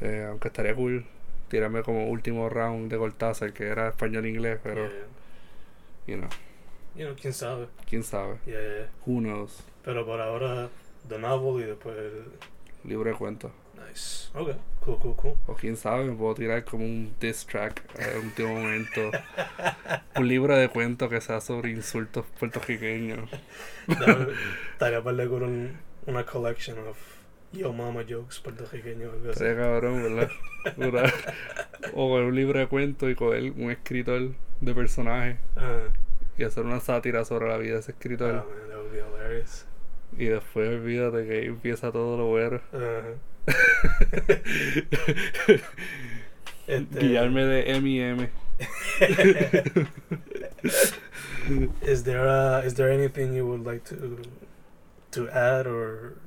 eh, 0.00 0.26
aunque 0.28 0.48
estaría 0.48 0.74
cool 0.74 1.04
tirarme 1.48 1.82
como 1.82 2.08
último 2.08 2.48
round 2.50 2.90
de 2.90 2.98
Cortázar, 2.98 3.52
que 3.52 3.64
era 3.68 3.88
español-inglés, 3.88 4.58
pero, 4.62 4.86
Yeah, 4.86 4.92
yeah. 6.06 6.14
you 6.14 6.16
know, 6.20 6.28
You 6.94 7.04
know, 7.06 7.14
quién 7.20 7.32
sabe. 7.32 7.68
quién 7.88 8.02
sabe. 8.02 8.38
Yeah. 8.46 8.88
Who 9.06 9.20
knows? 9.20 9.62
Pero 9.84 10.04
por 10.04 10.20
ahora, 10.20 10.68
the 11.08 11.18
novel 11.18 11.62
y 11.62 11.66
después 11.66 11.96
el... 11.96 12.24
Libro 12.84 13.10
de 13.10 13.16
cuentos. 13.16 13.50
Nice. 13.74 14.30
Okay. 14.34 14.56
Cool, 14.80 14.98
cool, 14.98 15.14
cool. 15.16 15.34
O 15.46 15.54
quién 15.54 15.76
sabe, 15.76 16.04
me 16.04 16.14
puedo 16.16 16.34
tirar 16.34 16.64
como 16.64 16.84
un 16.84 17.14
diss 17.20 17.46
track 17.46 17.82
en 17.98 18.24
último 18.24 18.54
momento. 18.54 19.10
un 20.16 20.28
libro 20.28 20.56
de 20.56 20.68
cuentos 20.68 21.08
que 21.08 21.20
sea 21.20 21.40
sobre 21.40 21.70
insultos 21.70 22.24
puertorriqueños. 22.38 23.28
Estaría 24.72 25.02
para 25.02 25.26
con 25.28 25.42
un, 25.44 25.76
una 26.06 26.24
collection 26.24 26.78
of 26.88 26.96
Yo 27.52 27.72
Mama 27.72 28.02
jokes 28.08 28.40
puertorriqueños. 28.42 29.12
Sería 29.36 29.56
cabrón, 29.62 30.02
¿verdad? 30.02 30.30
Una- 30.76 31.12
o 31.94 32.08
con 32.10 32.22
un 32.24 32.34
libro 32.34 32.58
de 32.58 32.66
cuentos 32.66 33.08
y 33.10 33.14
coger 33.14 33.52
un 33.52 33.70
escritor 33.70 34.32
de 34.60 34.74
personaje 34.74 35.38
Ah, 35.56 35.84
y 36.38 36.44
hacer 36.44 36.64
una 36.64 36.80
sátira 36.80 37.24
sobre 37.24 37.48
la 37.48 37.58
vida 37.58 37.74
de 37.74 37.80
ese 37.80 37.92
oh, 37.92 37.94
escritor. 37.94 38.32
man, 38.32 38.44
that 38.68 38.78
would 38.78 38.92
be 38.92 38.98
hilarious. 38.98 39.66
Y 40.16 40.24
después 40.26 40.68
olvídate 40.68 41.26
que 41.26 41.38
ahí 41.40 41.46
empieza 41.46 41.90
todo 41.92 42.16
lo 42.16 42.26
bueno. 42.26 42.60
Ajá. 42.72 43.04
Este- 46.68 47.00
Guiarme 47.00 47.44
de 47.44 47.70
M 47.72 47.88
y 47.88 47.98
M. 48.00 48.28
is 51.80 52.02
there 52.02 52.28
uh, 52.28 52.60
is 52.60 52.74
there 52.74 52.90
anything 52.90 53.32
you 53.32 53.46
would 53.46 53.64
like 53.64 53.84
to 53.84 54.20
to 55.12 55.30
add 55.30 55.66
or 55.66 56.18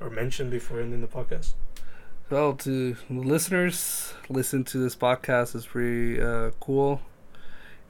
or 0.00 0.08
mention 0.08 0.48
before 0.48 0.80
ending 0.80 1.02
the 1.02 1.06
podcast? 1.06 1.52
Well, 2.30 2.54
to 2.54 2.96
listeners, 3.10 4.14
listen 4.30 4.64
to 4.64 4.78
this 4.78 4.96
podcast 4.96 5.54
is 5.54 5.66
pretty 5.66 6.18
uh, 6.20 6.50
cool. 6.60 7.02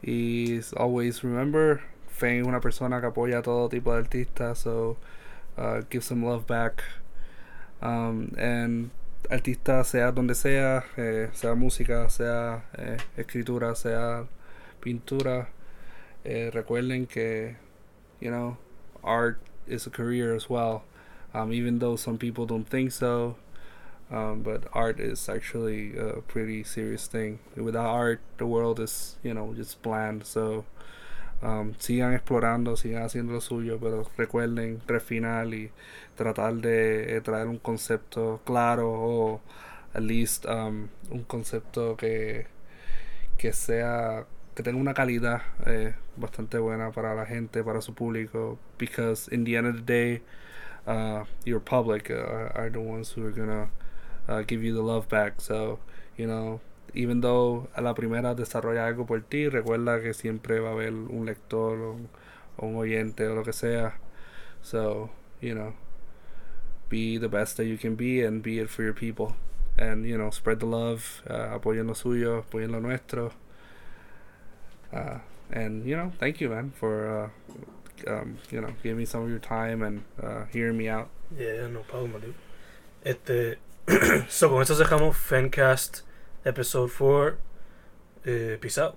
Y 0.03 0.61
always 0.77 1.23
remember, 1.23 1.83
Fang 2.09 2.41
es 2.41 2.47
una 2.47 2.61
persona 2.61 3.01
que 3.01 3.07
apoya 3.07 3.39
a 3.39 3.43
todo 3.43 3.69
tipo 3.69 3.93
de 3.93 3.99
artistas, 3.99 4.59
so 4.59 4.97
uh, 5.57 5.83
give 5.91 6.05
some 6.05 6.25
love 6.25 6.47
back. 6.47 6.83
Um, 7.81 8.33
and 8.37 8.91
artista 9.31 9.85
sea 9.85 10.11
donde 10.13 10.35
sea, 10.35 10.85
eh, 10.97 11.29
sea 11.33 11.55
música, 11.55 12.09
sea 12.09 12.65
eh, 12.77 12.97
escritura, 13.17 13.75
sea 13.75 14.27
pintura, 14.81 15.49
eh, 16.25 16.51
recuerden 16.53 17.07
que, 17.07 17.57
you 18.21 18.31
know, 18.31 18.57
art 19.03 19.41
is 19.67 19.87
a 19.87 19.91
career 19.91 20.35
as 20.35 20.49
well. 20.49 20.85
Um, 21.35 21.53
even 21.53 21.79
though 21.79 21.97
some 21.97 22.19
people 22.19 22.47
don't 22.47 22.69
think 22.69 22.91
so, 22.91 23.37
um, 24.11 24.43
but 24.43 24.65
art 24.73 25.01
is 25.01 25.29
actually 25.29 25.97
a 25.97 26.21
pretty 26.23 26.65
serious 26.65 27.07
thing. 27.07 27.39
Without 27.57 27.87
art, 27.87 28.21
the 28.39 28.47
world 28.47 28.81
is, 28.81 29.17
you 29.23 29.35
know, 29.35 29.55
just 29.55 29.83
bland. 29.83 30.25
So 30.25 30.65
um, 31.43 31.75
sigan 31.79 32.15
explorando, 32.15 32.77
sigan 32.77 33.03
haciendo 33.03 33.33
lo 33.33 33.41
suyo, 33.41 33.79
pero 33.79 34.07
recuerden 34.17 34.81
refinar 34.87 35.53
y 35.53 35.71
tratar 36.17 36.61
de 36.61 37.17
eh, 37.17 37.21
traer 37.21 37.47
un 37.47 37.59
concepto 37.59 38.41
claro 38.45 38.91
o 38.91 39.41
at 39.95 40.03
least 40.03 40.47
um, 40.47 40.89
un 41.11 41.25
concepto 41.25 41.97
que, 41.97 42.47
que 43.37 43.53
sea 43.53 44.27
que 44.55 44.65
tenga 44.65 44.81
una 44.81 44.93
calidad 44.93 45.43
eh, 45.67 45.95
bastante 46.17 46.59
buena 46.59 46.91
para 46.91 47.15
la 47.15 47.27
gente, 47.27 47.63
para 47.63 47.81
su 47.81 47.95
público, 47.95 48.59
because 48.77 49.29
in 49.31 49.45
the 49.45 49.55
end 49.55 49.69
of 49.69 49.77
the 49.77 49.83
day, 49.83 50.23
uh, 50.85 51.25
your 51.45 51.61
public 51.61 52.11
uh, 52.11 52.51
are 52.57 52.69
the 52.69 52.81
ones 52.81 53.13
who 53.13 53.25
are 53.25 53.31
gonna 53.31 53.71
uh, 54.29 54.43
give 54.43 54.63
you 54.63 54.75
the 54.75 54.83
love 54.83 55.09
back. 55.09 55.41
So, 55.41 55.79
you 56.17 56.27
know, 56.27 56.61
even 56.95 57.21
though 57.21 57.69
a 57.75 57.83
la 57.83 57.95
primera 57.95 58.35
desarrolla 58.35 58.87
algo 58.87 59.07
por 59.07 59.21
ti, 59.21 59.49
recuerda 59.49 60.03
que 60.03 60.13
siempre 60.13 60.61
va 60.61 60.71
a 60.71 60.73
haber 60.73 60.93
un 60.93 61.27
lector 61.27 61.79
o, 61.79 61.99
o 62.59 62.67
un 62.67 62.77
oyente 62.77 63.27
o 63.27 63.35
lo 63.35 63.43
que 63.43 63.53
sea. 63.53 63.95
So, 64.63 65.11
you 65.41 65.55
know, 65.55 65.75
be 66.89 67.19
the 67.19 67.29
best 67.29 67.57
that 67.57 67.67
you 67.67 67.77
can 67.77 67.95
be 67.95 68.23
and 68.23 68.43
be 68.43 68.59
it 68.59 68.69
for 68.69 68.83
your 68.83 68.95
people. 68.95 69.37
And, 69.77 70.05
you 70.05 70.19
know, 70.19 70.31
spread 70.31 70.59
the 70.59 70.67
love, 70.67 71.23
uh, 71.29 71.59
apoyen 71.59 71.87
lo 71.87 71.95
suyo, 71.95 72.43
apoyen 72.43 72.73
lo 72.73 72.81
nuestro. 72.81 73.33
Uh, 74.93 75.19
and, 75.53 75.87
you 75.87 75.97
know, 75.97 76.13
thank 76.19 76.41
you, 76.41 76.49
man, 76.49 76.73
for, 76.75 77.31
uh, 78.07 78.11
um, 78.11 78.39
you 78.51 78.61
know, 78.61 78.75
giving 78.83 78.99
me 78.99 79.05
some 79.05 79.23
of 79.23 79.31
your 79.31 79.39
time 79.39 79.83
and 79.83 80.03
uh, 80.21 80.47
hearing 80.53 80.77
me 80.77 80.89
out. 80.89 81.09
Yeah, 81.39 81.69
no 81.69 81.81
problem, 81.81 82.21
dude. 82.21 82.35
Este, 83.05 83.59
so, 84.29 84.51
con 84.51 84.61
esto 84.61 84.77
dejamos 84.77 85.17
Fencast 85.17 86.01
Episode 86.45 86.91
4. 86.91 87.39
Peace 88.61 88.79
out. 88.79 88.97